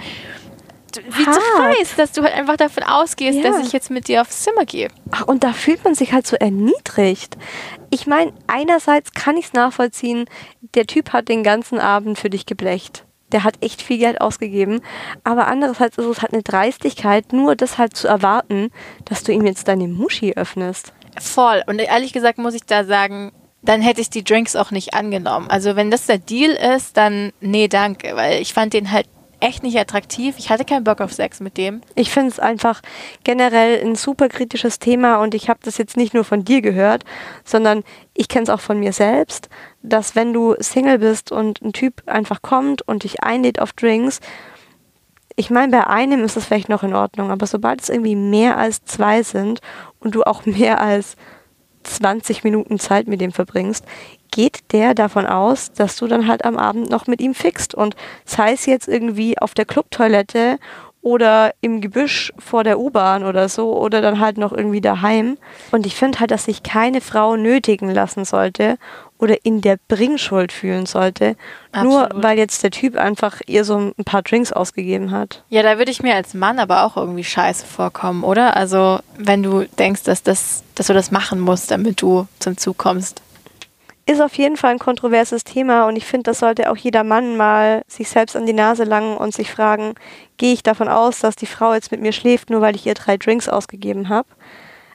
wie 0.96 1.26
Hart. 1.26 1.38
dreist, 1.58 1.98
dass 1.98 2.12
du 2.12 2.22
halt 2.22 2.34
einfach 2.34 2.56
davon 2.56 2.82
ausgehst, 2.82 3.38
Ja. 3.38 3.50
dass 3.50 3.66
ich 3.66 3.72
jetzt 3.72 3.90
mit 3.90 4.08
dir 4.08 4.22
aufs 4.22 4.42
Zimmer 4.42 4.64
gehe. 4.64 4.88
Ach, 5.10 5.26
und 5.26 5.44
da 5.44 5.52
fühlt 5.52 5.84
man 5.84 5.94
sich 5.94 6.12
halt 6.12 6.26
so 6.26 6.36
erniedrigt. 6.36 7.36
Ich 7.90 8.06
meine, 8.06 8.32
einerseits 8.46 9.12
kann 9.12 9.36
ich 9.36 9.46
es 9.46 9.52
nachvollziehen, 9.52 10.26
der 10.74 10.86
Typ 10.86 11.12
hat 11.12 11.28
den 11.28 11.42
ganzen 11.42 11.78
Abend 11.78 12.18
für 12.18 12.30
dich 12.30 12.46
geblecht. 12.46 13.04
Der 13.32 13.44
hat 13.44 13.56
echt 13.60 13.82
viel 13.82 13.98
Geld 13.98 14.20
ausgegeben. 14.22 14.80
Aber 15.24 15.48
andererseits 15.48 15.98
ist 15.98 16.06
es 16.06 16.22
halt 16.22 16.32
eine 16.32 16.42
Dreistigkeit, 16.42 17.32
nur 17.32 17.56
deshalb 17.56 17.94
zu 17.94 18.08
erwarten, 18.08 18.70
dass 19.04 19.22
du 19.22 19.32
ihm 19.32 19.44
jetzt 19.44 19.68
deine 19.68 19.86
Muschi 19.88 20.32
öffnest. 20.34 20.92
Voll. 21.20 21.62
Und 21.66 21.78
ehrlich 21.78 22.12
gesagt 22.12 22.38
muss 22.38 22.54
ich 22.54 22.64
da 22.64 22.84
sagen, 22.84 23.32
dann 23.60 23.82
hätte 23.82 24.00
ich 24.00 24.08
die 24.08 24.24
Drinks 24.24 24.56
auch 24.56 24.70
nicht 24.70 24.94
angenommen. 24.94 25.50
Also 25.50 25.76
wenn 25.76 25.90
das 25.90 26.06
der 26.06 26.18
Deal 26.18 26.52
ist, 26.52 26.96
dann 26.96 27.32
nee, 27.40 27.68
danke, 27.68 28.14
weil 28.16 28.40
ich 28.40 28.54
fand 28.54 28.72
den 28.72 28.92
halt 28.92 29.06
echt 29.40 29.62
nicht 29.62 29.78
attraktiv. 29.78 30.36
Ich 30.38 30.50
hatte 30.50 30.64
keinen 30.64 30.84
Bock 30.84 31.00
auf 31.00 31.12
Sex 31.12 31.40
mit 31.40 31.56
dem. 31.56 31.80
Ich 31.94 32.10
finde 32.10 32.30
es 32.30 32.40
einfach 32.40 32.82
generell 33.24 33.80
ein 33.84 33.94
super 33.94 34.28
kritisches 34.28 34.78
Thema 34.78 35.16
und 35.22 35.34
ich 35.34 35.48
habe 35.48 35.60
das 35.62 35.78
jetzt 35.78 35.96
nicht 35.96 36.14
nur 36.14 36.24
von 36.24 36.44
dir 36.44 36.60
gehört, 36.60 37.04
sondern 37.44 37.84
ich 38.14 38.28
kenne 38.28 38.44
es 38.44 38.50
auch 38.50 38.60
von 38.60 38.80
mir 38.80 38.92
selbst, 38.92 39.48
dass 39.82 40.16
wenn 40.16 40.32
du 40.32 40.54
Single 40.58 40.98
bist 40.98 41.30
und 41.32 41.62
ein 41.62 41.72
Typ 41.72 42.02
einfach 42.06 42.42
kommt 42.42 42.82
und 42.82 43.04
dich 43.04 43.22
einlädt 43.22 43.60
auf 43.60 43.72
Drinks, 43.72 44.20
ich 45.36 45.50
meine, 45.50 45.70
bei 45.70 45.86
einem 45.86 46.24
ist 46.24 46.36
es 46.36 46.46
vielleicht 46.46 46.68
noch 46.68 46.82
in 46.82 46.94
Ordnung, 46.94 47.30
aber 47.30 47.46
sobald 47.46 47.80
es 47.80 47.88
irgendwie 47.88 48.16
mehr 48.16 48.58
als 48.58 48.84
zwei 48.84 49.22
sind 49.22 49.60
und 50.00 50.16
du 50.16 50.24
auch 50.24 50.46
mehr 50.46 50.80
als 50.80 51.16
20 51.84 52.44
Minuten 52.44 52.78
Zeit 52.78 53.08
mit 53.08 53.20
dem 53.20 53.32
verbringst, 53.32 53.84
geht 54.30 54.72
der 54.72 54.94
davon 54.94 55.26
aus, 55.26 55.72
dass 55.72 55.96
du 55.96 56.06
dann 56.06 56.28
halt 56.28 56.44
am 56.44 56.56
Abend 56.56 56.90
noch 56.90 57.06
mit 57.06 57.20
ihm 57.20 57.34
fixt. 57.34 57.74
Und 57.74 57.96
sei 58.24 58.52
es 58.52 58.66
jetzt 58.66 58.88
irgendwie 58.88 59.38
auf 59.38 59.54
der 59.54 59.64
Clubtoilette 59.64 60.58
oder 61.08 61.54
im 61.62 61.80
Gebüsch 61.80 62.34
vor 62.38 62.64
der 62.64 62.78
U-Bahn 62.78 63.24
oder 63.24 63.48
so 63.48 63.74
oder 63.78 64.02
dann 64.02 64.20
halt 64.20 64.36
noch 64.36 64.52
irgendwie 64.52 64.82
daheim. 64.82 65.38
Und 65.70 65.86
ich 65.86 65.94
finde 65.94 66.20
halt, 66.20 66.30
dass 66.30 66.44
sich 66.44 66.62
keine 66.62 67.00
Frau 67.00 67.36
nötigen 67.36 67.90
lassen 67.90 68.26
sollte 68.26 68.76
oder 69.16 69.36
in 69.42 69.62
der 69.62 69.78
Bringschuld 69.88 70.52
fühlen 70.52 70.84
sollte, 70.84 71.34
nur 71.74 72.04
Absolut. 72.04 72.22
weil 72.22 72.36
jetzt 72.36 72.62
der 72.62 72.70
Typ 72.70 72.94
einfach 72.96 73.40
ihr 73.46 73.64
so 73.64 73.78
ein 73.78 74.04
paar 74.04 74.20
Drinks 74.20 74.52
ausgegeben 74.52 75.10
hat. 75.10 75.42
Ja, 75.48 75.62
da 75.62 75.78
würde 75.78 75.90
ich 75.90 76.02
mir 76.02 76.14
als 76.14 76.34
Mann 76.34 76.58
aber 76.58 76.84
auch 76.84 76.98
irgendwie 76.98 77.24
scheiße 77.24 77.64
vorkommen, 77.64 78.22
oder? 78.22 78.54
Also, 78.54 79.00
wenn 79.16 79.42
du 79.42 79.64
denkst, 79.78 80.02
dass, 80.02 80.22
das, 80.22 80.62
dass 80.74 80.88
du 80.88 80.92
das 80.92 81.10
machen 81.10 81.40
musst, 81.40 81.70
damit 81.70 82.02
du 82.02 82.26
zum 82.38 82.58
Zug 82.58 82.76
kommst. 82.76 83.22
Ist 84.10 84.22
auf 84.22 84.38
jeden 84.38 84.56
Fall 84.56 84.70
ein 84.70 84.78
kontroverses 84.78 85.44
Thema 85.44 85.86
und 85.86 85.94
ich 85.96 86.06
finde, 86.06 86.30
das 86.30 86.38
sollte 86.38 86.70
auch 86.70 86.78
jeder 86.78 87.04
Mann 87.04 87.36
mal 87.36 87.82
sich 87.88 88.08
selbst 88.08 88.36
an 88.36 88.46
die 88.46 88.54
Nase 88.54 88.84
langen 88.84 89.18
und 89.18 89.34
sich 89.34 89.52
fragen, 89.52 89.96
gehe 90.38 90.54
ich 90.54 90.62
davon 90.62 90.88
aus, 90.88 91.18
dass 91.18 91.36
die 91.36 91.44
Frau 91.44 91.74
jetzt 91.74 91.90
mit 91.90 92.00
mir 92.00 92.12
schläft, 92.12 92.48
nur 92.48 92.62
weil 92.62 92.74
ich 92.74 92.86
ihr 92.86 92.94
drei 92.94 93.18
Drinks 93.18 93.50
ausgegeben 93.50 94.08
habe? 94.08 94.26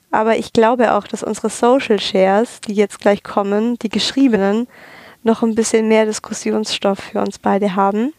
Aber 0.09 0.37
ich 0.37 0.51
glaube 0.51 0.95
auch, 0.95 1.05
dass 1.05 1.21
unsere 1.21 1.51
Social 1.51 1.99
Shares, 1.99 2.59
die 2.61 2.73
jetzt 2.73 3.01
gleich 3.01 3.21
kommen, 3.21 3.77
die 3.83 3.89
geschriebenen, 3.89 4.67
noch 5.21 5.43
ein 5.43 5.53
bisschen 5.53 5.87
mehr 5.87 6.07
Diskussionsstoff 6.07 6.97
für 6.97 7.21
uns 7.21 7.37
beide 7.37 7.75
haben. 7.75 8.13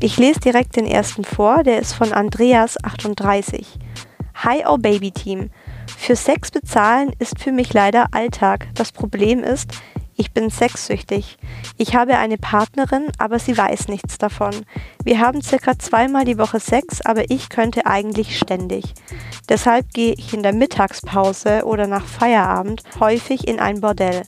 Ich 0.00 0.16
lese 0.16 0.40
direkt 0.40 0.76
den 0.76 0.86
ersten 0.86 1.24
vor, 1.24 1.64
der 1.64 1.80
ist 1.80 1.92
von 1.92 2.14
Andreas38. 2.14 3.66
Hi, 4.36 4.64
oh 4.66 4.78
Baby 4.78 5.10
Team. 5.10 5.50
Für 5.98 6.16
Sex 6.16 6.50
bezahlen 6.50 7.12
ist 7.18 7.38
für 7.38 7.52
mich 7.52 7.74
leider 7.74 8.06
Alltag. 8.12 8.68
Das 8.74 8.90
Problem 8.90 9.44
ist, 9.44 9.70
ich 10.16 10.32
bin 10.32 10.50
sexsüchtig. 10.50 11.38
Ich 11.76 11.94
habe 11.94 12.16
eine 12.18 12.38
Partnerin, 12.38 13.08
aber 13.18 13.38
sie 13.38 13.56
weiß 13.56 13.88
nichts 13.88 14.18
davon. 14.18 14.64
Wir 15.02 15.20
haben 15.20 15.42
circa 15.42 15.78
zweimal 15.78 16.24
die 16.24 16.38
Woche 16.38 16.60
Sex, 16.60 17.00
aber 17.00 17.30
ich 17.30 17.48
könnte 17.48 17.86
eigentlich 17.86 18.38
ständig. 18.38 18.94
Deshalb 19.48 19.92
gehe 19.92 20.14
ich 20.14 20.32
in 20.32 20.42
der 20.42 20.52
Mittagspause 20.52 21.64
oder 21.64 21.86
nach 21.86 22.04
Feierabend 22.04 22.82
häufig 23.00 23.46
in 23.46 23.58
ein 23.60 23.80
Bordell. 23.80 24.22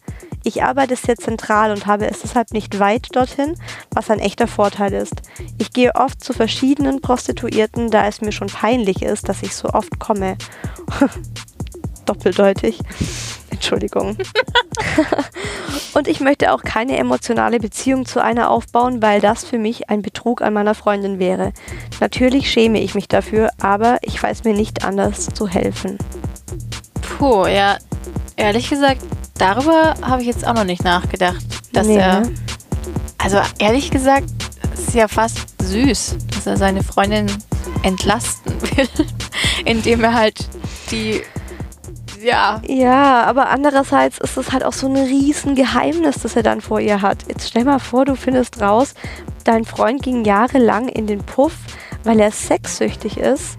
Ich 0.47 0.63
arbeite 0.63 0.95
sehr 0.95 1.17
zentral 1.17 1.73
und 1.73 1.87
habe 1.87 2.09
es 2.09 2.21
deshalb 2.21 2.53
nicht 2.53 2.79
weit 2.79 3.09
dorthin, 3.17 3.57
was 3.91 4.11
ein 4.11 4.21
echter 4.21 4.47
Vorteil 4.47 4.93
ist. 4.93 5.23
Ich 5.59 5.73
gehe 5.73 5.95
oft 5.97 6.23
zu 6.23 6.33
verschiedenen 6.33 7.01
Prostituierten, 7.01 7.91
da 7.91 8.07
es 8.07 8.21
mir 8.21 8.31
schon 8.31 8.47
peinlich 8.47 9.03
ist, 9.03 9.29
dass 9.29 9.43
ich 9.43 9.57
so 9.57 9.71
oft 9.71 9.99
komme. 9.99 10.37
Doppeldeutig. 12.07 12.79
Entschuldigung. 13.51 14.17
und 15.95 16.09
ich 16.09 16.21
möchte 16.21 16.53
auch 16.53 16.63
keine 16.63 16.97
emotionale 16.99 17.59
Beziehung 17.59 18.07
zu 18.07 18.23
einer 18.23 18.51
aufbauen, 18.51 19.03
weil 19.03 19.21
das 19.21 19.45
für 19.45 19.59
mich 19.59 19.89
ein 19.91 20.03
Betrug 20.03 20.43
an 20.43 20.53
meiner 20.55 20.75
Freundin 20.75 21.19
wäre. 21.19 21.53
Natürlich 22.01 22.51
schäme 22.51 22.81
ich 22.81 22.95
mich 22.95 23.09
dafür, 23.09 23.51
aber 23.61 23.99
ich 24.03 24.23
weiß 24.23 24.45
mir 24.45 24.55
nicht 24.55 24.85
anders 24.85 25.27
zu 25.27 25.49
helfen. 25.49 25.99
Puh, 27.19 27.47
ja, 27.47 27.77
ehrlich 28.37 28.69
gesagt, 28.69 29.01
darüber 29.39 29.95
habe 30.03 30.21
ich 30.21 30.29
jetzt 30.29 30.47
auch 30.47 30.55
noch 30.55 30.65
nicht 30.65 30.85
nachgedacht. 30.85 31.45
Dass 31.73 31.87
Nee, 31.87 31.97
er, 31.97 32.21
ne? 32.21 32.33
also 33.19 33.41
ehrlich 33.59 33.91
gesagt, 33.91 34.27
es 34.75 34.89
ist 34.89 34.95
ja 34.95 35.09
fast 35.09 35.39
süß, 35.63 36.17
dass 36.35 36.47
er 36.47 36.57
seine 36.57 36.83
Freundin 36.83 37.27
entlasten 37.83 38.53
will, 38.77 38.89
indem 39.65 40.05
er 40.05 40.15
halt 40.15 40.47
die, 40.91 41.23
ja, 42.23 42.61
Ja, 42.67 43.25
aber 43.25 43.49
andererseits 43.49 44.19
ist 44.19 44.37
es 44.37 44.53
halt 44.53 44.65
auch 44.65 44.73
so 44.73 44.87
ein 44.87 44.97
riesen 44.97 45.55
Geheimnis, 45.55 46.17
das 46.23 46.37
er 46.37 46.43
dann 46.43 46.61
vor 46.61 46.81
ihr 46.81 47.03
hat. 47.03 47.19
Jetzt 47.29 47.49
stell 47.49 47.65
mal 47.65 47.79
vor, 47.79 48.05
du 48.05 48.17
findest 48.17 48.61
raus, 48.61 48.95
dein 49.45 49.65
Freund 49.65 50.03
ging 50.03 50.25
jahrelang 50.25 50.89
in 50.89 51.07
den 51.07 51.21
Puff, 51.21 51.55
weil 52.05 52.21
er 52.21 52.31
sexsüchtig 52.31 53.19
ist. 53.19 53.57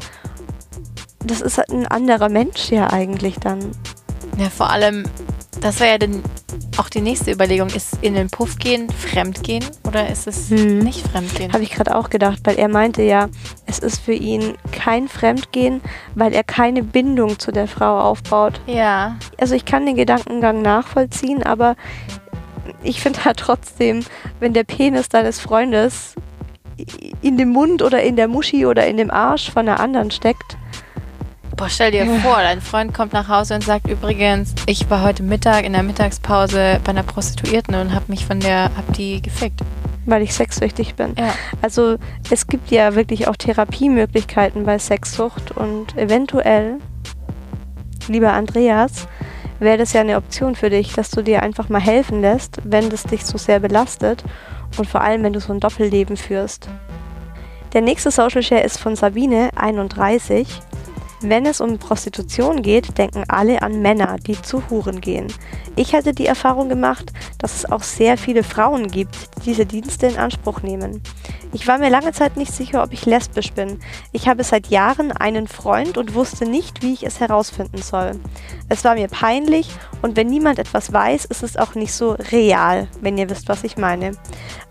Das 1.23 1.41
ist 1.41 1.57
halt 1.57 1.69
ein 1.69 1.87
anderer 1.87 2.29
Mensch 2.29 2.69
ja 2.69 2.89
eigentlich 2.91 3.35
dann. 3.39 3.71
ja, 4.37 4.49
vor 4.49 4.69
allem, 4.69 5.03
das 5.61 5.79
wäre 5.79 5.91
ja 5.91 5.97
dann 5.97 6.23
auch 6.77 6.89
die 6.89 7.01
nächste 7.01 7.31
Überlegung, 7.31 7.69
ist 7.69 7.97
in 8.01 8.13
den 8.13 8.29
Puff 8.29 8.57
gehen 8.57 8.89
Fremdgehen 8.89 9.65
oder 9.97 10.09
ist 10.09 10.27
es 10.27 10.49
Hm. 10.49 10.79
nicht 10.79 11.07
Fremdgehen? 11.07 11.51
Habe 11.53 11.63
ich 11.63 11.71
gerade 11.71 11.95
auch 11.95 12.09
gedacht, 12.09 12.39
weil 12.43 12.55
er 12.57 12.67
meinte 12.67 13.01
ja, 13.01 13.27
es 13.65 13.79
ist 13.79 13.99
für 13.99 14.13
ihn 14.13 14.55
kein 14.71 15.07
Fremdgehen, 15.07 15.81
weil 16.15 16.33
er 16.33 16.43
keine 16.43 16.83
Bindung 16.83 17.39
zu 17.39 17.51
der 17.51 17.67
Frau 17.67 17.99
aufbaut. 17.99 18.59
ja, 18.67 19.15
Also 19.39 19.55
ich 19.55 19.65
kann 19.65 19.85
den 19.85 19.95
Gedankengang 19.95 20.61
nachvollziehen, 20.61 21.43
aber 21.43 21.75
ich 22.83 23.01
finde 23.01 23.25
halt 23.25 23.37
trotzdem, 23.37 24.03
wenn 24.39 24.53
der 24.53 24.63
Penis 24.63 25.09
deines 25.09 25.39
Freundes 25.39 26.13
in 27.21 27.37
dem 27.37 27.49
Mund 27.49 27.81
oder 27.81 28.03
in 28.03 28.15
der 28.15 28.27
Muschi 28.27 28.65
oder 28.67 28.85
in 28.85 28.97
dem 28.97 29.09
Arsch 29.09 29.49
von 29.49 29.67
einer 29.67 29.79
anderen 29.79 30.11
steckt, 30.11 30.57
Boah, 31.55 31.69
stell 31.69 31.89
dir 31.89 32.05
vor, 32.21 32.35
dein 32.37 32.61
Freund 32.61 32.93
kommt 32.93 33.13
nach 33.13 33.29
Hause 33.29 33.55
und 33.55 33.63
sagt 33.63 33.87
übrigens, 33.89 34.53
ich 34.67 34.91
war 34.91 35.01
heute 35.01 35.23
Mittag 35.23 35.65
in 35.65 35.73
der 35.73 35.81
Mittagspause 35.81 36.79
bei 36.83 36.91
einer 36.91 37.01
Prostituierten 37.01 37.73
und 37.73 37.95
hab 37.95 38.09
mich 38.09 38.27
von 38.27 38.39
der, 38.39 38.65
hab 38.77 38.93
die 38.93 39.23
gefickt. 39.23 39.61
Weil 40.07 40.23
ich 40.23 40.33
sexsüchtig 40.33 40.95
bin. 40.95 41.13
Ja. 41.17 41.33
Also 41.61 41.97
es 42.31 42.47
gibt 42.47 42.71
ja 42.71 42.95
wirklich 42.95 43.27
auch 43.27 43.35
Therapiemöglichkeiten 43.35 44.63
bei 44.63 44.79
Sexsucht 44.79 45.51
und 45.51 45.95
eventuell, 45.97 46.77
lieber 48.07 48.31
Andreas, 48.31 49.07
wäre 49.59 49.77
das 49.77 49.93
ja 49.93 50.01
eine 50.01 50.15
Option 50.15 50.55
für 50.55 50.69
dich, 50.69 50.93
dass 50.93 51.11
du 51.11 51.21
dir 51.21 51.43
einfach 51.43 51.69
mal 51.69 51.81
helfen 51.81 52.21
lässt, 52.21 52.57
wenn 52.63 52.89
das 52.89 53.03
dich 53.03 53.25
so 53.25 53.37
sehr 53.37 53.59
belastet 53.59 54.23
und 54.77 54.87
vor 54.87 55.01
allem, 55.01 55.23
wenn 55.23 55.33
du 55.33 55.41
so 55.41 55.51
ein 55.51 55.59
Doppelleben 55.59 56.15
führst. 56.15 56.69
Der 57.73 57.81
nächste 57.81 58.11
Social 58.11 58.41
Share 58.41 58.63
ist 58.63 58.79
von 58.79 58.95
Sabine, 58.95 59.49
31. 59.55 60.47
Wenn 61.21 61.47
es 61.47 61.61
um 61.61 61.79
Prostitution 61.79 62.61
geht, 62.61 62.97
denken 62.97 63.23
alle 63.27 63.61
an 63.63 63.81
Männer, 63.81 64.17
die 64.17 64.39
zu 64.39 64.69
Huren 64.69 65.01
gehen. 65.01 65.27
Ich 65.75 65.95
hatte 65.95 66.13
die 66.13 66.27
Erfahrung 66.27 66.69
gemacht, 66.69 67.11
dass 67.39 67.55
es 67.55 67.65
auch 67.71 67.81
sehr 67.81 68.17
viele 68.17 68.43
Frauen 68.43 68.87
gibt, 68.87 69.15
die 69.43 69.47
diese 69.47 69.65
Dienste 69.65 70.07
in 70.07 70.17
Anspruch 70.17 70.61
nehmen. 70.61 71.01
Ich 71.53 71.67
war 71.67 71.77
mir 71.77 71.89
lange 71.89 72.11
Zeit 72.11 72.35
nicht 72.35 72.53
sicher, 72.53 72.83
ob 72.83 72.91
ich 72.91 73.05
lesbisch 73.05 73.53
bin. 73.53 73.79
Ich 74.11 74.27
habe 74.27 74.43
seit 74.43 74.67
Jahren 74.67 75.13
einen 75.13 75.47
Freund 75.47 75.97
und 75.97 76.13
wusste 76.13 76.45
nicht, 76.45 76.83
wie 76.83 76.93
ich 76.93 77.03
es 77.03 77.21
herausfinden 77.21 77.81
soll. 77.81 78.11
Es 78.67 78.83
war 78.83 78.95
mir 78.95 79.07
peinlich 79.07 79.69
und 80.01 80.17
wenn 80.17 80.27
niemand 80.27 80.59
etwas 80.59 80.91
weiß, 80.91 81.25
ist 81.25 81.43
es 81.43 81.55
auch 81.55 81.75
nicht 81.75 81.93
so 81.93 82.11
real, 82.31 82.89
wenn 82.99 83.17
ihr 83.17 83.29
wisst, 83.29 83.47
was 83.47 83.63
ich 83.63 83.77
meine. 83.77 84.11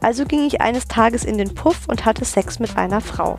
Also 0.01 0.27
ging 0.27 0.45
ich 0.47 0.61
eines 0.61 0.87
Tages 0.87 1.25
in 1.25 1.39
den 1.39 1.55
Puff 1.55 1.89
und 1.89 2.05
hatte 2.05 2.27
Sex 2.27 2.59
mit 2.59 2.77
einer 2.77 3.01
Frau. 3.01 3.37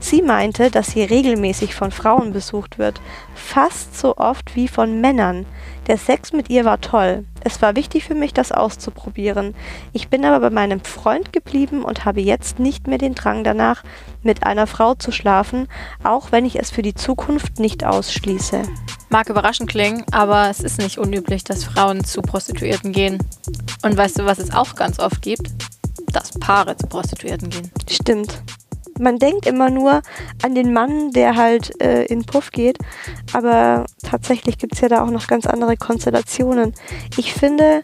Sie 0.00 0.20
meinte, 0.20 0.70
dass 0.70 0.88
sie 0.88 1.04
regelmäßig 1.04 1.76
von 1.76 1.92
Frauen 1.92 2.32
besucht 2.42 2.78
wird, 2.78 3.00
fast 3.36 3.96
so 3.96 4.16
oft 4.16 4.56
wie 4.56 4.66
von 4.66 5.00
Männern. 5.00 5.46
Der 5.86 5.96
Sex 5.96 6.32
mit 6.32 6.50
ihr 6.50 6.64
war 6.64 6.80
toll. 6.80 7.24
Es 7.44 7.62
war 7.62 7.76
wichtig 7.76 8.04
für 8.04 8.14
mich, 8.14 8.34
das 8.34 8.52
auszuprobieren. 8.52 9.54
Ich 9.92 10.08
bin 10.08 10.24
aber 10.24 10.40
bei 10.40 10.50
meinem 10.50 10.80
Freund 10.80 11.32
geblieben 11.32 11.84
und 11.84 12.04
habe 12.04 12.20
jetzt 12.20 12.58
nicht 12.58 12.88
mehr 12.88 12.98
den 12.98 13.14
Drang 13.14 13.44
danach, 13.44 13.84
mit 14.22 14.44
einer 14.44 14.66
Frau 14.66 14.94
zu 14.94 15.12
schlafen, 15.12 15.68
auch 16.02 16.32
wenn 16.32 16.44
ich 16.44 16.58
es 16.58 16.70
für 16.70 16.82
die 16.82 16.94
Zukunft 16.94 17.58
nicht 17.58 17.84
ausschließe. 17.84 18.62
Mag 19.08 19.28
überraschend 19.28 19.70
klingen, 19.70 20.04
aber 20.10 20.50
es 20.50 20.60
ist 20.60 20.78
nicht 20.78 20.98
unüblich, 20.98 21.44
dass 21.44 21.64
Frauen 21.64 22.04
zu 22.04 22.22
Prostituierten 22.22 22.92
gehen. 22.92 23.18
Und 23.82 23.96
weißt 23.96 24.18
du, 24.18 24.24
was 24.24 24.38
es 24.38 24.52
auch 24.52 24.74
ganz 24.74 24.98
oft 24.98 25.22
gibt? 25.22 25.50
Dass 26.12 26.32
Paare 26.32 26.76
zu 26.76 26.86
Prostituierten 26.86 27.50
gehen. 27.50 27.70
Stimmt. 27.88 28.42
Man 28.98 29.18
denkt 29.18 29.46
immer 29.46 29.70
nur 29.70 30.02
an 30.42 30.54
den 30.54 30.72
Mann, 30.72 31.12
der 31.12 31.36
halt 31.36 31.80
äh, 31.82 32.04
in 32.04 32.24
Puff 32.24 32.50
geht, 32.50 32.78
aber 33.32 33.86
tatsächlich 34.02 34.58
gibt 34.58 34.74
es 34.74 34.80
ja 34.80 34.88
da 34.88 35.02
auch 35.02 35.10
noch 35.10 35.26
ganz 35.26 35.46
andere 35.46 35.76
Konstellationen. 35.76 36.74
Ich 37.16 37.32
finde, 37.32 37.82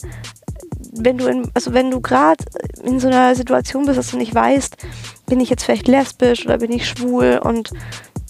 wenn 0.92 1.18
du 1.18 1.26
in, 1.26 1.50
also 1.54 1.72
wenn 1.72 1.90
du 1.90 2.00
gerade 2.00 2.44
in 2.82 3.00
so 3.00 3.08
einer 3.08 3.34
Situation 3.34 3.86
bist, 3.86 3.98
dass 3.98 4.10
du 4.10 4.16
nicht 4.16 4.34
weißt, 4.34 4.76
bin 5.26 5.40
ich 5.40 5.50
jetzt 5.50 5.64
vielleicht 5.64 5.88
lesbisch 5.88 6.44
oder 6.44 6.58
bin 6.58 6.72
ich 6.72 6.88
schwul 6.88 7.40
und 7.42 7.70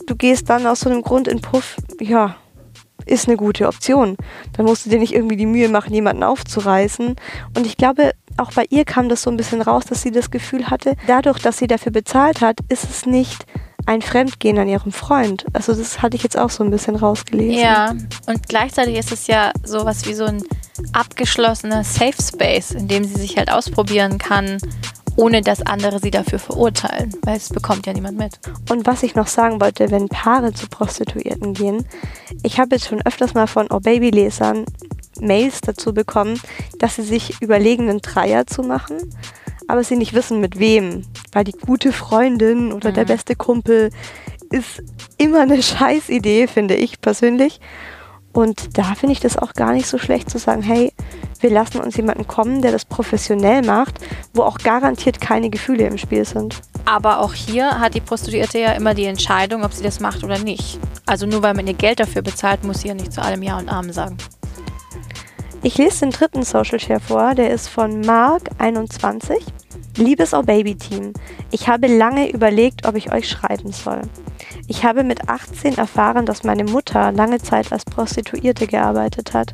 du 0.07 0.17
gehst 0.17 0.49
dann 0.49 0.67
aus 0.67 0.81
so 0.81 0.91
einem 0.91 1.03
Grund 1.03 1.29
in 1.29 1.41
Puff, 1.41 1.77
ja, 2.01 2.37
ist 3.07 3.27
eine 3.27 3.37
gute 3.37 3.67
Option. 3.67 4.17
Dann 4.53 4.67
musst 4.67 4.87
du 4.87 4.91
dir 4.91 4.99
nicht 4.99 5.15
irgendwie 5.15 5.37
die 5.37 5.47
Mühe 5.47 5.69
machen, 5.69 5.95
jemanden 5.95 6.23
aufzureißen. 6.23 7.17
Und 7.57 7.67
ich 7.67 7.77
glaube, 7.77 8.13
auch 8.39 8.53
bei 8.53 8.67
ihr 8.71 8.85
kam 8.85 9.09
das 9.09 9.23
so 9.23 9.31
ein 9.31 9.37
bisschen 9.37 9.63
raus, 9.63 9.85
dass 9.85 10.03
sie 10.03 10.11
das 10.11 10.31
Gefühl 10.31 10.69
hatte, 10.71 10.95
dadurch, 11.07 11.39
dass 11.39 11.59
sie 11.59 11.67
dafür 11.67 11.93
bezahlt 11.93 12.41
hat, 12.41 12.59
ist 12.69 12.85
es 12.85 13.07
nicht 13.07 13.47
ein 13.87 14.03
Fremdgehen 14.03 14.59
an 14.59 14.69
ihrem 14.69 14.93
Freund. 14.93 15.47
Also 15.55 15.75
das 15.75 16.03
hatte 16.03 16.17
ich 16.17 16.23
jetzt 16.23 16.37
auch 16.37 16.51
so 16.51 16.63
ein 16.63 16.71
bisschen 16.71 16.95
rausgelesen. 16.95 17.59
Ja, 17.59 17.95
und 18.27 18.49
gleichzeitig 18.49 18.97
ist 18.97 19.13
es 19.13 19.27
ja 19.27 19.51
sowas 19.65 20.07
wie 20.07 20.15
so 20.15 20.25
ein 20.25 20.43
abgeschlossener 20.93 21.85
Safe 21.85 22.23
Space, 22.23 22.73
in 22.73 22.87
dem 22.87 23.05
sie 23.05 23.19
sich 23.19 23.39
halt 23.39 23.51
ausprobieren 23.51 24.19
kann, 24.19 24.59
ohne 25.17 25.41
dass 25.41 25.63
andere 25.63 25.99
sie 26.01 26.11
dafür 26.11 26.39
verurteilen, 26.39 27.13
weil 27.23 27.39
es 27.39 27.49
bekommt 27.49 27.87
ja 27.87 27.93
niemand 27.93 28.19
mit. 28.19 28.39
Und 28.71 28.87
was 28.87 29.03
ich 29.03 29.15
noch 29.15 29.27
sagen 29.27 29.61
wollte, 29.61 29.91
wenn 29.91 30.09
Paare 30.09 30.53
zu 30.53 30.69
Prostituierten 30.69 31.55
gehen, 31.55 31.87
ich 32.43 32.61
habe 32.61 32.77
jetzt 32.77 32.89
schon 32.89 33.01
öfters 33.05 33.35
mal 33.35 33.47
von 33.47 33.69
Oh 33.71 33.81
Baby 33.81 34.11
Lesern 34.11 34.65
Mails 35.21 35.61
dazu 35.61 35.93
bekommen, 35.93 36.41
dass 36.79 36.97
sie 36.97 37.03
sich 37.03 37.41
überlegen, 37.41 37.89
einen 37.89 38.01
Dreier 38.01 38.47
zu 38.47 38.63
machen, 38.63 38.97
aber 39.67 39.85
sie 39.85 39.97
nicht 39.97 40.15
wissen 40.15 40.41
mit 40.41 40.59
wem, 40.59 41.03
weil 41.33 41.45
die 41.45 41.53
gute 41.53 41.93
Freundin 41.93 42.73
oder 42.73 42.91
mhm. 42.91 42.95
der 42.95 43.05
beste 43.05 43.37
Kumpel 43.37 43.91
ist 44.51 44.83
immer 45.19 45.41
eine 45.41 45.63
Scheißidee, 45.63 46.47
finde 46.47 46.75
ich 46.75 47.01
persönlich. 47.01 47.61
Und 48.33 48.79
da 48.79 48.95
finde 48.95 49.15
ich 49.15 49.21
das 49.21 49.37
auch 49.37 49.55
gar 49.55 49.73
nicht 49.73 49.87
so 49.87 49.99
schlecht 49.99 50.31
zu 50.31 50.39
sagen, 50.39 50.63
hey, 50.63 50.93
wir 51.41 51.51
lassen 51.51 51.81
uns 51.81 51.97
jemanden 51.97 52.27
kommen, 52.27 52.63
der 52.63 52.73
das 52.73 52.85
professionell 52.85 53.63
macht, 53.63 53.99
wo 54.35 54.43
auch 54.43 54.59
garantiert 54.59 55.21
keine 55.21 55.51
Gefühle 55.51 55.87
im 55.87 55.99
Spiel 55.99 56.25
sind. 56.25 56.61
Aber 56.85 57.21
auch 57.21 57.35
hier 57.35 57.81
hat 57.81 57.95
die 57.95 58.01
Prostituierte 58.01 58.59
ja 58.59 58.73
immer 58.73 58.95
die 58.95 59.07
Entscheidung, 59.07 59.65
ob 59.65 59.73
sie 59.73 59.83
das 59.83 60.01
macht 60.01 60.25
oder 60.25 60.39
nicht. 60.39 60.79
Also 61.07 61.27
nur 61.27 61.43
weil 61.43 61.55
man 61.55 61.67
ihr 61.67 61.75
Geld 61.75 62.01
dafür 62.01 62.23
bezahlt, 62.23 62.65
muss 62.65 62.83
sie 62.83 62.89
ja 62.89 62.95
nicht 62.95 63.13
zu 63.13 63.23
allem 63.23 63.43
Ja 63.43 63.59
und 63.59 63.69
Amen 63.69 63.93
sagen. 63.93 64.17
Ich 65.69 65.77
lese 65.77 66.01
den 66.01 66.13
dritten 66.13 66.45
Social 66.45 66.81
Share 66.81 66.99
vor, 66.99 67.35
der 67.35 67.51
ist 67.51 67.69
von 67.69 68.03
Mark21. 68.03 69.37
Liebes 69.99 70.33
Oh 70.33 70.41
Baby 70.41 70.75
Team, 70.77 71.13
ich 71.51 71.69
habe 71.69 71.89
lange 71.89 72.31
überlegt, 72.31 72.87
ob 72.87 72.97
ich 72.97 73.13
euch 73.13 73.29
schreiben 73.29 73.71
soll. 73.71 74.01
Ich 74.67 74.85
habe 74.85 75.05
mit 75.05 75.29
18 75.29 75.77
erfahren, 75.77 76.25
dass 76.25 76.43
meine 76.43 76.65
Mutter 76.65 77.13
lange 77.13 77.39
Zeit 77.39 77.71
als 77.71 77.85
Prostituierte 77.85 78.67
gearbeitet 78.67 79.35
hat. 79.35 79.53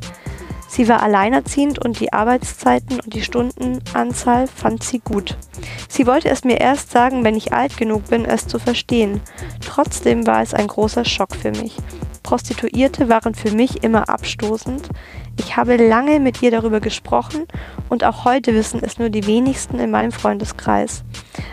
Sie 0.69 0.87
war 0.87 1.03
alleinerziehend 1.03 1.83
und 1.83 1.99
die 1.99 2.13
Arbeitszeiten 2.13 3.01
und 3.01 3.13
die 3.13 3.21
Stundenanzahl 3.21 4.47
fand 4.47 4.83
sie 4.83 4.99
gut. 4.99 5.37
Sie 5.89 6.07
wollte 6.07 6.29
es 6.29 6.45
mir 6.45 6.61
erst 6.61 6.91
sagen, 6.91 7.25
wenn 7.25 7.35
ich 7.35 7.51
alt 7.51 7.75
genug 7.75 8.05
bin, 8.05 8.23
es 8.23 8.47
zu 8.47 8.57
verstehen. 8.57 9.19
Trotzdem 9.59 10.25
war 10.25 10.41
es 10.41 10.53
ein 10.53 10.67
großer 10.67 11.03
Schock 11.03 11.35
für 11.35 11.51
mich. 11.51 11.75
Prostituierte 12.23 13.07
waren 13.07 13.35
für 13.35 13.51
mich 13.51 13.83
immer 13.83 14.09
abstoßend. 14.09 14.89
Ich 15.37 15.57
habe 15.57 15.75
lange 15.75 16.19
mit 16.19 16.41
ihr 16.41 16.51
darüber 16.51 16.79
gesprochen 16.79 17.45
und 17.89 18.03
auch 18.03 18.25
heute 18.25 18.53
wissen 18.53 18.81
es 18.83 18.99
nur 18.99 19.09
die 19.09 19.27
wenigsten 19.27 19.79
in 19.79 19.91
meinem 19.91 20.11
Freundeskreis. 20.11 21.03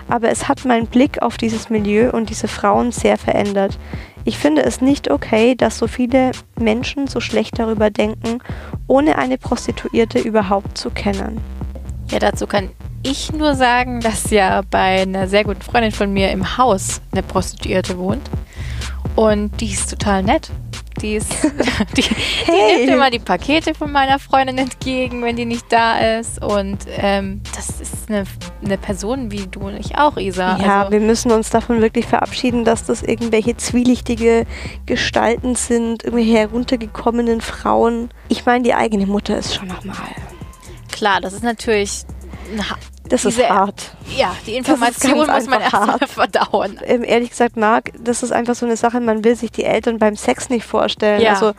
Aber 0.09 0.31
es 0.31 0.49
hat 0.49 0.65
meinen 0.65 0.87
Blick 0.87 1.21
auf 1.21 1.37
dieses 1.37 1.69
Milieu 1.69 2.11
und 2.11 2.31
diese 2.31 2.49
Frauen 2.49 2.93
sehr 2.93 3.17
verändert. 3.17 3.79
Ich 4.25 4.39
finde 4.39 4.63
es 4.63 4.81
nicht 4.81 5.11
okay, 5.11 5.57
dass 5.57 5.79
so 5.79 5.89
viele 5.89 6.31
Menschen 6.59 7.09
so 7.09 7.21
schlecht 7.21 7.59
darüber 7.59 7.91
denken, 7.91 8.39
ohne 8.87 9.19
eine 9.19 9.37
Prostituierte 9.37 10.21
überhaupt 10.21 10.79
zu 10.79 10.91
kennen. 10.91 11.41
Ja, 12.11 12.21
dazu 12.21 12.47
kann 12.47 12.71
ich 13.03 13.33
nur 13.33 13.57
sagen, 13.57 14.01
dass 14.01 14.31
ja 14.31 14.63
bei 14.71 15.03
einer 15.03 15.27
sehr 15.27 15.43
guten 15.43 15.63
Freundin 15.63 15.91
von 15.91 16.13
mir 16.13 16.31
im 16.31 16.57
Haus 16.57 17.01
eine 17.11 17.23
Prostituierte 17.23 17.99
wohnt. 17.99 18.31
Und 19.17 19.61
die 19.61 19.73
ist 19.73 19.91
total 19.91 20.23
nett. 20.23 20.51
Die, 21.01 21.15
ist, 21.15 21.33
die, 21.97 22.03
hey. 22.03 22.15
die 22.47 22.77
nimmt 22.81 22.91
immer 22.91 23.11
die 23.11 23.19
Pakete 23.19 23.75
von 23.75 23.91
meiner 23.91 24.19
Freundin 24.19 24.59
entgegen, 24.59 25.23
wenn 25.23 25.37
die 25.37 25.45
nicht 25.45 25.71
da 25.71 26.19
ist. 26.19 26.43
Und 26.43 26.79
ähm, 26.97 27.41
das 27.55 27.81
ist 27.81 28.09
eine, 28.09 28.25
eine 28.65 28.79
Person 28.79 29.31
wie 29.31 29.47
du 29.47 29.61
und 29.61 29.77
ich 29.77 29.97
auch, 29.97 30.17
Isa. 30.17 30.59
Ja, 30.59 30.81
also, 30.81 30.93
wir 30.93 31.01
müssen 31.01 31.33
uns 31.33 31.51
davon 31.51 31.81
wirklich 31.81 32.07
verabschieden, 32.07 32.65
dass 32.65 32.85
das 32.85 33.03
irgendwelche 33.03 33.57
zwielichtige 33.57 34.47
Gestalten 34.87 35.55
sind, 35.55 36.05
irgendwelche 36.05 36.39
heruntergekommenen 36.39 37.41
Frauen. 37.41 38.11
Ich 38.29 38.45
meine, 38.47 38.65
die 38.65 38.75
eigene 38.75 39.07
Mutter 39.07 39.39
ist 39.39 39.55
schon 39.55 39.69
nochmal. 39.69 39.97
Klar, 40.91 41.21
das 41.21 41.33
ist 41.33 41.43
natürlich 41.43 42.05
das 43.13 43.23
Diese, 43.23 43.43
ist 43.43 43.51
hart. 43.51 43.91
Ja, 44.17 44.35
die 44.47 44.57
Information 44.57 45.19
muss 45.19 45.47
man 45.47 45.61
erstmal 45.61 45.99
verdauen. 46.09 46.81
Ähm, 46.83 47.05
ehrlich 47.05 47.29
gesagt, 47.29 47.59
Marc, 47.59 47.93
das 48.03 48.23
ist 48.23 48.33
einfach 48.33 48.55
so 48.55 48.65
eine 48.65 48.77
Sache, 48.77 49.01
man 49.01 49.23
will 49.23 49.37
sich 49.37 49.53
die 49.53 49.65
Eltern 49.65 49.99
beim 49.99 50.17
Sex 50.17 50.49
nicht 50.49 50.65
vorstellen. 50.65 51.21
Ja. 51.21 51.35
Also 51.35 51.53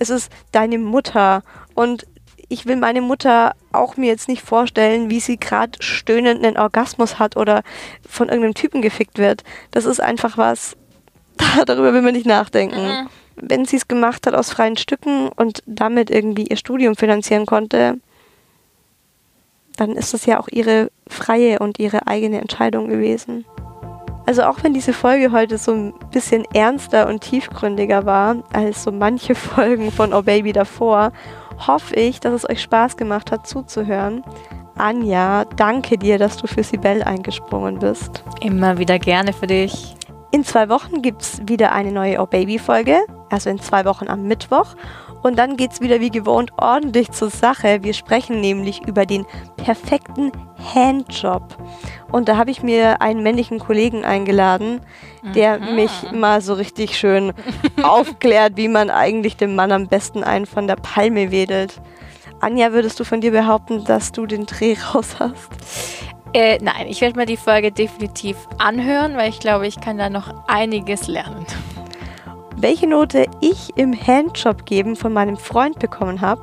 es 0.00 0.10
ist 0.10 0.32
deine 0.50 0.78
Mutter 0.78 1.44
und 1.74 2.06
ich 2.48 2.66
will 2.66 2.74
meine 2.74 3.02
Mutter 3.02 3.54
auch 3.72 3.96
mir 3.96 4.06
jetzt 4.06 4.28
nicht 4.28 4.42
vorstellen, 4.42 5.08
wie 5.08 5.20
sie 5.20 5.36
gerade 5.36 5.80
stöhnend 5.80 6.44
einen 6.44 6.56
Orgasmus 6.56 7.20
hat 7.20 7.36
oder 7.36 7.62
von 8.08 8.28
irgendeinem 8.28 8.54
Typen 8.54 8.82
gefickt 8.82 9.18
wird. 9.18 9.44
Das 9.70 9.84
ist 9.84 10.00
einfach 10.00 10.36
was, 10.36 10.76
darüber 11.66 11.92
will 11.94 12.02
man 12.02 12.14
nicht 12.14 12.26
nachdenken. 12.26 12.84
Mhm. 12.84 13.08
Wenn 13.36 13.64
sie 13.64 13.76
es 13.76 13.86
gemacht 13.86 14.26
hat 14.26 14.34
aus 14.34 14.50
freien 14.50 14.76
Stücken 14.76 15.28
und 15.28 15.62
damit 15.66 16.10
irgendwie 16.10 16.46
ihr 16.46 16.56
Studium 16.56 16.96
finanzieren 16.96 17.46
konnte, 17.46 18.00
dann 19.76 19.92
ist 19.92 20.14
es 20.14 20.26
ja 20.26 20.40
auch 20.40 20.48
ihre 20.48 20.90
freie 21.06 21.58
und 21.58 21.78
ihre 21.78 22.06
eigene 22.06 22.40
Entscheidung 22.40 22.88
gewesen. 22.88 23.44
Also 24.26 24.42
auch 24.42 24.62
wenn 24.62 24.74
diese 24.74 24.92
Folge 24.92 25.30
heute 25.30 25.56
so 25.56 25.72
ein 25.72 25.94
bisschen 26.10 26.44
ernster 26.52 27.06
und 27.08 27.20
tiefgründiger 27.20 28.06
war 28.06 28.42
als 28.52 28.82
so 28.82 28.90
manche 28.90 29.34
Folgen 29.36 29.92
von 29.92 30.12
Oh 30.12 30.22
Baby 30.22 30.52
davor, 30.52 31.12
hoffe 31.66 31.94
ich, 31.94 32.18
dass 32.20 32.32
es 32.32 32.50
euch 32.50 32.60
Spaß 32.60 32.96
gemacht 32.96 33.30
hat 33.30 33.46
zuzuhören. 33.46 34.24
Anja, 34.76 35.44
danke 35.56 35.96
dir, 35.96 36.18
dass 36.18 36.36
du 36.36 36.46
für 36.46 36.62
Sibel 36.62 37.02
eingesprungen 37.02 37.78
bist. 37.78 38.24
Immer 38.40 38.78
wieder 38.78 38.98
gerne 38.98 39.32
für 39.32 39.46
dich. 39.46 39.94
In 40.32 40.44
zwei 40.44 40.68
Wochen 40.68 41.00
gibt 41.00 41.22
es 41.22 41.40
wieder 41.46 41.72
eine 41.72 41.92
neue 41.92 42.20
Oh 42.20 42.26
Baby 42.26 42.58
Folge. 42.58 42.98
also 43.30 43.48
in 43.48 43.58
zwei 43.60 43.84
Wochen 43.84 44.08
am 44.08 44.24
Mittwoch. 44.24 44.74
Und 45.26 45.36
dann 45.40 45.56
geht 45.56 45.72
es 45.72 45.80
wieder 45.80 45.98
wie 45.98 46.10
gewohnt 46.10 46.52
ordentlich 46.56 47.10
zur 47.10 47.30
Sache. 47.30 47.82
Wir 47.82 47.94
sprechen 47.94 48.40
nämlich 48.40 48.86
über 48.86 49.06
den 49.06 49.26
perfekten 49.56 50.30
Handjob. 50.72 51.42
Und 52.12 52.28
da 52.28 52.36
habe 52.36 52.52
ich 52.52 52.62
mir 52.62 53.02
einen 53.02 53.24
männlichen 53.24 53.58
Kollegen 53.58 54.04
eingeladen, 54.04 54.82
der 55.34 55.58
Mhm. 55.58 55.74
mich 55.74 55.90
mal 56.12 56.40
so 56.42 56.54
richtig 56.54 56.96
schön 56.96 57.32
aufklärt, 57.82 58.56
wie 58.56 58.68
man 58.68 58.88
eigentlich 58.88 59.36
dem 59.36 59.56
Mann 59.56 59.72
am 59.72 59.88
besten 59.88 60.22
einen 60.22 60.46
von 60.46 60.68
der 60.68 60.76
Palme 60.76 61.32
wedelt. 61.32 61.80
Anja, 62.38 62.70
würdest 62.72 63.00
du 63.00 63.04
von 63.04 63.20
dir 63.20 63.32
behaupten, 63.32 63.82
dass 63.84 64.12
du 64.12 64.26
den 64.26 64.46
Dreh 64.46 64.76
raus 64.94 65.16
hast? 65.18 65.48
Äh, 66.34 66.58
nein, 66.62 66.86
ich 66.88 67.00
werde 67.00 67.18
mir 67.18 67.26
die 67.26 67.36
Folge 67.36 67.72
definitiv 67.72 68.36
anhören, 68.58 69.16
weil 69.16 69.30
ich 69.30 69.40
glaube, 69.40 69.66
ich 69.66 69.80
kann 69.80 69.98
da 69.98 70.08
noch 70.08 70.32
einiges 70.46 71.08
lernen. 71.08 71.46
Welche 72.56 72.86
Note 72.86 73.26
ich 73.40 73.76
im 73.76 73.92
Handjob 73.94 74.66
geben 74.66 74.96
von 74.96 75.12
meinem 75.12 75.36
Freund 75.36 75.78
bekommen 75.78 76.20
habe 76.20 76.42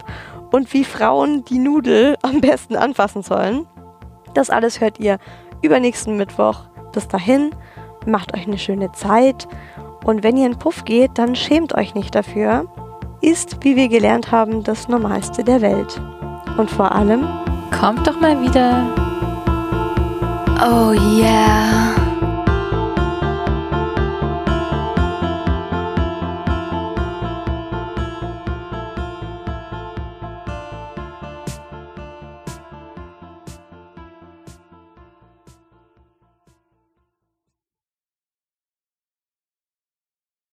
und 0.52 0.74
wie 0.74 0.84
Frauen 0.84 1.44
die 1.46 1.60
Nudel 1.60 2.16
am 2.22 2.42
besten 2.42 2.76
anfassen 2.76 3.24
sollen. 3.24 3.68
Das 4.34 4.50
alles 4.50 4.82
hört 4.82 5.00
ihr 5.00 5.18
übernächsten 5.62 6.18
Mittwoch. 6.18 6.62
Bis 6.92 7.08
dahin, 7.08 7.52
macht 8.06 8.34
euch 8.36 8.48
eine 8.48 8.58
schöne 8.58 8.92
Zeit 8.92 9.48
und 10.06 10.24
wenn 10.24 10.38
ihr 10.38 10.46
in 10.46 10.58
Puff 10.60 10.86
geht, 10.86 11.12
dann 11.16 11.36
schämt 11.36 11.74
euch 11.76 11.96
nicht 11.96 12.14
dafür. 12.14 12.66
Ist, 13.22 13.64
wie 13.64 13.76
wir 13.76 13.88
gelernt 13.88 14.32
haben, 14.32 14.64
das 14.64 14.90
Normalste 14.90 15.44
der 15.44 15.62
Welt. 15.62 16.02
Und 16.58 16.70
vor 16.70 16.92
allem, 16.92 17.26
Kommt 17.80 18.08
doch 18.08 18.20
mal 18.20 18.40
wieder. 18.42 18.86
Oh 20.62 20.94
yeah. 20.94 22.03